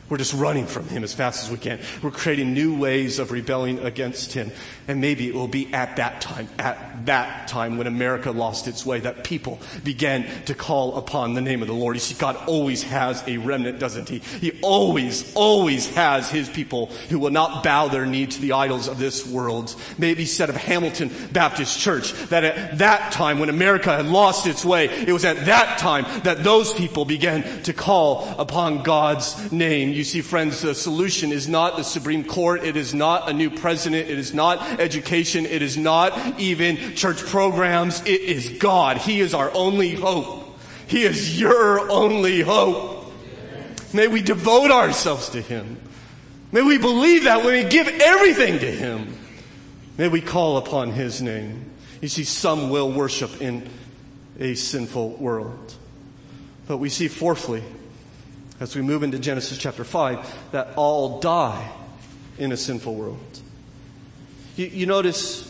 We're 0.09 0.17
just 0.17 0.33
running 0.33 0.65
from 0.65 0.87
him 0.87 1.03
as 1.03 1.13
fast 1.13 1.43
as 1.43 1.51
we 1.51 1.57
can. 1.57 1.79
We're 2.01 2.11
creating 2.11 2.53
new 2.53 2.75
ways 2.75 3.19
of 3.19 3.31
rebelling 3.31 3.79
against 3.79 4.33
him. 4.33 4.51
And 4.87 4.99
maybe 4.99 5.27
it 5.27 5.35
will 5.35 5.47
be 5.47 5.71
at 5.71 5.97
that 5.97 6.19
time, 6.21 6.49
at 6.57 7.05
that 7.05 7.47
time 7.47 7.77
when 7.77 7.85
America 7.85 8.31
lost 8.31 8.67
its 8.67 8.85
way, 8.85 8.99
that 9.01 9.23
people 9.23 9.59
began 9.83 10.25
to 10.45 10.55
call 10.55 10.97
upon 10.97 11.35
the 11.35 11.41
name 11.41 11.61
of 11.61 11.67
the 11.67 11.75
Lord. 11.75 11.95
You 11.95 11.99
see, 11.99 12.15
God 12.15 12.35
always 12.47 12.81
has 12.83 13.23
a 13.27 13.37
remnant, 13.37 13.77
doesn't 13.79 14.09
he? 14.09 14.17
He 14.17 14.59
always, 14.63 15.31
always 15.35 15.93
has 15.93 16.31
his 16.31 16.49
people 16.49 16.87
who 17.09 17.19
will 17.19 17.29
not 17.29 17.63
bow 17.63 17.87
their 17.87 18.07
knee 18.07 18.25
to 18.25 18.41
the 18.41 18.53
idols 18.53 18.87
of 18.87 18.97
this 18.97 19.27
world. 19.27 19.75
Maybe 19.99 20.25
said 20.25 20.49
of 20.49 20.55
Hamilton 20.55 21.11
Baptist 21.31 21.79
Church 21.79 22.13
that 22.29 22.43
at 22.43 22.79
that 22.79 23.11
time 23.11 23.37
when 23.37 23.49
America 23.49 23.95
had 23.95 24.07
lost 24.07 24.47
its 24.47 24.65
way, 24.65 24.85
it 24.85 25.13
was 25.13 25.25
at 25.25 25.45
that 25.45 25.77
time 25.77 26.05
that 26.23 26.43
those 26.43 26.73
people 26.73 27.05
began 27.05 27.61
to 27.63 27.73
call 27.73 28.27
upon 28.39 28.81
God's 28.81 29.51
name. 29.51 29.98
You 29.99 30.05
see, 30.05 30.21
friends, 30.21 30.61
the 30.61 30.73
solution 30.73 31.33
is 31.33 31.49
not 31.49 31.75
the 31.75 31.83
Supreme 31.83 32.23
Court. 32.23 32.63
It 32.63 32.77
is 32.77 32.93
not 32.93 33.29
a 33.29 33.33
new 33.33 33.49
president. 33.49 34.09
It 34.09 34.17
is 34.17 34.33
not 34.33 34.79
education. 34.79 35.45
It 35.45 35.61
is 35.61 35.75
not 35.75 36.39
even 36.39 36.95
church 36.95 37.17
programs. 37.25 37.99
It 38.05 38.21
is 38.21 38.47
God. 38.59 38.95
He 38.95 39.19
is 39.19 39.33
our 39.33 39.51
only 39.53 39.95
hope. 39.95 40.57
He 40.87 41.03
is 41.03 41.37
your 41.37 41.91
only 41.91 42.39
hope. 42.39 43.11
May 43.93 44.07
we 44.07 44.21
devote 44.21 44.71
ourselves 44.71 45.27
to 45.31 45.41
Him. 45.41 45.75
May 46.53 46.61
we 46.61 46.77
believe 46.77 47.25
that 47.25 47.43
when 47.43 47.61
we 47.61 47.69
give 47.69 47.89
everything 47.89 48.57
to 48.59 48.71
Him. 48.71 49.17
May 49.97 50.07
we 50.07 50.21
call 50.21 50.55
upon 50.55 50.91
His 50.91 51.21
name. 51.21 51.71
You 51.99 52.07
see, 52.07 52.23
some 52.23 52.69
will 52.69 52.89
worship 52.89 53.41
in 53.41 53.67
a 54.39 54.55
sinful 54.55 55.17
world. 55.17 55.73
But 56.69 56.77
we 56.77 56.87
see 56.87 57.09
fourthly, 57.09 57.65
as 58.59 58.75
we 58.75 58.81
move 58.81 59.03
into 59.03 59.19
Genesis 59.19 59.57
chapter 59.57 59.83
5 59.83 60.51
that 60.51 60.73
all 60.75 61.19
die 61.19 61.71
in 62.37 62.51
a 62.51 62.57
sinful 62.57 62.93
world. 62.93 63.19
You, 64.55 64.67
you, 64.67 64.85
notice 64.85 65.45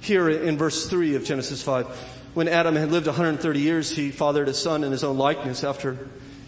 here 0.00 0.28
in 0.28 0.56
verse 0.56 0.88
3 0.88 1.16
of 1.16 1.24
Genesis 1.24 1.62
5, 1.62 1.86
when 2.34 2.48
Adam 2.48 2.76
had 2.76 2.90
lived 2.90 3.06
130 3.06 3.60
years, 3.60 3.90
he 3.90 4.10
fathered 4.10 4.48
a 4.48 4.54
son 4.54 4.84
in 4.84 4.92
his 4.92 5.04
own 5.04 5.18
likeness 5.18 5.64
after 5.64 5.98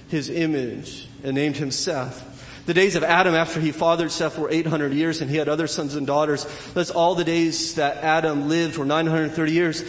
his 0.09 0.31
image 0.31 1.09
and 1.23 1.35
named 1.35 1.57
him 1.57 1.71
Seth. 1.71 2.33
The 2.67 2.75
days 2.75 2.97
of 2.97 3.03
Adam 3.03 3.35
after 3.35 3.61
he 3.61 3.73
fathered 3.73 4.11
Seth 4.11 4.39
were 4.39 4.51
800 4.51 4.93
years 4.95 5.21
and 5.21 5.31
he 5.31 5.37
had 5.37 5.49
other 5.49 5.67
sons 5.67 5.97
and 5.97 6.07
daughters. 6.07 6.47
Thus 6.73 6.91
all 6.91 7.15
the 7.15 7.25
days 7.25 7.75
that 7.75 7.99
Adam 7.99 8.49
lived 8.49 8.79
were 8.79 8.87
930 8.87 9.53
years 9.53 9.85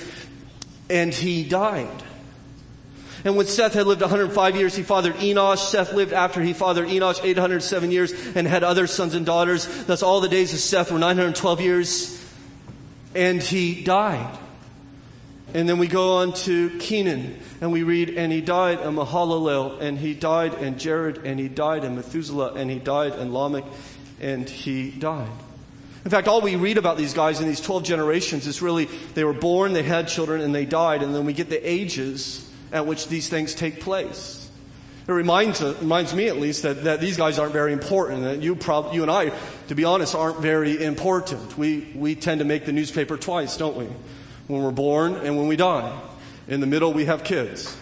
and 0.90 1.14
he 1.14 1.44
died. 1.44 2.04
And 3.26 3.36
when 3.36 3.48
Seth 3.48 3.74
had 3.74 3.88
lived 3.88 4.02
105 4.02 4.56
years, 4.56 4.76
he 4.76 4.84
fathered 4.84 5.16
Enosh. 5.16 5.58
Seth 5.58 5.94
lived 5.94 6.14
after 6.14 6.42
he 6.44 6.54
fathered 6.54 6.88
Enosh 6.88 7.24
807 7.24 7.92
years 7.92 8.14
and 8.36 8.48
had 8.48 8.64
other 8.64 8.86
sons 8.86 9.16
and 9.16 9.26
daughters. 9.26 9.86
Thus 9.86 10.04
all 10.04 10.22
the 10.22 10.30
days 10.30 10.54
of 10.54 10.60
Seth 10.60 10.92
were 10.92 11.00
912 11.00 11.60
years 11.60 12.26
and 13.16 13.42
he 13.42 13.84
died. 13.84 14.38
And 15.56 15.68
then 15.68 15.80
we 15.80 15.88
go 15.88 16.18
on 16.18 16.34
to 16.34 16.70
Kenan 16.80 17.40
and 17.62 17.72
we 17.72 17.84
read, 17.84 18.10
and 18.10 18.32
he 18.32 18.42
died 18.42 18.82
in 18.82 18.96
Mahalalel, 18.96 19.80
and 19.80 19.98
he 19.98 20.14
died 20.14 20.56
in 20.56 20.78
Jared, 20.78 21.20
and 21.20 21.40
he 21.40 21.48
died 21.48 21.86
in 21.86 21.96
Methuselah, 21.96 22.54
and 22.56 22.70
he 22.70 22.78
died 22.78 23.16
in 23.18 23.34
Lamech, 23.34 23.64
and 24.20 24.50
he 24.50 24.92
died. 24.92 25.30
In 26.04 26.12
fact, 26.12 26.28
all 26.28 26.42
we 26.42 26.58
read 26.58 26.78
about 26.78 26.98
these 26.98 27.14
guys 27.14 27.40
in 27.40 27.48
these 27.48 27.62
12 27.62 27.84
generations 27.84 28.46
is 28.46 28.62
really 28.62 28.86
they 29.14 29.24
were 29.24 29.34
born, 29.34 29.72
they 29.72 29.84
had 29.84 30.10
children, 30.10 30.42
and 30.42 30.54
they 30.54 30.66
died, 30.66 31.02
and 31.02 31.16
then 31.16 31.26
we 31.26 31.32
get 31.32 31.50
the 31.50 31.68
ages 31.68 32.45
at 32.76 32.86
which 32.86 33.08
these 33.08 33.30
things 33.30 33.56
take 33.56 33.80
place. 33.80 34.52
It 35.08 35.12
reminds, 35.14 35.62
uh, 35.62 35.76
reminds 35.80 36.14
me 36.14 36.28
at 36.28 36.38
least 36.38 36.64
that, 36.64 36.84
that 36.84 37.00
these 37.00 37.16
guys 37.16 37.40
aren't 37.40 37.54
very 37.54 37.72
important, 37.72 38.24
that 38.24 38.42
you, 38.42 38.54
prob- 38.56 38.94
you 38.94 39.02
and 39.02 39.10
I, 39.10 39.32
to 39.70 39.76
be 39.76 39.86
honest, 39.86 40.14
aren't 40.14 40.40
very 40.40 40.84
important. 40.84 41.58
We, 41.58 41.94
we 41.96 42.16
tend 42.16 42.40
to 42.40 42.46
make 42.46 42.66
the 42.66 42.74
newspaper 42.74 43.16
twice, 43.16 43.56
don't 43.56 43.78
we? 43.78 43.86
When 44.48 44.62
we're 44.62 44.72
born 44.72 45.16
and 45.16 45.38
when 45.38 45.48
we 45.48 45.56
die. 45.56 45.98
In 46.50 46.60
the 46.60 46.68
middle, 46.68 46.92
we 46.92 47.06
have 47.06 47.24
kids. 47.24 47.78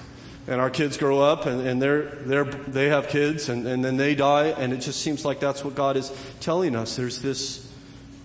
And 0.47 0.61
our 0.61 0.69
kids 0.69 0.97
grow 0.97 1.21
up 1.21 1.47
and, 1.47 1.65
and 1.65 1.81
they're, 1.81 2.03
they're, 2.03 2.43
they 2.43 2.89
have 2.89 3.07
kids 3.07 3.49
and, 3.49 3.65
and 3.65 3.83
then 3.83 3.97
they 3.97 4.13
die, 4.13 4.47
and 4.47 4.73
it 4.73 4.77
just 4.77 5.01
seems 5.01 5.25
like 5.25 5.39
that's 5.39 5.65
what 5.65 5.73
God 5.73 5.97
is 5.97 6.11
telling 6.39 6.75
us. 6.75 6.97
There's 6.97 7.19
this, 7.19 7.67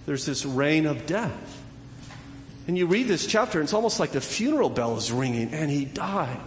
there's 0.04 0.26
this 0.26 0.44
reign 0.44 0.85
of 0.85 1.07
death. 1.07 1.62
And 2.66 2.76
you 2.76 2.87
read 2.87 3.09
this 3.09 3.26
chapter, 3.26 3.59
and 3.59 3.64
it's 3.64 3.72
almost 3.72 3.98
like 3.98 4.11
the 4.11 4.20
funeral 4.20 4.68
bell 4.68 4.98
is 4.98 5.11
ringing, 5.11 5.54
and 5.54 5.70
he 5.70 5.87
died 5.87 6.42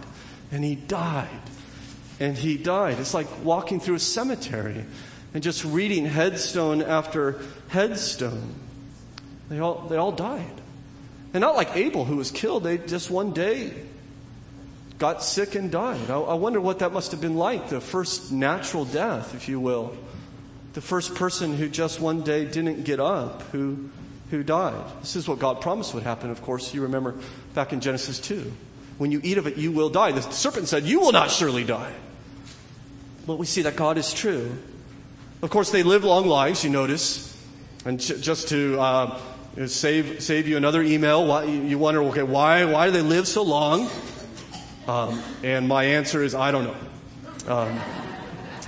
and 0.52 0.62
he 0.62 0.76
died. 0.76 1.28
And 2.20 2.36
he 2.36 2.56
died. 2.56 3.00
It's 3.00 3.14
like 3.14 3.26
walking 3.42 3.80
through 3.80 3.96
a 3.96 4.00
cemetery 4.00 4.84
and 5.34 5.42
just 5.42 5.64
reading 5.64 6.04
headstone 6.04 6.82
after 6.82 7.40
headstone. 7.68 8.54
They 9.48 9.58
all, 9.58 9.86
they 9.88 9.96
all 9.96 10.12
died. 10.12 10.60
And 11.34 11.40
not 11.40 11.56
like 11.56 11.74
Abel, 11.74 12.04
who 12.04 12.16
was 12.16 12.30
killed. 12.30 12.64
They 12.64 12.78
just 12.78 13.10
one 13.10 13.32
day 13.32 13.72
got 14.98 15.24
sick 15.24 15.54
and 15.54 15.70
died. 15.70 16.10
I, 16.10 16.18
I 16.18 16.34
wonder 16.34 16.60
what 16.60 16.80
that 16.80 16.92
must 16.92 17.10
have 17.10 17.20
been 17.20 17.36
like 17.36 17.70
the 17.70 17.80
first 17.80 18.30
natural 18.30 18.84
death, 18.84 19.34
if 19.34 19.48
you 19.48 19.58
will. 19.58 19.96
The 20.74 20.82
first 20.82 21.14
person 21.14 21.56
who 21.56 21.68
just 21.68 22.00
one 22.00 22.22
day 22.22 22.44
didn't 22.44 22.84
get 22.84 23.00
up, 23.00 23.42
who, 23.52 23.90
who 24.30 24.42
died. 24.42 24.84
This 25.00 25.16
is 25.16 25.26
what 25.26 25.38
God 25.38 25.60
promised 25.60 25.94
would 25.94 26.02
happen, 26.02 26.30
of 26.30 26.42
course. 26.42 26.72
You 26.72 26.82
remember 26.82 27.14
back 27.54 27.72
in 27.72 27.80
Genesis 27.80 28.18
2. 28.20 28.52
When 28.98 29.10
you 29.10 29.20
eat 29.22 29.38
of 29.38 29.46
it, 29.46 29.56
you 29.56 29.72
will 29.72 29.90
die. 29.90 30.12
The 30.12 30.22
serpent 30.22 30.68
said, 30.68 30.84
You 30.84 31.00
will 31.00 31.12
not 31.12 31.30
surely 31.30 31.64
die. 31.64 31.92
But 33.26 33.38
we 33.38 33.46
see 33.46 33.62
that 33.62 33.76
God 33.76 33.98
is 33.98 34.12
true. 34.12 34.56
Of 35.42 35.50
course, 35.50 35.70
they 35.70 35.82
live 35.82 36.04
long 36.04 36.26
lives, 36.26 36.64
you 36.64 36.70
notice. 36.70 37.28
And 37.84 37.98
just 37.98 38.48
to 38.48 38.80
uh, 38.80 39.20
save, 39.66 40.22
save 40.22 40.46
you 40.46 40.56
another 40.56 40.82
email, 40.82 41.26
why, 41.26 41.44
you 41.44 41.78
wonder, 41.78 42.02
okay, 42.04 42.22
why, 42.22 42.64
why 42.64 42.86
do 42.86 42.92
they 42.92 43.02
live 43.02 43.26
so 43.26 43.42
long? 43.42 43.88
Um, 44.86 45.22
and 45.42 45.66
my 45.66 45.84
answer 45.84 46.22
is, 46.22 46.34
I 46.34 46.50
don't 46.50 46.64
know. 46.64 46.76
Um, 47.52 47.80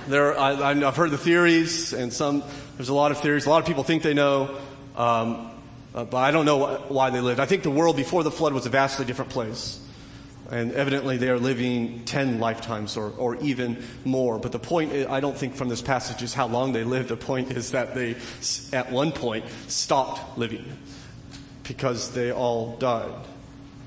there, 0.07 0.37
I, 0.37 0.73
have 0.73 0.95
heard 0.95 1.11
the 1.11 1.17
theories, 1.17 1.93
and 1.93 2.11
some, 2.11 2.43
there's 2.75 2.89
a 2.89 2.93
lot 2.93 3.11
of 3.11 3.19
theories. 3.19 3.45
A 3.45 3.49
lot 3.49 3.61
of 3.61 3.67
people 3.67 3.83
think 3.83 4.03
they 4.03 4.13
know, 4.13 4.57
um, 4.95 5.49
uh, 5.93 6.03
but 6.03 6.17
I 6.17 6.31
don't 6.31 6.45
know 6.45 6.83
why 6.89 7.09
they 7.09 7.21
lived. 7.21 7.39
I 7.39 7.45
think 7.45 7.63
the 7.63 7.71
world 7.71 7.95
before 7.95 8.23
the 8.23 8.31
flood 8.31 8.53
was 8.53 8.65
a 8.65 8.69
vastly 8.69 9.05
different 9.05 9.31
place. 9.31 9.79
And 10.51 10.73
evidently 10.73 11.17
they 11.17 11.29
are 11.29 11.39
living 11.39 12.05
10 12.05 12.39
lifetimes 12.39 12.97
or, 12.97 13.11
or 13.17 13.35
even 13.37 13.83
more. 14.03 14.37
But 14.37 14.51
the 14.51 14.59
point, 14.59 14.93
I 14.93 15.19
don't 15.19 15.37
think 15.37 15.55
from 15.55 15.69
this 15.69 15.81
passage 15.81 16.21
is 16.21 16.33
how 16.33 16.47
long 16.47 16.73
they 16.73 16.83
lived. 16.83 17.09
The 17.09 17.17
point 17.17 17.51
is 17.51 17.71
that 17.71 17.95
they, 17.95 18.15
at 18.71 18.91
one 18.91 19.11
point, 19.11 19.45
stopped 19.67 20.37
living 20.37 20.65
because 21.63 22.11
they 22.11 22.31
all 22.31 22.77
died. 22.77 23.13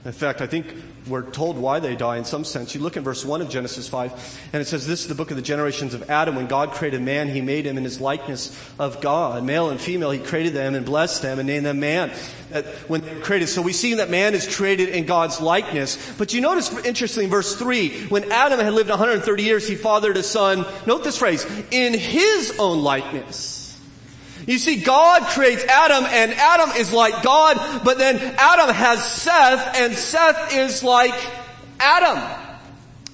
In 0.08 0.14
fact, 0.14 0.40
I 0.40 0.46
think 0.46 0.74
we're 1.06 1.30
told 1.30 1.58
why 1.58 1.80
they 1.80 1.94
die 1.94 2.16
in 2.16 2.24
some 2.24 2.42
sense. 2.42 2.74
You 2.74 2.80
look 2.80 2.96
in 2.96 3.04
verse 3.04 3.26
1 3.26 3.42
of 3.42 3.50
Genesis 3.50 3.88
5, 3.88 4.48
and 4.54 4.62
it 4.62 4.64
says, 4.64 4.86
This 4.86 5.02
is 5.02 5.08
the 5.08 5.14
book 5.14 5.30
of 5.30 5.36
the 5.36 5.42
generations 5.42 5.92
of 5.92 6.08
Adam. 6.08 6.34
When 6.34 6.46
God 6.46 6.70
created 6.70 7.02
man, 7.02 7.28
he 7.28 7.42
made 7.42 7.66
him 7.66 7.76
in 7.76 7.84
his 7.84 8.00
likeness 8.00 8.58
of 8.78 9.02
God. 9.02 9.44
Male 9.44 9.68
and 9.68 9.78
female, 9.78 10.10
he 10.10 10.18
created 10.18 10.54
them 10.54 10.74
and 10.74 10.86
blessed 10.86 11.20
them 11.20 11.38
and 11.38 11.46
named 11.46 11.66
them 11.66 11.78
man. 11.78 12.10
Uh, 12.50 12.62
when 12.86 13.02
they 13.02 13.16
were 13.16 13.20
created. 13.20 13.48
So 13.48 13.60
we 13.60 13.74
see 13.74 13.96
that 13.96 14.08
man 14.08 14.32
is 14.32 14.56
created 14.56 14.88
in 14.88 15.04
God's 15.04 15.42
likeness. 15.42 15.98
But 16.16 16.32
you 16.32 16.40
notice, 16.40 16.72
interestingly, 16.86 17.26
in 17.26 17.30
verse 17.30 17.54
3, 17.54 18.06
when 18.06 18.32
Adam 18.32 18.60
had 18.60 18.72
lived 18.72 18.88
130 18.88 19.42
years, 19.42 19.68
he 19.68 19.74
fathered 19.74 20.16
a 20.16 20.22
son, 20.22 20.64
note 20.86 21.04
this 21.04 21.18
phrase, 21.18 21.44
in 21.70 21.92
his 21.92 22.56
own 22.58 22.82
likeness. 22.82 23.57
You 24.48 24.56
see, 24.56 24.76
God 24.80 25.24
creates 25.24 25.62
Adam 25.64 26.06
and 26.06 26.32
Adam 26.32 26.70
is 26.70 26.90
like 26.90 27.22
God, 27.22 27.84
but 27.84 27.98
then 27.98 28.16
Adam 28.38 28.74
has 28.74 29.04
Seth 29.04 29.76
and 29.76 29.92
Seth 29.92 30.54
is 30.54 30.82
like 30.82 31.12
Adam. 31.78 32.18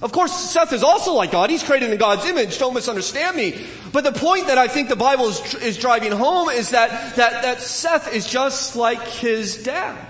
Of 0.01 0.13
course, 0.13 0.31
Seth 0.33 0.71
is 0.71 0.81
also 0.81 1.11
like 1.11 1.31
God. 1.31 1.49
He's 1.49 1.61
created 1.61 1.91
in 1.91 1.97
God's 1.97 2.25
image. 2.25 2.57
Don't 2.57 2.73
misunderstand 2.73 3.35
me. 3.35 3.65
But 3.91 4.05
the 4.05 4.13
point 4.13 4.47
that 4.47 4.57
I 4.57 4.69
think 4.69 4.87
the 4.87 4.95
Bible 4.95 5.25
is, 5.25 5.55
is 5.55 5.77
driving 5.77 6.13
home 6.13 6.47
is 6.47 6.69
that, 6.69 7.17
that, 7.17 7.41
that 7.41 7.59
Seth 7.59 8.13
is 8.13 8.25
just 8.25 8.77
like 8.77 9.05
his 9.05 9.61
dad. 9.61 10.07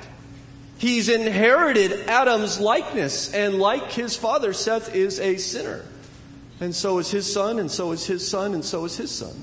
He's 0.78 1.10
inherited 1.10 2.08
Adam's 2.08 2.60
likeness, 2.60 3.34
and 3.34 3.58
like 3.58 3.92
his 3.92 4.16
father, 4.16 4.54
Seth 4.54 4.94
is 4.94 5.20
a 5.20 5.38
sinner. 5.38 5.84
And 6.60 6.76
so 6.76 7.00
is 7.00 7.10
his 7.10 7.32
son, 7.34 7.58
and 7.58 7.72
so 7.72 7.94
is 7.94 8.06
his 8.06 8.28
son, 8.28 8.54
and 8.54 8.64
so 8.64 8.86
is 8.86 8.96
his 8.96 9.10
son. 9.10 9.36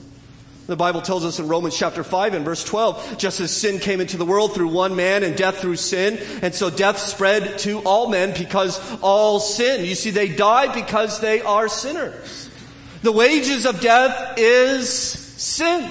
The 0.66 0.76
Bible 0.76 1.02
tells 1.02 1.24
us 1.24 1.40
in 1.40 1.48
Romans 1.48 1.76
chapter 1.76 2.04
5 2.04 2.34
and 2.34 2.44
verse 2.44 2.62
12, 2.62 3.18
just 3.18 3.40
as 3.40 3.50
sin 3.50 3.80
came 3.80 4.00
into 4.00 4.16
the 4.16 4.24
world 4.24 4.54
through 4.54 4.68
one 4.68 4.94
man 4.94 5.24
and 5.24 5.36
death 5.36 5.58
through 5.58 5.76
sin, 5.76 6.20
and 6.40 6.54
so 6.54 6.70
death 6.70 6.98
spread 6.98 7.58
to 7.60 7.80
all 7.80 8.08
men 8.08 8.32
because 8.38 8.80
all 9.00 9.40
sin. 9.40 9.84
You 9.84 9.96
see, 9.96 10.10
they 10.10 10.28
die 10.28 10.72
because 10.72 11.18
they 11.18 11.42
are 11.42 11.68
sinners. 11.68 12.48
The 13.02 13.10
wages 13.10 13.66
of 13.66 13.80
death 13.80 14.34
is 14.38 14.88
sin. 14.88 15.90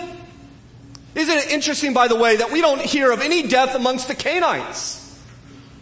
Isn't 1.16 1.38
it 1.38 1.52
interesting, 1.52 1.94
by 1.94 2.08
the 2.08 2.16
way, 2.16 2.38
that 2.38 2.52
we 2.52 2.62
don't 2.62 2.82
hear 2.82 3.12
of 3.12 3.20
any 3.20 3.50
death 3.50 3.76
amongst 3.76 4.08
the 4.08 4.16
Canaanites? 4.16 5.00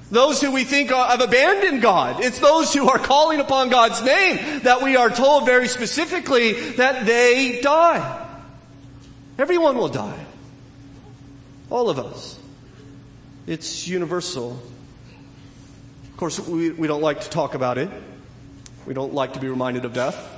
Those 0.10 0.42
who 0.42 0.52
we 0.52 0.64
think 0.64 0.90
have 0.90 1.22
abandoned 1.22 1.84
God. 1.84 2.24
It's 2.24 2.40
those 2.40 2.74
who 2.74 2.90
are 2.90 2.98
calling 2.98 3.40
upon 3.40 3.70
God's 3.70 4.02
name 4.02 4.62
that 4.64 4.82
we 4.82 4.96
are 4.96 5.12
told 5.12 5.46
very 5.46 5.68
specifically 5.68 6.54
that 6.72 7.06
they 7.06 7.62
die. 7.62 8.26
Everyone 9.40 9.78
will 9.78 9.88
die. 9.88 10.26
All 11.70 11.90
of 11.90 11.98
us. 11.98 12.38
It's 13.48 13.88
universal. 13.88 14.62
Of 16.04 16.18
course, 16.18 16.46
we, 16.46 16.72
we 16.72 16.88
don't 16.88 17.02
like 17.02 17.22
to 17.22 17.30
talk 17.30 17.54
about 17.54 17.78
it. 17.78 17.90
We 18.86 18.94
don't 18.94 19.14
like 19.14 19.36
to 19.36 19.40
be 19.40 19.48
reminded 19.48 19.86
of 19.86 19.94
death, 19.94 20.30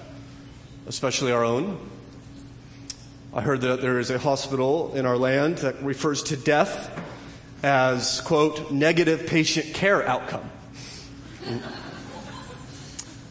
especially 0.86 1.32
our 1.32 1.44
own. 1.44 1.80
I 3.34 3.42
heard 3.42 3.62
that 3.62 3.82
there 3.82 3.98
is 3.98 4.12
a 4.12 4.20
hospital 4.20 4.94
in 4.94 5.08
our 5.08 5.18
land 5.18 5.58
that 5.60 5.82
refers 5.82 6.22
to 6.24 6.38
death 6.38 6.92
as, 7.64 8.22
quote, 8.22 8.72
negative 8.72 9.26
patient 9.26 9.74
care 9.74 10.08
outcome. 10.08 10.48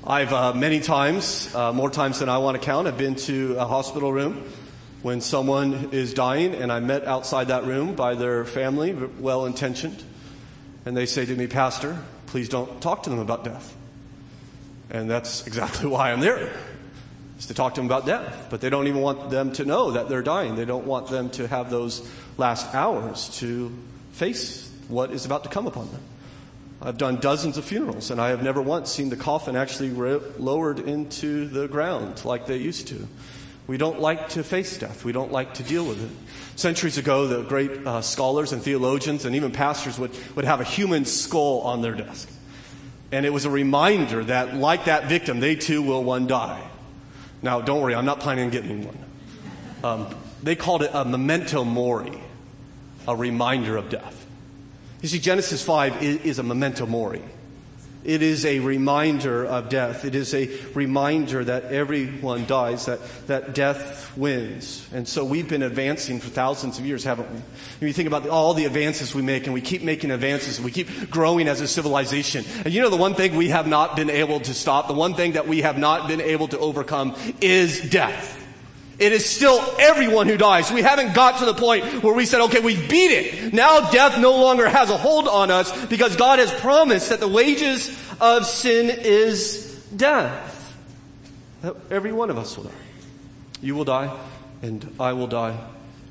I've 0.05 0.33
uh, 0.33 0.53
many 0.53 0.81
times, 0.81 1.55
uh, 1.55 1.73
more 1.73 1.91
times 1.91 2.18
than 2.18 2.29
I 2.29 2.39
want 2.39 2.61
to 2.61 2.64
count, 2.64 2.87
have 2.87 2.99
been 2.99 3.14
to 3.14 3.55
a 3.57 3.66
hospital 3.66 4.12
room 4.12 4.45
when 5.03 5.20
someone 5.20 5.90
is 5.92 6.12
dying 6.12 6.55
and 6.55 6.70
I'm 6.70 6.86
met 6.86 7.07
outside 7.07 7.48
that 7.48 7.64
room 7.64 7.94
by 7.94 8.14
their 8.14 8.44
family, 8.44 8.92
well 8.92 9.46
intentioned, 9.46 10.03
and 10.84 10.96
they 10.96 11.07
say 11.07 11.24
to 11.24 11.34
me, 11.34 11.46
Pastor, 11.46 11.98
please 12.26 12.48
don't 12.48 12.80
talk 12.80 13.05
to 13.05 13.11
them 13.11 13.18
about 13.18 13.44
death. 13.44 13.76
And 14.90 15.09
that's 15.09 15.46
exactly 15.46 15.86
why 15.90 16.12
I'm 16.12 16.20
there, 16.20 16.53
is 17.38 17.46
to 17.46 17.55
talk 17.55 17.74
to 17.74 17.80
them 17.80 17.86
about 17.86 18.07
death. 18.07 18.48
But 18.51 18.61
they 18.61 18.68
don't 18.68 18.88
even 18.88 19.01
want 19.01 19.30
them 19.30 19.53
to 19.55 19.64
know 19.64 19.92
that 19.92 20.09
they're 20.09 20.22
dying. 20.22 20.57
They 20.57 20.64
don't 20.64 20.86
want 20.86 21.09
them 21.09 21.30
to 21.30 21.48
have 21.48 21.70
those 21.70 22.09
last 22.36 22.74
hours 22.74 23.28
to 23.38 23.72
face 24.12 24.70
what 24.88 25.12
is 25.12 25.24
about 25.24 25.44
to 25.44 25.51
come 25.51 25.66
upon 25.66 25.90
them. 25.92 26.03
I've 26.82 26.98
done 26.98 27.16
dozens 27.16 27.59
of 27.59 27.64
funerals, 27.64 28.11
and 28.11 28.20
I 28.20 28.30
have 28.30 28.42
never 28.42 28.62
once 28.62 28.90
seen 28.90 29.11
the 29.11 29.16
coffin 29.16 29.55
actually 29.55 29.90
re- 29.90 30.20
lowered 30.38 30.78
into 30.78 31.46
the 31.46 31.68
ground 31.68 32.24
like 32.24 32.46
they 32.46 32.57
used 32.57 32.88
to. 32.88 33.07
We 33.66 33.76
don't 33.76 34.00
like 34.00 34.30
to 34.30 34.42
face 34.42 34.78
death. 34.78 35.04
We 35.04 35.12
don't 35.12 35.30
like 35.30 35.54
to 35.54 35.62
deal 35.62 35.84
with 35.84 36.02
it. 36.02 36.11
Centuries 36.58 36.98
ago, 36.98 37.26
the 37.26 37.42
great 37.42 37.86
uh, 37.86 38.02
scholars 38.02 38.52
and 38.52 38.61
theologians 38.62 39.24
and 39.24 39.36
even 39.36 39.52
pastors 39.52 39.98
would, 39.98 40.11
would 40.34 40.44
have 40.44 40.61
a 40.61 40.64
human 40.64 41.04
skull 41.04 41.61
on 41.61 41.80
their 41.80 41.94
desk. 41.94 42.28
And 43.12 43.24
it 43.24 43.32
was 43.32 43.44
a 43.44 43.50
reminder 43.50 44.24
that, 44.24 44.56
like 44.56 44.84
that 44.84 45.06
victim, 45.06 45.40
they 45.40 45.56
too 45.56 45.82
will 45.82 46.02
one 46.02 46.26
die. 46.26 46.66
Now, 47.42 47.61
don't 47.61 47.80
worry, 47.80 47.94
I'm 47.94 48.04
not 48.04 48.20
planning 48.20 48.44
on 48.46 48.50
getting 48.50 48.84
one. 48.84 48.98
Um, 49.82 50.14
they 50.42 50.56
called 50.56 50.82
it 50.82 50.90
a 50.92 51.04
memento 51.04 51.64
mori 51.64 52.20
a 53.08 53.16
reminder 53.16 53.76
of 53.76 53.88
death. 53.88 54.26
You 55.02 55.08
see, 55.08 55.18
Genesis 55.18 55.62
5 55.62 56.02
is, 56.02 56.38
a 56.38 56.42
memento 56.42 56.86
mori. 56.86 57.22
It 58.03 58.22
is 58.22 58.46
a 58.46 58.61
reminder 58.61 59.44
of 59.44 59.68
death. 59.68 60.07
It 60.07 60.14
is 60.14 60.32
a 60.32 60.48
reminder 60.72 61.44
that 61.44 61.64
everyone 61.64 62.46
dies, 62.46 62.86
that, 62.86 62.98
that 63.26 63.55
death 63.55 64.16
wins. 64.16 64.88
And 64.92 65.07
so 65.07 65.22
we've 65.22 65.48
been 65.48 65.62
advancing 65.62 66.18
for 66.18 66.30
thousands 66.30 66.78
of 66.78 66.86
years, 66.86 67.05
haven't 67.05 67.30
we? 67.30 67.38
If 67.38 67.82
you 67.82 67.92
think 67.92 68.07
about 68.07 68.26
all 68.26 68.55
the 68.55 68.64
advances 68.64 69.14
we 69.14 69.20
make, 69.20 69.44
and 69.44 69.53
we 69.53 69.61
keep 69.61 69.82
making 69.82 70.11
advances, 70.11 70.57
and 70.57 70.64
we 70.64 70.70
keep 70.70 71.11
growing 71.11 71.46
as 71.46 71.61
a 71.61 71.68
civilization. 71.68 72.44
And 72.64 72.72
you 72.72 72.80
know 72.80 72.88
the 72.88 72.96
one 72.96 73.14
thing 73.14 73.36
we 73.36 73.51
have 73.51 73.66
not 73.66 73.96
been 73.96 74.11
able 74.11 74.40
to 74.40 74.55
stop, 74.55 74.88
the 74.88 74.94
one 74.94 75.12
thing 75.12 75.32
that 75.32 75.46
we 75.46 75.61
have 75.61 75.76
not 75.76 76.09
been 76.09 76.22
able 76.22 76.48
to 76.48 76.59
overcome 76.59 77.14
is 77.42 77.90
death. 77.90 78.39
It 79.01 79.12
is 79.12 79.24
still 79.24 79.59
everyone 79.78 80.28
who 80.28 80.36
dies. 80.36 80.70
We 80.70 80.82
haven't 80.82 81.14
got 81.14 81.38
to 81.38 81.46
the 81.46 81.55
point 81.55 82.03
where 82.03 82.12
we 82.12 82.26
said, 82.26 82.42
okay, 82.42 82.61
we 82.61 82.76
beat 82.76 83.11
it. 83.11 83.55
Now 83.55 83.90
death 83.90 84.20
no 84.20 84.32
longer 84.32 84.68
has 84.68 84.90
a 84.90 84.96
hold 84.98 85.26
on 85.26 85.51
us 85.51 85.86
because 85.86 86.16
God 86.16 86.38
has 86.38 86.53
promised 86.61 87.09
that 87.09 87.18
the 87.18 87.26
wages 87.26 87.88
of 88.20 88.44
sin 88.44 88.90
is 88.90 89.86
death. 89.96 90.76
Every 91.90 92.12
one 92.12 92.28
of 92.28 92.36
us 92.36 92.55
will 92.59 92.64
die. 92.64 92.70
You 93.62 93.74
will 93.74 93.86
die 93.86 94.14
and 94.61 94.94
I 95.01 95.14
will 95.14 95.28
die 95.28 95.59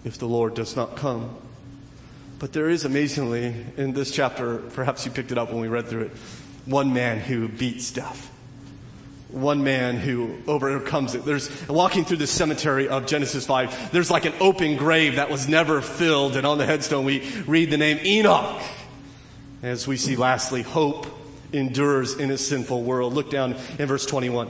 if 0.04 0.18
the 0.18 0.28
Lord 0.28 0.56
does 0.56 0.76
not 0.76 0.96
come. 0.96 1.38
But 2.40 2.54
there 2.54 2.70
is 2.70 2.86
amazingly 2.86 3.54
in 3.78 3.94
this 3.94 4.10
chapter, 4.10 4.58
perhaps 4.58 5.06
you 5.06 5.12
picked 5.12 5.32
it 5.32 5.38
up 5.38 5.52
when 5.52 5.62
we 5.62 5.68
read 5.68 5.86
through 5.86 6.06
it, 6.06 6.12
one 6.66 6.92
man 6.92 7.20
who 7.20 7.50
beats 7.50 7.92
death 7.92 8.32
one 9.30 9.64
man 9.64 9.98
who 9.98 10.36
overcomes 10.48 11.16
it. 11.16 11.24
There's 11.24 11.50
walking 11.68 12.04
through 12.04 12.18
the 12.18 12.28
cemetery 12.28 12.88
of 12.90 13.06
Genesis 13.06 13.46
5, 13.46 13.92
there's 13.92 14.10
like 14.12 14.26
an 14.26 14.34
open 14.40 14.76
grave 14.76 15.16
that 15.16 15.30
was 15.30 15.48
never 15.48 15.82
filled, 15.82 16.36
and 16.36 16.46
on 16.46 16.58
the 16.58 16.66
headstone 16.66 17.06
we 17.06 17.30
read 17.48 17.70
the 17.70 17.78
name 17.78 18.00
Enoch. 18.04 18.62
As 19.62 19.88
we 19.88 19.98
see 19.98 20.16
lastly, 20.16 20.62
hope 20.62 21.06
endures 21.52 22.16
in 22.16 22.32
a 22.32 22.38
sinful 22.38 22.84
world. 22.84 23.14
Look 23.14 23.30
down 23.30 23.56
in 23.78 23.88
verse 23.88 24.06
21. 24.06 24.48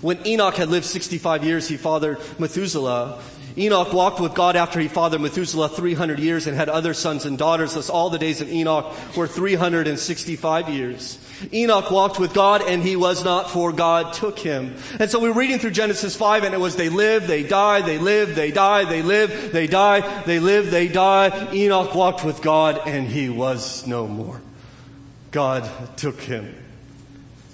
When 0.00 0.26
Enoch 0.26 0.54
had 0.56 0.68
lived 0.68 0.84
65 0.84 1.44
years, 1.44 1.68
he 1.68 1.76
fathered 1.76 2.18
Methuselah. 2.38 3.22
Enoch 3.56 3.92
walked 3.92 4.18
with 4.18 4.34
God 4.34 4.56
after 4.56 4.80
he 4.80 4.88
fathered 4.88 5.20
Methuselah 5.20 5.68
300 5.68 6.18
years 6.18 6.46
and 6.46 6.56
had 6.56 6.68
other 6.68 6.94
sons 6.94 7.26
and 7.26 7.38
daughters. 7.38 7.74
Thus 7.74 7.88
all 7.88 8.10
the 8.10 8.18
days 8.18 8.40
of 8.40 8.50
Enoch 8.50 8.92
were 9.16 9.28
365 9.28 10.68
years. 10.70 11.18
Enoch 11.52 11.90
walked 11.90 12.18
with 12.18 12.34
God 12.34 12.62
and 12.62 12.82
he 12.82 12.96
was 12.96 13.24
not 13.24 13.50
for 13.50 13.72
God 13.72 14.12
took 14.12 14.38
him. 14.38 14.76
And 14.98 15.10
so 15.10 15.20
we're 15.20 15.32
reading 15.32 15.58
through 15.58 15.72
Genesis 15.72 16.16
5 16.16 16.44
and 16.44 16.54
it 16.54 16.58
was 16.58 16.76
they 16.76 16.88
live, 16.88 17.26
they 17.26 17.42
die, 17.42 17.80
they 17.82 17.98
live, 17.98 18.34
they 18.34 18.50
die, 18.50 18.84
they 18.84 19.02
live, 19.02 19.52
they 19.52 19.66
die, 19.66 20.22
they 20.24 20.38
live, 20.38 20.70
they 20.70 20.88
die. 20.88 21.52
Enoch 21.52 21.94
walked 21.94 22.24
with 22.24 22.42
God 22.42 22.80
and 22.86 23.08
he 23.08 23.28
was 23.28 23.86
no 23.86 24.06
more. 24.06 24.40
God 25.30 25.68
took 25.96 26.20
him. 26.20 26.61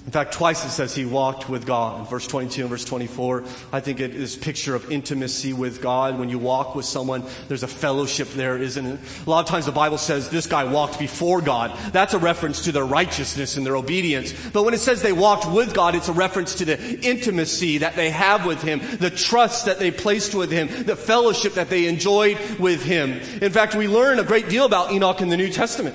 In 0.09 0.13
fact, 0.13 0.33
twice 0.33 0.65
it 0.65 0.71
says 0.71 0.95
he 0.95 1.05
walked 1.05 1.51
with 1.51 1.67
God. 1.67 2.01
In 2.01 2.07
Verse 2.07 2.27
22 2.27 2.63
and 2.63 2.71
verse 2.71 2.87
24, 2.87 3.45
I 3.75 3.81
think 3.81 4.01
it 4.01 4.15
is 4.15 4.37
a 4.37 4.39
picture 4.39 4.75
of 4.75 4.91
intimacy 4.91 5.53
with 5.53 5.83
God. 5.83 6.19
When 6.19 6.31
you 6.31 6.39
walk 6.39 6.75
with 6.75 6.87
someone, 6.87 7.23
there's 7.47 7.63
a 7.63 7.69
fellowship 7.69 8.27
there, 8.31 8.57
isn't 8.57 8.87
it? 8.87 8.99
A 9.27 9.29
lot 9.29 9.41
of 9.41 9.51
times 9.51 9.67
the 9.67 9.73
Bible 9.73 9.99
says 9.99 10.31
this 10.31 10.47
guy 10.47 10.65
walked 10.65 10.99
before 10.99 11.43
God. 11.43 11.79
That's 11.93 12.15
a 12.15 12.19
reference 12.19 12.63
to 12.63 12.73
their 12.73 12.87
righteousness 12.87 13.59
and 13.59 13.67
their 13.67 13.77
obedience. 13.77 14.33
But 14.49 14.63
when 14.63 14.73
it 14.73 14.81
says 14.81 15.03
they 15.03 15.13
walked 15.13 15.47
with 15.47 15.75
God, 15.75 15.95
it's 15.95 16.09
a 16.09 16.15
reference 16.15 16.55
to 16.55 16.65
the 16.65 16.99
intimacy 17.01 17.77
that 17.77 17.95
they 17.95 18.09
have 18.09 18.47
with 18.47 18.63
Him, 18.63 18.81
the 19.01 19.11
trust 19.11 19.67
that 19.67 19.79
they 19.79 19.91
placed 19.91 20.35
with 20.35 20.51
Him, 20.51 20.69
the 20.85 20.97
fellowship 20.97 21.53
that 21.53 21.69
they 21.69 21.85
enjoyed 21.85 22.39
with 22.59 22.83
Him. 22.83 23.21
In 23.43 23.53
fact, 23.53 23.75
we 23.75 23.89
learn 23.89 24.19
a 24.19 24.25
great 24.25 24.49
deal 24.49 24.65
about 24.65 24.91
Enoch 24.91 25.21
in 25.21 25.29
the 25.29 25.37
New 25.37 25.53
Testament. 25.53 25.95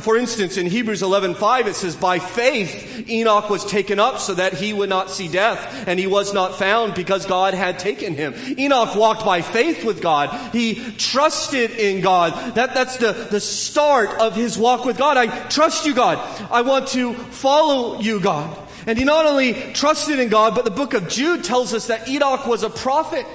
For 0.00 0.16
instance, 0.16 0.56
in 0.56 0.66
Hebrews 0.66 1.02
11:5 1.02 1.66
it 1.66 1.74
says, 1.74 1.96
"By 1.96 2.20
faith 2.20 3.08
Enoch 3.08 3.50
was 3.50 3.64
taken 3.64 3.98
up 3.98 4.20
so 4.20 4.34
that 4.34 4.54
he 4.54 4.72
would 4.72 4.88
not 4.88 5.10
see 5.10 5.26
death, 5.26 5.84
and 5.86 5.98
he 5.98 6.06
was 6.06 6.32
not 6.32 6.58
found 6.58 6.94
because 6.94 7.26
God 7.26 7.52
had 7.52 7.78
taken 7.78 8.14
him." 8.14 8.34
Enoch 8.58 8.94
walked 8.94 9.24
by 9.24 9.42
faith 9.42 9.84
with 9.84 10.00
God. 10.00 10.30
He 10.52 10.80
trusted 10.98 11.72
in 11.72 12.00
God. 12.00 12.54
That, 12.54 12.74
that's 12.74 12.96
the, 12.98 13.12
the 13.30 13.40
start 13.40 14.10
of 14.20 14.36
his 14.36 14.56
walk 14.56 14.84
with 14.84 14.98
God. 14.98 15.16
I 15.16 15.26
trust 15.48 15.84
you, 15.84 15.94
God. 15.94 16.20
I 16.50 16.62
want 16.62 16.88
to 16.88 17.14
follow 17.14 18.00
you, 18.00 18.20
God. 18.20 18.56
And 18.86 18.96
he 18.96 19.04
not 19.04 19.26
only 19.26 19.52
trusted 19.72 20.20
in 20.20 20.28
God, 20.28 20.54
but 20.54 20.64
the 20.64 20.70
book 20.70 20.94
of 20.94 21.08
Jude 21.08 21.42
tells 21.42 21.74
us 21.74 21.88
that 21.88 22.08
Enoch 22.08 22.46
was 22.46 22.62
a 22.62 22.70
prophet, 22.70 23.26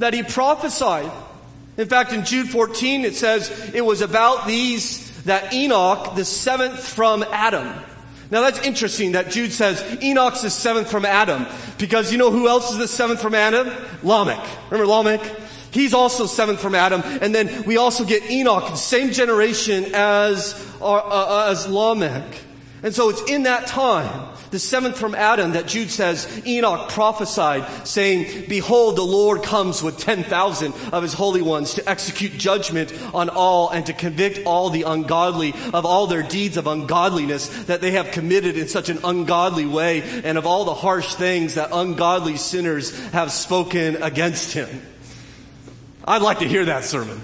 that 0.00 0.14
he 0.14 0.24
prophesied. 0.24 1.10
In 1.76 1.88
fact, 1.88 2.12
in 2.12 2.24
Jude 2.24 2.50
14, 2.50 3.04
it 3.04 3.14
says 3.14 3.50
it 3.72 3.84
was 3.84 4.00
about 4.02 4.48
these 4.48 5.09
that 5.24 5.52
Enoch, 5.52 6.14
the 6.14 6.24
seventh 6.24 6.86
from 6.86 7.24
Adam. 7.30 7.66
Now 8.30 8.42
that's 8.42 8.64
interesting 8.64 9.12
that 9.12 9.30
Jude 9.30 9.52
says 9.52 9.82
Enoch's 10.02 10.42
the 10.42 10.50
seventh 10.50 10.90
from 10.90 11.04
Adam 11.04 11.46
because 11.78 12.12
you 12.12 12.18
know 12.18 12.30
who 12.30 12.48
else 12.48 12.70
is 12.70 12.78
the 12.78 12.88
seventh 12.88 13.20
from 13.20 13.34
Adam? 13.34 13.68
Lamech. 14.02 14.46
Remember 14.70 14.86
Lamech? 14.86 15.20
He's 15.72 15.94
also 15.94 16.26
seventh 16.26 16.60
from 16.60 16.74
Adam, 16.74 17.02
and 17.04 17.34
then 17.34 17.64
we 17.64 17.76
also 17.76 18.04
get 18.04 18.28
Enoch, 18.28 18.70
the 18.70 18.76
same 18.76 19.12
generation 19.12 19.86
as 19.94 20.54
uh, 20.80 20.94
uh, 20.94 21.48
as 21.50 21.68
Lamech. 21.68 22.24
And 22.82 22.94
so 22.94 23.10
it's 23.10 23.22
in 23.30 23.42
that 23.42 23.66
time 23.66 24.28
the 24.50 24.58
seventh 24.58 24.98
from 24.98 25.14
Adam 25.14 25.52
that 25.52 25.66
Jude 25.66 25.90
says 25.90 26.42
Enoch 26.46 26.88
prophesied 26.88 27.86
saying, 27.86 28.46
behold, 28.48 28.96
the 28.96 29.02
Lord 29.02 29.42
comes 29.42 29.82
with 29.82 29.98
10,000 29.98 30.74
of 30.92 31.02
his 31.02 31.12
holy 31.12 31.42
ones 31.42 31.74
to 31.74 31.88
execute 31.88 32.32
judgment 32.32 32.92
on 33.14 33.28
all 33.28 33.68
and 33.70 33.86
to 33.86 33.92
convict 33.92 34.40
all 34.46 34.70
the 34.70 34.82
ungodly 34.82 35.54
of 35.72 35.84
all 35.84 36.06
their 36.06 36.22
deeds 36.22 36.56
of 36.56 36.66
ungodliness 36.66 37.64
that 37.64 37.80
they 37.80 37.92
have 37.92 38.10
committed 38.12 38.56
in 38.56 38.66
such 38.66 38.88
an 38.88 38.98
ungodly 39.04 39.66
way 39.66 40.02
and 40.24 40.36
of 40.36 40.46
all 40.46 40.64
the 40.64 40.74
harsh 40.74 41.14
things 41.14 41.54
that 41.54 41.68
ungodly 41.72 42.36
sinners 42.36 42.98
have 43.10 43.30
spoken 43.30 44.02
against 44.02 44.52
him. 44.52 44.68
I'd 46.04 46.22
like 46.22 46.40
to 46.40 46.48
hear 46.48 46.64
that 46.64 46.84
sermon. 46.84 47.20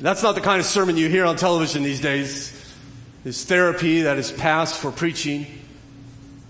That's 0.00 0.22
not 0.22 0.34
the 0.34 0.42
kind 0.42 0.60
of 0.60 0.66
sermon 0.66 0.98
you 0.98 1.08
hear 1.08 1.24
on 1.24 1.36
television 1.36 1.82
these 1.84 2.00
days. 2.00 2.53
This 3.24 3.42
therapy 3.44 4.02
that 4.02 4.18
is 4.18 4.30
passed 4.30 4.78
for 4.78 4.92
preaching. 4.92 5.46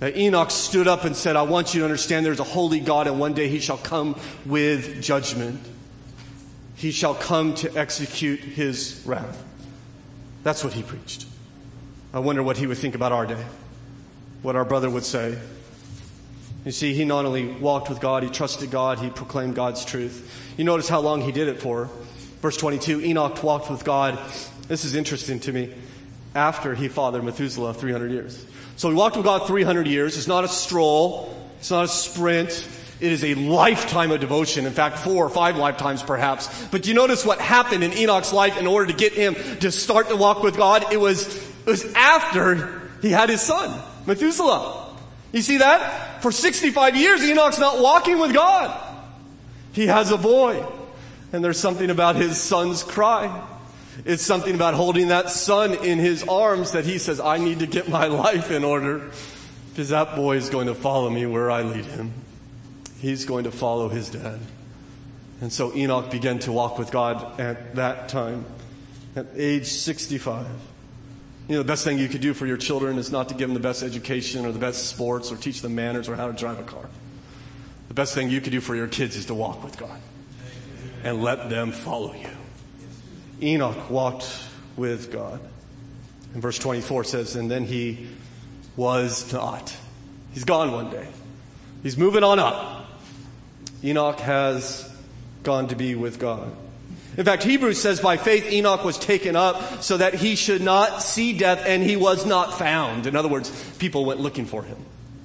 That 0.01 0.17
Enoch 0.17 0.51
stood 0.51 0.89
up 0.89 1.05
and 1.05 1.15
said, 1.17 1.37
I 1.37 1.43
want 1.43 1.73
you 1.73 1.81
to 1.81 1.85
understand 1.85 2.27
there's 2.27 2.41
a 2.41 2.45
holy 2.45 2.81
God 2.81 3.07
and 3.07 3.21
one 3.21 3.33
day 3.33 3.49
he 3.49 3.61
shall 3.61 3.79
come 3.79 4.19
with 4.45 5.01
judgment. 5.01 5.61
He 6.75 6.91
shall 6.91 7.15
come 7.15 7.55
to 7.55 7.75
execute 7.77 8.41
his 8.41 9.03
wrath. 9.07 9.43
That's 10.43 10.65
what 10.65 10.73
he 10.73 10.83
preached. 10.83 11.27
I 12.13 12.19
wonder 12.19 12.43
what 12.43 12.57
he 12.57 12.67
would 12.67 12.77
think 12.77 12.97
about 12.97 13.13
our 13.13 13.25
day, 13.25 13.43
what 14.43 14.57
our 14.57 14.65
brother 14.65 14.91
would 14.91 15.05
say. 15.05 15.39
You 16.65 16.73
see, 16.73 16.93
he 16.93 17.05
not 17.05 17.25
only 17.25 17.47
walked 17.47 17.89
with 17.89 18.01
God, 18.01 18.25
he 18.25 18.31
trusted 18.31 18.71
God, 18.71 18.99
he 18.99 19.11
proclaimed 19.11 19.55
God's 19.55 19.85
truth. 19.85 20.53
You 20.57 20.65
notice 20.65 20.89
how 20.89 21.01
long 21.01 21.23
he 21.23 21.31
did 21.31 21.47
it 21.47 21.61
for. 21.61 21.89
Verse 22.43 22.57
22 22.57 23.01
Enoch 23.01 23.43
walked 23.43 23.71
with 23.71 23.85
God. 23.85 24.19
This 24.67 24.85
is 24.85 24.95
interesting 24.95 25.39
to 25.41 25.53
me. 25.53 25.73
After 26.35 26.75
he 26.75 26.89
fathered 26.89 27.25
Methuselah 27.25 27.75
300 27.75 28.11
years. 28.11 28.45
So 28.77 28.89
he 28.89 28.97
walked 28.97 29.17
with 29.17 29.25
God 29.25 29.47
300 29.47 29.87
years. 29.87 30.17
It's 30.17 30.27
not 30.27 30.45
a 30.45 30.49
stroll. 30.49 31.35
It's 31.59 31.71
not 31.71 31.85
a 31.85 31.89
sprint. 31.89 32.69
It 33.01 33.13
is 33.13 33.25
a 33.25 33.35
lifetime 33.35 34.11
of 34.11 34.21
devotion. 34.21 34.67
In 34.67 34.73
fact, 34.73 34.99
four 34.99 35.25
or 35.25 35.31
five 35.31 35.57
lifetimes 35.57 36.03
perhaps. 36.03 36.67
But 36.67 36.83
do 36.83 36.89
you 36.89 36.95
notice 36.95 37.25
what 37.25 37.41
happened 37.41 37.85
in 37.85 37.93
Enoch's 37.93 38.33
life 38.33 38.59
in 38.59 38.67
order 38.67 38.93
to 38.93 38.97
get 38.97 39.13
him 39.13 39.35
to 39.61 39.71
start 39.71 40.09
to 40.09 40.17
walk 40.17 40.43
with 40.43 40.57
God? 40.57 40.93
It 40.93 40.99
was, 40.99 41.37
it 41.37 41.67
was 41.67 41.85
after 41.95 42.83
he 43.03 43.11
had 43.11 43.29
his 43.29 43.41
son, 43.41 43.81
Methuselah. 44.07 44.97
You 45.33 45.43
see 45.43 45.59
that? 45.59 46.23
For 46.23 46.31
65 46.31 46.97
years, 46.97 47.23
Enoch's 47.23 47.59
not 47.59 47.81
walking 47.81 48.19
with 48.19 48.33
God. 48.33 48.81
He 49.73 49.89
has 49.89 50.11
a 50.11 50.17
boy. 50.17 50.65
And 51.33 51.45
there's 51.45 51.59
something 51.59 51.91
about 51.91 52.15
his 52.15 52.41
son's 52.41 52.85
cry. 52.85 53.45
It's 54.05 54.23
something 54.23 54.55
about 54.55 54.75
holding 54.75 55.09
that 55.09 55.31
son 55.31 55.75
in 55.75 55.99
his 55.99 56.23
arms 56.25 56.73
that 56.73 56.85
he 56.85 56.99
says, 56.99 57.21
I 57.21 57.39
need 57.39 57.61
to 57.61 57.67
get 57.67 57.89
my 57.89 58.07
life 58.25 58.51
in 58.51 58.65
order 58.65 59.11
because 59.71 59.89
that 59.91 60.17
boy 60.17 60.37
is 60.37 60.51
going 60.51 60.67
to 60.67 60.75
follow 60.75 61.11
me 61.11 61.27
where 61.27 61.51
I 61.51 61.63
lead 61.63 61.85
him. 61.85 62.13
He's 63.01 63.25
going 63.25 63.45
to 63.45 63.51
follow 63.51 63.89
his 63.89 64.09
dad. 64.09 64.41
And 65.41 65.53
so 65.53 65.75
Enoch 65.75 66.11
began 66.11 66.39
to 66.41 66.53
walk 66.53 66.79
with 66.79 66.91
God 66.91 67.41
at 67.41 67.75
that 67.75 68.09
time, 68.09 68.45
at 69.17 69.27
age 69.35 69.67
65. 69.67 70.47
You 71.49 71.57
know, 71.57 71.63
the 71.63 71.67
best 71.67 71.85
thing 71.85 71.99
you 71.99 72.09
could 72.09 72.23
do 72.23 72.33
for 72.33 72.47
your 72.47 72.57
children 72.57 72.97
is 72.97 73.13
not 73.13 73.29
to 73.29 73.35
give 73.35 73.49
them 73.49 73.55
the 73.55 73.61
best 73.61 73.83
education 73.83 74.47
or 74.47 74.53
the 74.53 74.59
best 74.59 74.87
sports 74.87 75.31
or 75.31 75.37
teach 75.37 75.61
them 75.61 75.75
manners 75.75 76.09
or 76.09 76.17
how 76.17 76.29
to 76.29 76.33
drive 76.33 76.59
a 76.59 76.63
car. 76.63 76.89
The 77.89 77.95
best 77.95 78.15
thing 78.15 78.31
you 78.31 78.41
could 78.41 78.53
do 78.53 78.61
for 78.61 78.75
your 78.75 78.89
kids 78.89 79.17
is 79.17 79.27
to 79.27 79.35
walk 79.35 79.63
with 79.63 79.77
God 79.77 80.01
and 81.03 81.23
let 81.23 81.51
them 81.51 81.71
follow 81.73 82.15
you. 82.15 82.31
Enoch 83.43 83.91
walked 83.91 84.29
with 84.77 85.13
God. 85.13 85.41
And 86.33 86.43
verse 86.43 86.59
24 86.59 87.05
says, 87.05 87.37
And 87.37 87.51
then 87.51 87.65
he 87.65 88.09
was 88.77 89.33
not. 89.33 89.75
He's 90.33 90.45
gone 90.45 90.73
one 90.73 90.91
day. 90.91 91.07
He's 91.83 91.97
moving 91.97 92.25
on 92.25 92.39
up. 92.39 92.87
Enoch 93.85 94.19
has 94.21 94.91
gone 95.43 95.69
to 95.69 95.77
be 95.77 95.95
with 95.95 96.19
God. 96.19 96.51
In 97.17 97.25
fact, 97.25 97.45
Hebrews 97.45 97.81
says 97.81 98.01
by 98.01 98.17
faith 98.17 98.51
Enoch 98.51 98.83
was 98.85 98.99
taken 98.99 99.37
up 99.37 99.83
so 99.83 99.99
that 99.99 100.15
he 100.15 100.35
should 100.35 100.63
not 100.63 101.03
see 101.03 101.37
death 101.37 101.63
and 101.65 101.83
he 101.83 101.97
was 101.97 102.27
not 102.27 102.59
found. 102.59 103.07
In 103.07 103.15
other 103.15 103.29
words, 103.29 103.51
people 103.79 104.05
went 104.05 104.19
looking 104.19 104.47
for 104.47 104.65
him. 104.65 104.79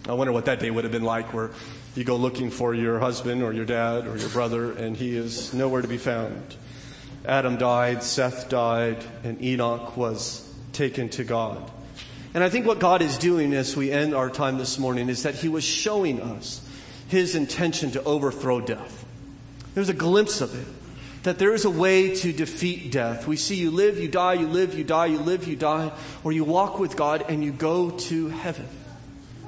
I 0.07 0.14
wonder 0.14 0.32
what 0.32 0.45
that 0.45 0.60
day 0.60 0.70
would 0.70 0.84
have 0.84 0.93
been 0.93 1.03
like 1.03 1.34
where 1.34 1.49
you 1.95 2.03
go 2.03 2.16
looking 2.16 2.51
for 2.51 2.76
your 2.76 2.99
husband 2.99 3.41
or 3.41 3.53
your 3.53 3.66
dad 3.66 4.05
or 4.05 4.18
your 4.18 4.30
brother 4.30 4.72
and 4.72 4.95
he 4.95 5.16
is 5.16 5.53
nowhere 5.53 5.82
to 5.82 5.88
be 5.88 5.97
found. 5.97 6.55
Adam 7.26 7.58
died, 7.58 8.04
Seth 8.04 8.50
died, 8.50 9.04
and 9.24 9.42
Enoch 9.44 9.98
was 9.98 10.52
taken 10.72 11.10
to 11.10 11.24
God. 11.24 11.70
And 12.34 12.44
I 12.44 12.50
think 12.50 12.66
what 12.66 12.80
God 12.80 13.02
is 13.02 13.18
doing 13.18 13.54
as 13.54 13.76
we 13.76 13.92
end 13.92 14.14
our 14.14 14.30
time 14.30 14.58
this 14.58 14.78
morning 14.80 15.10
is 15.10 15.24
that 15.24 15.36
He 15.36 15.50
was 15.50 15.64
showing 15.64 16.22
us 16.22 16.66
His 17.08 17.36
intention 17.36 17.92
to 17.92 18.04
overthrow 18.04 18.62
death. 18.62 19.06
There's 19.74 19.90
a 19.90 19.94
glimpse 19.94 20.42
of 20.42 20.60
it. 20.60 20.68
That 21.24 21.38
there 21.38 21.54
is 21.54 21.66
a 21.66 21.70
way 21.70 22.16
to 22.16 22.32
defeat 22.32 22.94
death. 22.94 23.28
We 23.28 23.36
see 23.36 23.56
you 23.56 23.72
live, 23.72 24.00
you 24.00 24.08
die, 24.08 24.36
you 24.36 24.48
live, 24.48 24.78
you 24.78 24.86
die, 24.86 25.08
you 25.08 25.20
live, 25.20 25.48
you 25.48 25.58
die, 25.58 25.92
or 26.24 26.32
you 26.32 26.46
walk 26.46 26.80
with 26.80 26.96
God 26.96 27.26
and 27.28 27.44
you 27.44 27.52
go 27.52 27.92
to 27.92 28.30
heaven. 28.30 28.68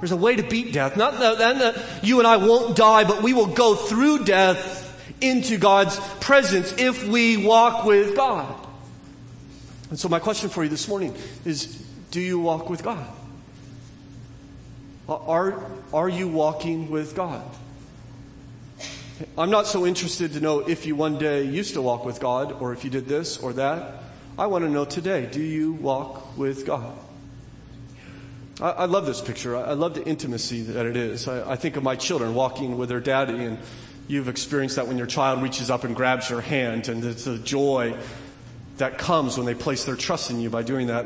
There's 0.01 0.11
a 0.11 0.17
way 0.17 0.35
to 0.35 0.43
beat 0.43 0.73
death. 0.73 0.97
Not 0.97 1.19
that, 1.19 2.03
you 2.03 2.19
and 2.19 2.27
I 2.27 2.37
won't 2.37 2.75
die, 2.75 3.05
but 3.05 3.21
we 3.21 3.33
will 3.33 3.47
go 3.47 3.75
through 3.75 4.25
death 4.25 4.80
into 5.21 5.57
God's 5.57 5.99
presence 6.19 6.73
if 6.77 7.07
we 7.07 7.37
walk 7.37 7.85
with 7.85 8.15
God. 8.15 8.55
And 9.89 9.99
so, 9.99 10.09
my 10.09 10.19
question 10.19 10.49
for 10.49 10.63
you 10.63 10.69
this 10.69 10.87
morning 10.87 11.15
is 11.45 11.65
Do 12.11 12.19
you 12.19 12.39
walk 12.39 12.69
with 12.69 12.83
God? 12.83 13.05
Uh, 15.07 15.15
are, 15.15 15.63
are 15.93 16.09
you 16.09 16.27
walking 16.27 16.89
with 16.89 17.15
God? 17.15 17.43
I'm 19.37 19.49
not 19.49 19.67
so 19.67 19.85
interested 19.85 20.33
to 20.33 20.39
know 20.39 20.59
if 20.59 20.85
you 20.85 20.95
one 20.95 21.17
day 21.17 21.43
used 21.43 21.73
to 21.73 21.81
walk 21.81 22.05
with 22.05 22.19
God 22.19 22.53
or 22.53 22.73
if 22.73 22.83
you 22.83 22.89
did 22.89 23.07
this 23.07 23.37
or 23.37 23.53
that. 23.53 24.03
I 24.37 24.47
want 24.47 24.63
to 24.63 24.69
know 24.69 24.85
today 24.85 25.27
do 25.31 25.41
you 25.41 25.73
walk 25.73 26.37
with 26.37 26.65
God? 26.65 26.97
I, 28.61 28.69
I 28.69 28.85
love 28.85 29.05
this 29.05 29.21
picture. 29.21 29.55
I, 29.55 29.61
I, 29.61 29.73
love 29.73 29.93
the 29.93 30.05
intimacy 30.05 30.61
that 30.61 30.85
it 30.85 30.95
is. 30.95 31.27
I, 31.27 31.51
I 31.51 31.55
think 31.55 31.75
of 31.75 31.83
my 31.83 31.95
children 31.95 32.33
walking 32.33 32.77
with 32.77 32.89
their 32.89 32.99
daddy 32.99 33.43
and 33.43 33.59
You've 34.11 34.27
experienced 34.27 34.75
that 34.75 34.89
when 34.89 34.97
your 34.97 35.07
child 35.07 35.41
reaches 35.41 35.69
up 35.69 35.85
and 35.85 35.95
grabs 35.95 36.29
your 36.29 36.41
hand, 36.41 36.89
and 36.89 37.01
it's 37.05 37.27
a 37.27 37.37
joy 37.37 37.95
that 38.75 38.97
comes 38.97 39.37
when 39.37 39.45
they 39.45 39.55
place 39.55 39.85
their 39.85 39.95
trust 39.95 40.29
in 40.29 40.41
you 40.41 40.49
by 40.49 40.63
doing 40.63 40.87
that. 40.87 41.05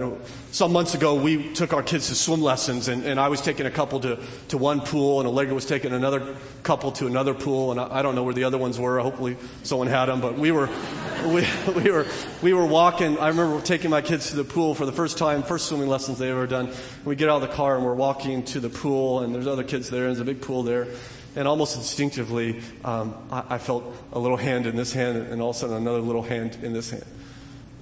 Some 0.50 0.74
months 0.74 0.96
ago, 0.96 1.14
we 1.14 1.54
took 1.54 1.72
our 1.72 1.84
kids 1.84 2.08
to 2.08 2.16
swim 2.16 2.42
lessons, 2.42 2.88
and, 2.88 3.06
and 3.06 3.20
I 3.20 3.28
was 3.28 3.42
taking 3.42 3.68
a 3.68 3.70
couple 3.70 4.00
to, 4.00 4.18
to 4.48 4.58
one 4.58 4.82
pool, 4.82 5.20
and 5.20 5.28
Allegra 5.28 5.54
was 5.54 5.68
taking 5.68 5.94
another 5.94 6.36
couple 6.64 6.92
to 6.94 7.06
another 7.06 7.36
pool, 7.36 7.70
and 7.70 7.80
I, 7.80 8.00
I 8.00 8.02
don't 8.02 8.16
know 8.16 8.24
where 8.24 8.34
the 8.34 8.46
other 8.46 8.58
ones 8.58 8.80
were. 8.80 9.00
Hopefully, 9.00 9.38
someone 9.62 9.86
had 9.86 10.08
them, 10.08 10.20
but 10.20 10.36
we 10.36 10.52
were, 10.52 10.68
we, 11.28 11.46
we, 11.76 11.92
were, 11.92 12.08
we 12.42 12.54
were 12.54 12.66
walking. 12.66 13.20
I 13.20 13.28
remember 13.28 13.62
taking 13.62 13.92
my 13.92 14.02
kids 14.02 14.32
to 14.32 14.36
the 14.36 14.44
pool 14.44 14.74
for 14.74 14.88
the 14.88 14.92
first 14.92 15.20
time, 15.20 15.44
first 15.44 15.68
swimming 15.68 15.90
lessons 15.90 16.18
they 16.18 16.32
ever 16.32 16.48
done. 16.48 16.72
We 17.04 17.16
get 17.16 17.30
out 17.30 17.44
of 17.44 17.48
the 17.48 17.56
car, 17.56 17.76
and 17.76 17.86
we're 17.86 17.94
walking 17.94 18.42
to 18.46 18.60
the 18.60 18.70
pool, 18.70 19.20
and 19.20 19.36
there's 19.36 19.46
other 19.46 19.64
kids 19.64 19.92
there, 19.92 20.08
and 20.08 20.16
there's 20.16 20.22
a 20.22 20.26
big 20.26 20.42
pool 20.42 20.64
there. 20.64 20.88
And 21.36 21.48
almost 21.48 21.76
instinctively, 21.76 22.62
um, 22.84 23.14
I, 23.30 23.44
I, 23.50 23.58
felt 23.58 23.84
a 24.14 24.20
little 24.20 24.38
hand 24.38 24.66
in 24.68 24.76
this 24.76 24.94
hand, 24.94 25.18
and 25.18 25.42
all 25.42 25.50
of 25.50 25.56
a 25.58 25.60
sudden 25.60 25.76
another 25.76 26.00
little 26.00 26.22
hand 26.22 26.58
in 26.62 26.72
this 26.72 26.92
hand. 26.92 27.06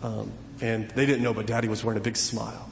Um, 0.01 0.32
and 0.60 0.89
they 0.91 1.06
didn't 1.06 1.24
know, 1.24 1.34
but 1.34 1.45
Daddy 1.45 1.68
was 1.68 1.84
wearing 1.84 1.99
a 1.99 2.04
big 2.04 2.18
smile. 2.18 2.70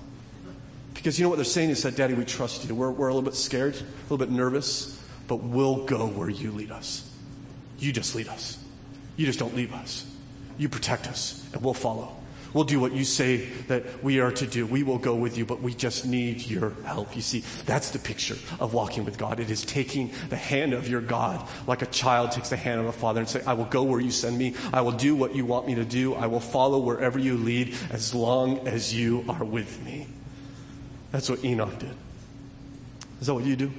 Because 0.96 1.20
you 1.20 1.24
know 1.24 1.30
what 1.30 1.36
they're 1.36 1.46
saying 1.46 1.70
is 1.70 1.84
that, 1.84 1.96
Daddy, 1.96 2.14
we 2.14 2.26
trust 2.26 2.68
you. 2.68 2.76
We're, 2.76 2.92
we're 2.92 3.08
a 3.08 3.14
little 3.14 3.30
bit 3.30 3.36
scared, 3.36 3.76
a 3.76 4.04
little 4.04 4.18
bit 4.18 4.30
nervous, 4.30 5.00
but 5.28 5.38
we'll 5.38 5.86
go 5.86 6.08
where 6.08 6.30
you 6.30 6.52
lead 6.52 6.72
us. 6.72 7.10
You 7.80 7.92
just 7.92 8.16
lead 8.16 8.28
us. 8.28 8.58
You 9.18 9.26
just 9.26 9.40
don't 9.40 9.56
leave 9.56 9.74
us. 9.74 10.06
You 10.58 10.70
protect 10.70 11.08
us, 11.08 11.48
and 11.54 11.64
we'll 11.64 11.74
follow. 11.74 12.16
We'll 12.54 12.66
do 12.66 12.80
what 12.80 12.92
you 12.92 13.06
say 13.06 13.46
that 13.68 14.04
we 14.04 14.20
are 14.20 14.32
to 14.32 14.46
do. 14.46 14.66
We 14.66 14.84
will 14.84 14.98
go 14.98 15.16
with 15.16 15.38
you, 15.38 15.46
but 15.46 15.62
we 15.62 15.74
just 15.74 16.06
need 16.06 16.46
your 16.46 16.72
help. 16.84 17.16
You 17.16 17.22
see, 17.22 17.44
that's 17.66 17.92
the 17.92 18.00
picture 18.00 18.36
of 18.60 18.74
walking 18.74 19.06
with 19.06 19.18
God. 19.18 19.40
It 19.40 19.50
is 19.50 19.64
taking 19.64 20.12
the 20.30 20.36
hand 20.36 20.74
of 20.74 20.90
your 20.90 21.02
God 21.02 21.48
like 21.66 21.82
a 21.82 21.86
child 21.86 22.32
takes 22.32 22.50
the 22.50 22.58
hand 22.58 22.82
of 22.82 22.88
a 22.88 22.92
father 22.92 23.22
and 23.22 23.30
say, 23.30 23.42
I 23.48 23.54
will 23.54 23.66
go 23.66 23.84
where 23.84 24.02
you 24.02 24.12
send 24.12 24.38
me. 24.38 24.56
I 24.74 24.82
will 24.82 24.92
do 24.92 25.16
what 25.16 25.34
you 25.34 25.46
want 25.46 25.68
me 25.68 25.76
to 25.76 25.86
do. 25.86 26.14
I 26.14 26.28
will 26.28 26.42
follow 26.42 26.80
wherever 26.80 27.18
you 27.18 27.38
lead 27.38 27.76
as 27.90 28.14
long 28.14 28.68
as 28.68 28.94
you 28.94 29.24
are 29.30 29.46
with 29.46 29.82
me. 29.86 30.08
That's 31.12 31.30
what 31.30 31.44
Enoch 31.46 31.80
did. 31.80 31.96
Is 33.22 33.28
that 33.28 33.34
what 33.34 33.46
you 33.46 33.56
do? 33.56 33.72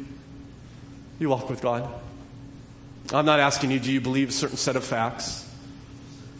You 1.19 1.29
walk 1.29 1.51
with 1.51 1.61
God. 1.61 1.89
I'm 3.13 3.27
not 3.27 3.41
asking 3.41 3.71
you, 3.71 3.81
do 3.81 3.93
you 3.93 4.01
believe 4.01 4.31
a 4.31 4.33
certain 4.33 4.57
set 4.57 4.77
of 4.77 4.85
facts? 4.85 5.42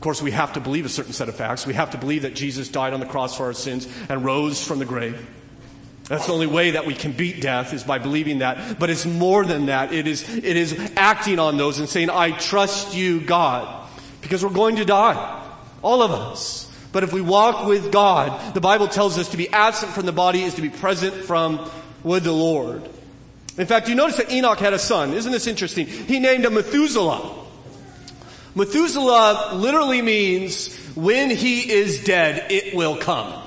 Of 0.03 0.05
course, 0.05 0.21
we 0.21 0.33
have 0.33 0.55
to 0.55 0.61
believe 0.61 0.85
a 0.85 0.89
certain 0.89 1.13
set 1.13 1.29
of 1.29 1.37
facts. 1.37 1.65
We 1.65 1.75
have 1.75 1.93
to 1.93 1.97
believe 1.97 2.23
that 2.23 2.35
Jesus 2.35 2.69
died 2.69 2.93
on 2.93 2.99
the 2.99 3.07
cross 3.07 3.37
for 3.37 3.45
our 3.45 3.53
sins 3.53 3.87
and 4.09 4.25
rose 4.25 4.61
from 4.61 4.81
the 4.81 4.85
grave. 4.85 5.25
That's 6.09 6.27
the 6.27 6.33
only 6.33 6.49
way 6.49 6.73
that 6.73 6.87
we 6.87 6.95
can 6.95 7.13
beat 7.13 7.41
death 7.41 7.73
is 7.73 7.85
by 7.85 7.99
believing 7.99 8.41
that. 8.41 8.81
But 8.81 8.91
it's 8.91 9.07
more 9.07 9.45
than 9.45 9.67
that. 9.67 9.93
It 9.93 10.09
is, 10.09 10.29
it 10.29 10.57
is 10.57 10.91
acting 10.97 11.39
on 11.39 11.57
those 11.57 11.79
and 11.79 11.89
saying, 11.89 12.11
I 12.11 12.33
trust 12.33 12.97
you, 12.97 13.21
God. 13.21 13.89
Because 14.23 14.43
we're 14.43 14.51
going 14.51 14.75
to 14.75 14.85
die. 14.85 15.41
All 15.83 16.03
of 16.03 16.11
us. 16.11 16.69
But 16.91 17.05
if 17.05 17.13
we 17.13 17.21
walk 17.21 17.69
with 17.69 17.93
God, 17.93 18.55
the 18.55 18.61
Bible 18.61 18.89
tells 18.89 19.19
us 19.19 19.29
to 19.29 19.37
be 19.37 19.51
absent 19.51 19.93
from 19.93 20.05
the 20.05 20.11
body 20.11 20.43
is 20.43 20.55
to 20.55 20.63
be 20.63 20.71
present 20.71 21.15
from 21.15 21.71
with 22.03 22.25
the 22.25 22.33
Lord. 22.33 22.83
In 23.57 23.69
fact, 23.69 23.89
you 23.89 23.95
notice 23.95 24.17
that 24.17 24.33
Enoch 24.33 24.59
had 24.59 24.73
a 24.73 24.81
son. 24.81 25.13
Isn't 25.13 25.31
this 25.31 25.47
interesting? 25.47 25.87
He 25.87 26.19
named 26.19 26.45
him 26.45 26.55
Methuselah. 26.55 27.42
Methuselah 28.55 29.53
literally 29.55 30.03
means 30.03 30.77
when 30.95 31.31
he 31.31 31.71
is 31.71 32.05
dead, 32.05 32.51
it 32.51 32.75
will 32.75 32.97
come. 32.97 33.43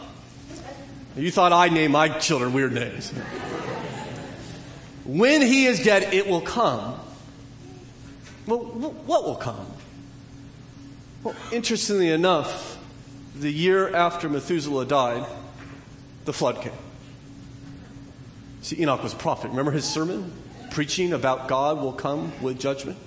You 1.15 1.31
thought 1.31 1.53
I'd 1.53 1.71
name 1.71 1.91
my 1.91 2.09
children 2.09 2.53
weird 2.53 2.73
names. 2.73 3.11
when 5.05 5.41
he 5.41 5.65
is 5.65 5.83
dead, 5.83 6.13
it 6.13 6.27
will 6.27 6.41
come. 6.41 6.99
Well, 8.47 8.59
what 8.59 9.23
will 9.23 9.35
come? 9.35 9.65
Well, 11.23 11.35
interestingly 11.51 12.09
enough, 12.09 12.77
the 13.35 13.51
year 13.51 13.95
after 13.95 14.27
Methuselah 14.27 14.85
died, 14.85 15.25
the 16.25 16.33
flood 16.33 16.61
came. 16.61 16.71
See, 18.61 18.81
Enoch 18.81 19.03
was 19.03 19.13
prophet. 19.13 19.49
Remember 19.49 19.71
his 19.71 19.85
sermon? 19.85 20.31
Preaching 20.71 21.13
about 21.13 21.47
God 21.47 21.79
will 21.79 21.93
come 21.93 22.31
with 22.41 22.59
judgment? 22.59 22.97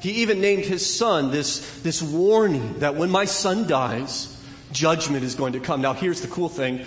He 0.00 0.10
even 0.22 0.40
named 0.40 0.64
his 0.64 0.84
son 0.84 1.30
this, 1.30 1.80
this 1.80 2.02
warning 2.02 2.78
that 2.80 2.94
when 2.94 3.10
my 3.10 3.24
son 3.24 3.66
dies, 3.66 4.38
Judgment 4.72 5.24
is 5.24 5.34
going 5.34 5.54
to 5.54 5.60
come. 5.60 5.80
Now, 5.80 5.94
here's 5.94 6.20
the 6.20 6.28
cool 6.28 6.48
thing 6.48 6.84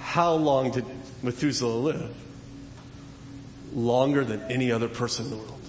how 0.00 0.32
long 0.34 0.70
did 0.70 0.84
Methuselah 1.22 1.78
live? 1.78 2.16
Longer 3.72 4.24
than 4.24 4.42
any 4.50 4.72
other 4.72 4.88
person 4.88 5.26
in 5.26 5.30
the 5.32 5.36
world. 5.36 5.60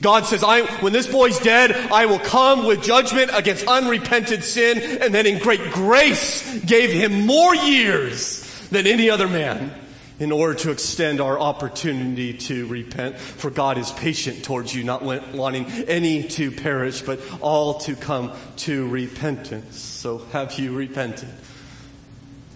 God 0.00 0.24
says, 0.26 0.42
I, 0.42 0.62
when 0.80 0.92
this 0.92 1.06
boy's 1.06 1.38
dead, 1.38 1.72
I 1.92 2.06
will 2.06 2.18
come 2.18 2.64
with 2.64 2.82
judgment 2.82 3.30
against 3.34 3.66
unrepented 3.66 4.42
sin, 4.42 5.00
and 5.00 5.14
then 5.14 5.26
in 5.26 5.38
great 5.38 5.72
grace 5.72 6.60
gave 6.64 6.90
him 6.90 7.26
more 7.26 7.54
years 7.54 8.42
than 8.70 8.86
any 8.86 9.10
other 9.10 9.28
man 9.28 9.72
in 10.18 10.30
order 10.30 10.54
to 10.54 10.70
extend 10.70 11.20
our 11.20 11.38
opportunity 11.38 12.34
to 12.34 12.66
repent. 12.66 13.18
For 13.18 13.50
God 13.50 13.78
is 13.78 13.90
patient 13.92 14.44
towards 14.44 14.74
you, 14.74 14.84
not 14.84 15.02
wanting 15.02 15.66
any 15.88 16.22
to 16.28 16.50
perish, 16.50 17.02
but 17.02 17.20
all 17.40 17.74
to 17.80 17.96
come 17.96 18.32
to 18.58 18.88
repentance. 18.88 19.80
So 19.80 20.18
have 20.32 20.58
you 20.58 20.74
repented? 20.74 21.30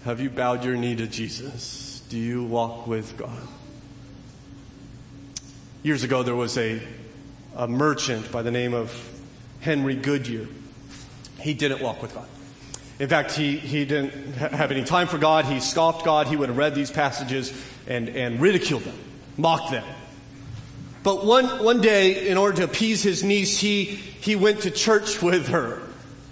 Have 0.04 0.20
you 0.20 0.30
bowed 0.30 0.64
your 0.64 0.76
knee 0.76 0.94
to 0.96 1.06
Jesus? 1.06 2.02
Do 2.08 2.16
you 2.16 2.44
walk 2.44 2.86
with 2.86 3.16
God? 3.16 3.42
Years 5.82 6.04
ago, 6.04 6.22
there 6.22 6.36
was 6.36 6.56
a, 6.56 6.80
a 7.56 7.68
merchant 7.68 8.30
by 8.30 8.42
the 8.42 8.50
name 8.50 8.74
of 8.74 8.92
Henry 9.60 9.94
Goodyear. 9.94 10.46
He 11.40 11.54
didn't 11.54 11.80
walk 11.80 12.02
with 12.02 12.14
God. 12.14 12.26
In 12.98 13.08
fact, 13.08 13.32
he, 13.32 13.58
he 13.58 13.84
didn't 13.84 14.34
have 14.34 14.72
any 14.72 14.82
time 14.82 15.06
for 15.06 15.18
God. 15.18 15.44
He 15.44 15.60
scoffed 15.60 16.04
God. 16.04 16.26
He 16.26 16.36
would 16.36 16.48
have 16.48 16.58
read 16.58 16.74
these 16.74 16.90
passages 16.90 17.52
and, 17.86 18.08
and 18.08 18.40
ridiculed 18.40 18.82
them, 18.82 18.98
mocked 19.36 19.70
them. 19.70 19.84
But 21.04 21.24
one, 21.24 21.64
one 21.64 21.80
day, 21.80 22.28
in 22.28 22.36
order 22.36 22.56
to 22.58 22.64
appease 22.64 23.02
his 23.02 23.22
niece, 23.22 23.60
he, 23.60 23.84
he 23.84 24.34
went 24.34 24.62
to 24.62 24.70
church 24.70 25.22
with 25.22 25.48
her. 25.48 25.80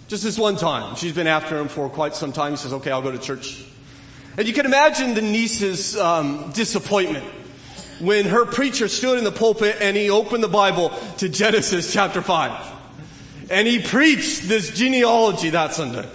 Just 0.08 0.24
this 0.24 0.38
one 0.38 0.56
time. 0.56 0.96
She's 0.96 1.12
been 1.12 1.28
after 1.28 1.58
him 1.58 1.68
for 1.68 1.88
quite 1.88 2.14
some 2.14 2.32
time. 2.32 2.52
He 2.52 2.56
says, 2.56 2.72
okay, 2.72 2.90
I'll 2.90 3.02
go 3.02 3.12
to 3.12 3.18
church. 3.18 3.64
And 4.36 4.46
you 4.46 4.52
can 4.52 4.66
imagine 4.66 5.14
the 5.14 5.22
niece's 5.22 5.96
um, 5.96 6.50
disappointment 6.52 7.24
when 8.00 8.26
her 8.26 8.44
preacher 8.44 8.88
stood 8.88 9.18
in 9.18 9.24
the 9.24 9.32
pulpit 9.32 9.76
and 9.80 9.96
he 9.96 10.10
opened 10.10 10.44
the 10.44 10.48
Bible 10.48 10.90
to 11.18 11.28
Genesis 11.28 11.92
chapter 11.92 12.20
5. 12.20 12.72
And 13.50 13.66
he 13.66 13.80
preached 13.80 14.48
this 14.48 14.76
genealogy 14.76 15.50
that 15.50 15.72
Sunday. 15.72 16.06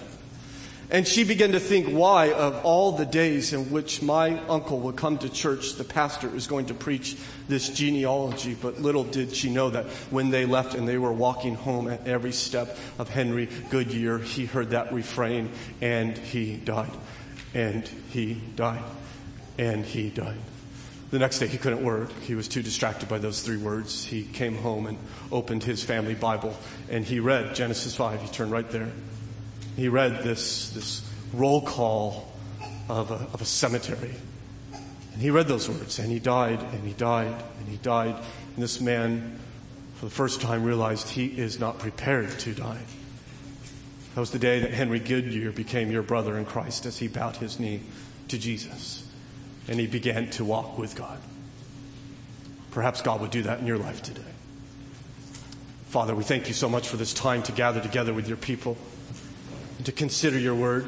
And 0.91 1.07
she 1.07 1.23
began 1.23 1.53
to 1.53 1.59
think, 1.59 1.87
why, 1.87 2.33
of 2.33 2.65
all 2.65 2.91
the 2.91 3.05
days 3.05 3.53
in 3.53 3.71
which 3.71 4.01
my 4.01 4.37
uncle 4.47 4.77
would 4.81 4.97
come 4.97 5.17
to 5.19 5.29
church, 5.29 5.75
the 5.75 5.85
pastor 5.85 6.35
is 6.35 6.47
going 6.47 6.65
to 6.65 6.73
preach 6.73 7.15
this 7.47 7.69
genealogy. 7.69 8.57
But 8.61 8.81
little 8.81 9.05
did 9.05 9.33
she 9.33 9.49
know 9.49 9.69
that 9.69 9.85
when 10.09 10.31
they 10.31 10.45
left 10.45 10.73
and 10.73 10.85
they 10.85 10.97
were 10.97 11.13
walking 11.13 11.55
home 11.55 11.87
at 11.87 12.05
every 12.05 12.33
step 12.33 12.77
of 12.99 13.07
Henry 13.07 13.47
Goodyear, 13.69 14.17
he 14.17 14.45
heard 14.45 14.71
that 14.71 14.91
refrain, 14.91 15.49
and 15.79 16.17
he 16.17 16.57
died, 16.57 16.91
and 17.53 17.87
he 18.09 18.41
died, 18.57 18.83
and 19.57 19.85
he 19.85 20.09
died. 20.09 20.39
The 21.09 21.19
next 21.19 21.39
day 21.39 21.47
he 21.47 21.57
couldn't 21.57 21.83
work. 21.83 22.11
He 22.23 22.35
was 22.35 22.49
too 22.49 22.61
distracted 22.61 23.07
by 23.07 23.17
those 23.17 23.41
three 23.41 23.57
words. 23.57 24.03
He 24.03 24.23
came 24.23 24.57
home 24.57 24.87
and 24.87 24.97
opened 25.31 25.63
his 25.63 25.83
family 25.83 26.15
Bible 26.15 26.55
and 26.89 27.03
he 27.03 27.19
read 27.19 27.53
Genesis 27.53 27.93
5. 27.97 28.21
He 28.21 28.29
turned 28.29 28.49
right 28.49 28.69
there 28.71 28.87
he 29.75 29.87
read 29.87 30.23
this, 30.23 30.69
this 30.71 31.09
roll 31.33 31.61
call 31.61 32.31
of 32.89 33.11
a, 33.11 33.15
of 33.15 33.41
a 33.41 33.45
cemetery. 33.45 34.13
And 35.13 35.21
he 35.21 35.29
read 35.29 35.47
those 35.47 35.69
words, 35.69 35.99
and 35.99 36.11
he 36.11 36.19
died, 36.19 36.61
and 36.61 36.85
he 36.85 36.93
died, 36.93 37.43
and 37.59 37.67
he 37.67 37.77
died. 37.77 38.15
And 38.55 38.63
this 38.63 38.79
man, 38.79 39.39
for 39.95 40.05
the 40.05 40.11
first 40.11 40.41
time, 40.41 40.63
realized 40.63 41.09
he 41.09 41.25
is 41.25 41.59
not 41.59 41.79
prepared 41.79 42.37
to 42.39 42.53
die. 42.53 42.81
That 44.15 44.19
was 44.19 44.31
the 44.31 44.39
day 44.39 44.59
that 44.59 44.73
Henry 44.73 44.99
Goodyear 44.99 45.51
became 45.51 45.89
your 45.89 46.03
brother 46.03 46.37
in 46.37 46.45
Christ 46.45 46.85
as 46.85 46.97
he 46.97 47.07
bowed 47.07 47.37
his 47.37 47.59
knee 47.59 47.81
to 48.27 48.37
Jesus 48.37 49.07
and 49.67 49.79
he 49.79 49.87
began 49.87 50.29
to 50.31 50.43
walk 50.43 50.77
with 50.77 50.95
God. 50.95 51.19
Perhaps 52.71 53.01
God 53.01 53.21
would 53.21 53.31
do 53.31 53.43
that 53.43 53.59
in 53.59 53.67
your 53.67 53.77
life 53.77 54.01
today. 54.01 54.21
Father, 55.87 56.15
we 56.15 56.23
thank 56.23 56.47
you 56.47 56.53
so 56.53 56.69
much 56.69 56.87
for 56.87 56.97
this 56.97 57.13
time 57.13 57.43
to 57.43 57.51
gather 57.51 57.81
together 57.81 58.13
with 58.13 58.27
your 58.27 58.37
people 58.37 58.77
to 59.85 59.91
consider 59.91 60.37
your 60.37 60.55
word. 60.55 60.87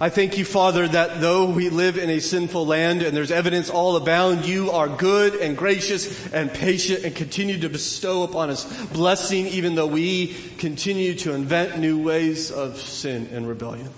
I 0.00 0.08
thank 0.08 0.36
you, 0.36 0.44
Father, 0.44 0.88
that 0.88 1.20
though 1.20 1.48
we 1.48 1.70
live 1.70 1.98
in 1.98 2.10
a 2.10 2.20
sinful 2.20 2.66
land 2.66 3.02
and 3.02 3.16
there's 3.16 3.30
evidence 3.30 3.70
all 3.70 3.94
abound, 3.94 4.44
you 4.44 4.72
are 4.72 4.88
good 4.88 5.36
and 5.36 5.56
gracious 5.56 6.26
and 6.32 6.52
patient 6.52 7.04
and 7.04 7.14
continue 7.14 7.60
to 7.60 7.68
bestow 7.68 8.24
upon 8.24 8.50
us 8.50 8.86
blessing 8.88 9.46
even 9.46 9.76
though 9.76 9.86
we 9.86 10.34
continue 10.58 11.14
to 11.14 11.32
invent 11.32 11.78
new 11.78 12.02
ways 12.02 12.50
of 12.50 12.76
sin 12.76 13.28
and 13.32 13.46
rebellion. 13.46 13.88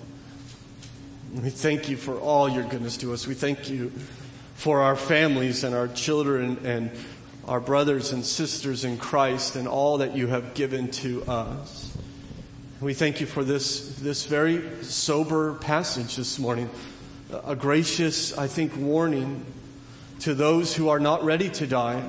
We 1.32 1.48
thank 1.48 1.88
you 1.88 1.96
for 1.96 2.20
all 2.20 2.48
your 2.48 2.64
goodness 2.64 2.98
to 2.98 3.14
us. 3.14 3.26
We 3.26 3.34
thank 3.34 3.70
you 3.70 3.90
for 4.54 4.82
our 4.82 4.96
families 4.96 5.64
and 5.64 5.74
our 5.74 5.88
children 5.88 6.59
and 6.64 6.90
our 7.48 7.61
brothers 7.61 8.12
and 8.12 8.24
sisters 8.24 8.84
in 8.84 8.98
Christ 8.98 9.57
and 9.57 9.66
all 9.66 9.98
that 9.98 10.14
you 10.14 10.26
have 10.26 10.54
given 10.54 10.90
to 10.92 11.24
us. 11.24 11.96
We 12.79 12.93
thank 12.93 13.22
you 13.22 13.27
for 13.27 13.43
this, 13.43 13.97
this 14.01 14.27
very 14.27 14.85
sober 14.85 15.55
passage 15.55 16.16
this 16.16 16.39
morning. 16.39 16.68
A 17.47 17.57
gracious, 17.57 18.37
I 18.37 18.49
think, 18.49 18.77
warning 18.77 19.47
to 20.20 20.35
those 20.35 20.77
who 20.77 20.91
are 20.91 21.01
not 21.01 21.24
ready 21.24 21.49
to 21.49 21.66
die. 21.66 22.07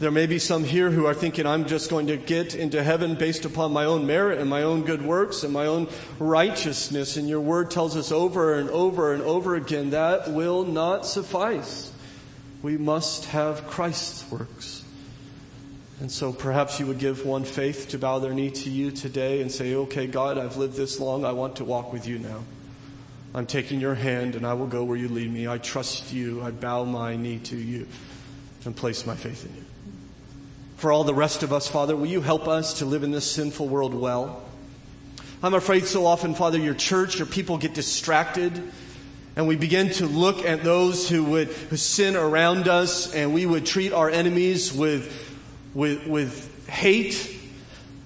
There 0.00 0.10
may 0.10 0.26
be 0.26 0.40
some 0.40 0.64
here 0.64 0.90
who 0.90 1.06
are 1.06 1.14
thinking, 1.14 1.46
I'm 1.46 1.66
just 1.66 1.88
going 1.88 2.08
to 2.08 2.16
get 2.16 2.56
into 2.56 2.82
heaven 2.82 3.14
based 3.14 3.44
upon 3.44 3.72
my 3.72 3.84
own 3.84 4.08
merit 4.08 4.40
and 4.40 4.50
my 4.50 4.64
own 4.64 4.82
good 4.82 5.02
works 5.02 5.44
and 5.44 5.52
my 5.52 5.66
own 5.66 5.86
righteousness. 6.18 7.16
And 7.16 7.28
your 7.28 7.40
word 7.40 7.70
tells 7.70 7.96
us 7.96 8.10
over 8.10 8.54
and 8.54 8.68
over 8.70 9.12
and 9.12 9.22
over 9.22 9.54
again 9.54 9.90
that 9.90 10.32
will 10.32 10.64
not 10.64 11.06
suffice. 11.06 11.92
We 12.60 12.76
must 12.76 13.26
have 13.26 13.68
Christ's 13.68 14.28
works. 14.32 14.77
And 16.00 16.10
so 16.12 16.32
perhaps 16.32 16.78
you 16.78 16.86
would 16.86 16.98
give 16.98 17.26
one 17.26 17.44
faith 17.44 17.88
to 17.88 17.98
bow 17.98 18.20
their 18.20 18.32
knee 18.32 18.50
to 18.50 18.70
you 18.70 18.92
today 18.92 19.40
and 19.40 19.50
say, 19.50 19.74
okay, 19.74 20.06
God, 20.06 20.38
I've 20.38 20.56
lived 20.56 20.76
this 20.76 21.00
long. 21.00 21.24
I 21.24 21.32
want 21.32 21.56
to 21.56 21.64
walk 21.64 21.92
with 21.92 22.06
you 22.06 22.20
now. 22.20 22.44
I'm 23.34 23.46
taking 23.46 23.80
your 23.80 23.94
hand 23.94 24.36
and 24.36 24.46
I 24.46 24.54
will 24.54 24.68
go 24.68 24.84
where 24.84 24.96
you 24.96 25.08
lead 25.08 25.32
me. 25.32 25.48
I 25.48 25.58
trust 25.58 26.12
you. 26.12 26.40
I 26.42 26.52
bow 26.52 26.84
my 26.84 27.16
knee 27.16 27.38
to 27.44 27.56
you 27.56 27.88
and 28.64 28.76
place 28.76 29.06
my 29.06 29.16
faith 29.16 29.44
in 29.44 29.56
you. 29.56 29.64
For 30.76 30.92
all 30.92 31.02
the 31.02 31.14
rest 31.14 31.42
of 31.42 31.52
us, 31.52 31.66
Father, 31.66 31.96
will 31.96 32.06
you 32.06 32.20
help 32.20 32.46
us 32.46 32.78
to 32.78 32.84
live 32.84 33.02
in 33.02 33.10
this 33.10 33.28
sinful 33.28 33.66
world 33.66 33.92
well? 33.92 34.42
I'm 35.42 35.54
afraid 35.54 35.86
so 35.86 36.06
often, 36.06 36.34
Father, 36.34 36.58
your 36.58 36.74
church, 36.74 37.18
your 37.18 37.26
people 37.26 37.58
get 37.58 37.74
distracted 37.74 38.62
and 39.34 39.46
we 39.46 39.56
begin 39.56 39.90
to 39.90 40.06
look 40.06 40.44
at 40.44 40.64
those 40.64 41.08
who 41.08 41.22
would 41.24 41.48
who 41.48 41.76
sin 41.76 42.16
around 42.16 42.66
us 42.66 43.14
and 43.14 43.32
we 43.32 43.46
would 43.46 43.64
treat 43.66 43.92
our 43.92 44.10
enemies 44.10 44.72
with 44.72 45.27
with, 45.74 46.06
with 46.06 46.68
hate 46.68 47.36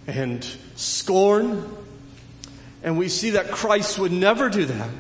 and 0.07 0.45
scorn. 0.77 1.77
And 2.83 2.99
we 2.99 3.09
see 3.09 3.31
that 3.31 3.51
Christ 3.51 3.99
would 3.99 4.13
never 4.13 4.49
do 4.49 4.65
that. 4.65 4.91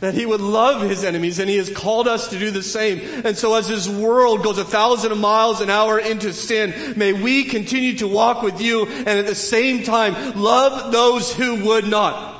That 0.00 0.14
he 0.14 0.24
would 0.24 0.40
love 0.40 0.82
his 0.82 1.02
enemies 1.02 1.40
and 1.40 1.50
he 1.50 1.56
has 1.56 1.70
called 1.70 2.06
us 2.06 2.28
to 2.28 2.38
do 2.38 2.52
the 2.52 2.62
same. 2.62 3.00
And 3.24 3.36
so 3.36 3.54
as 3.54 3.66
this 3.66 3.88
world 3.88 4.44
goes 4.44 4.56
a 4.58 4.64
thousand 4.64 5.18
miles 5.18 5.60
an 5.60 5.70
hour 5.70 5.98
into 5.98 6.32
sin, 6.32 6.94
may 6.96 7.12
we 7.12 7.44
continue 7.44 7.96
to 7.96 8.06
walk 8.06 8.42
with 8.42 8.60
you 8.60 8.86
and 8.86 9.08
at 9.08 9.26
the 9.26 9.34
same 9.34 9.82
time 9.82 10.40
love 10.40 10.92
those 10.92 11.34
who 11.34 11.66
would 11.66 11.86
not. 11.86 12.36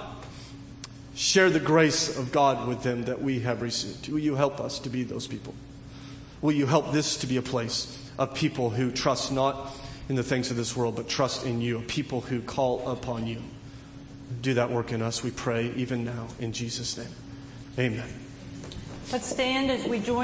Share 1.16 1.50
the 1.50 1.58
grace 1.58 2.16
of 2.16 2.30
God 2.30 2.68
with 2.68 2.84
them 2.84 3.02
that 3.06 3.20
we 3.20 3.40
have 3.40 3.60
received. 3.60 4.08
Will 4.08 4.20
you 4.20 4.36
help 4.36 4.60
us 4.60 4.78
to 4.80 4.88
be 4.88 5.02
those 5.02 5.26
people? 5.26 5.52
Will 6.40 6.52
you 6.52 6.66
help 6.66 6.92
this 6.92 7.16
to 7.18 7.26
be 7.26 7.38
a 7.38 7.42
place 7.42 8.07
of 8.18 8.34
people 8.34 8.70
who 8.70 8.90
trust 8.90 9.32
not 9.32 9.72
in 10.08 10.16
the 10.16 10.22
things 10.22 10.50
of 10.50 10.56
this 10.56 10.76
world, 10.76 10.96
but 10.96 11.08
trust 11.08 11.44
in 11.46 11.60
you, 11.60 11.78
a 11.78 11.82
people 11.82 12.20
who 12.20 12.40
call 12.40 12.88
upon 12.88 13.26
you. 13.26 13.42
Do 14.42 14.54
that 14.54 14.70
work 14.70 14.92
in 14.92 15.02
us, 15.02 15.22
we 15.22 15.30
pray, 15.30 15.72
even 15.76 16.04
now, 16.04 16.28
in 16.38 16.52
Jesus' 16.52 16.96
name. 16.96 17.06
Amen. 17.78 18.08
Let's 19.12 19.26
stand 19.26 19.70
as 19.70 19.84
we 19.86 20.00
join. 20.00 20.16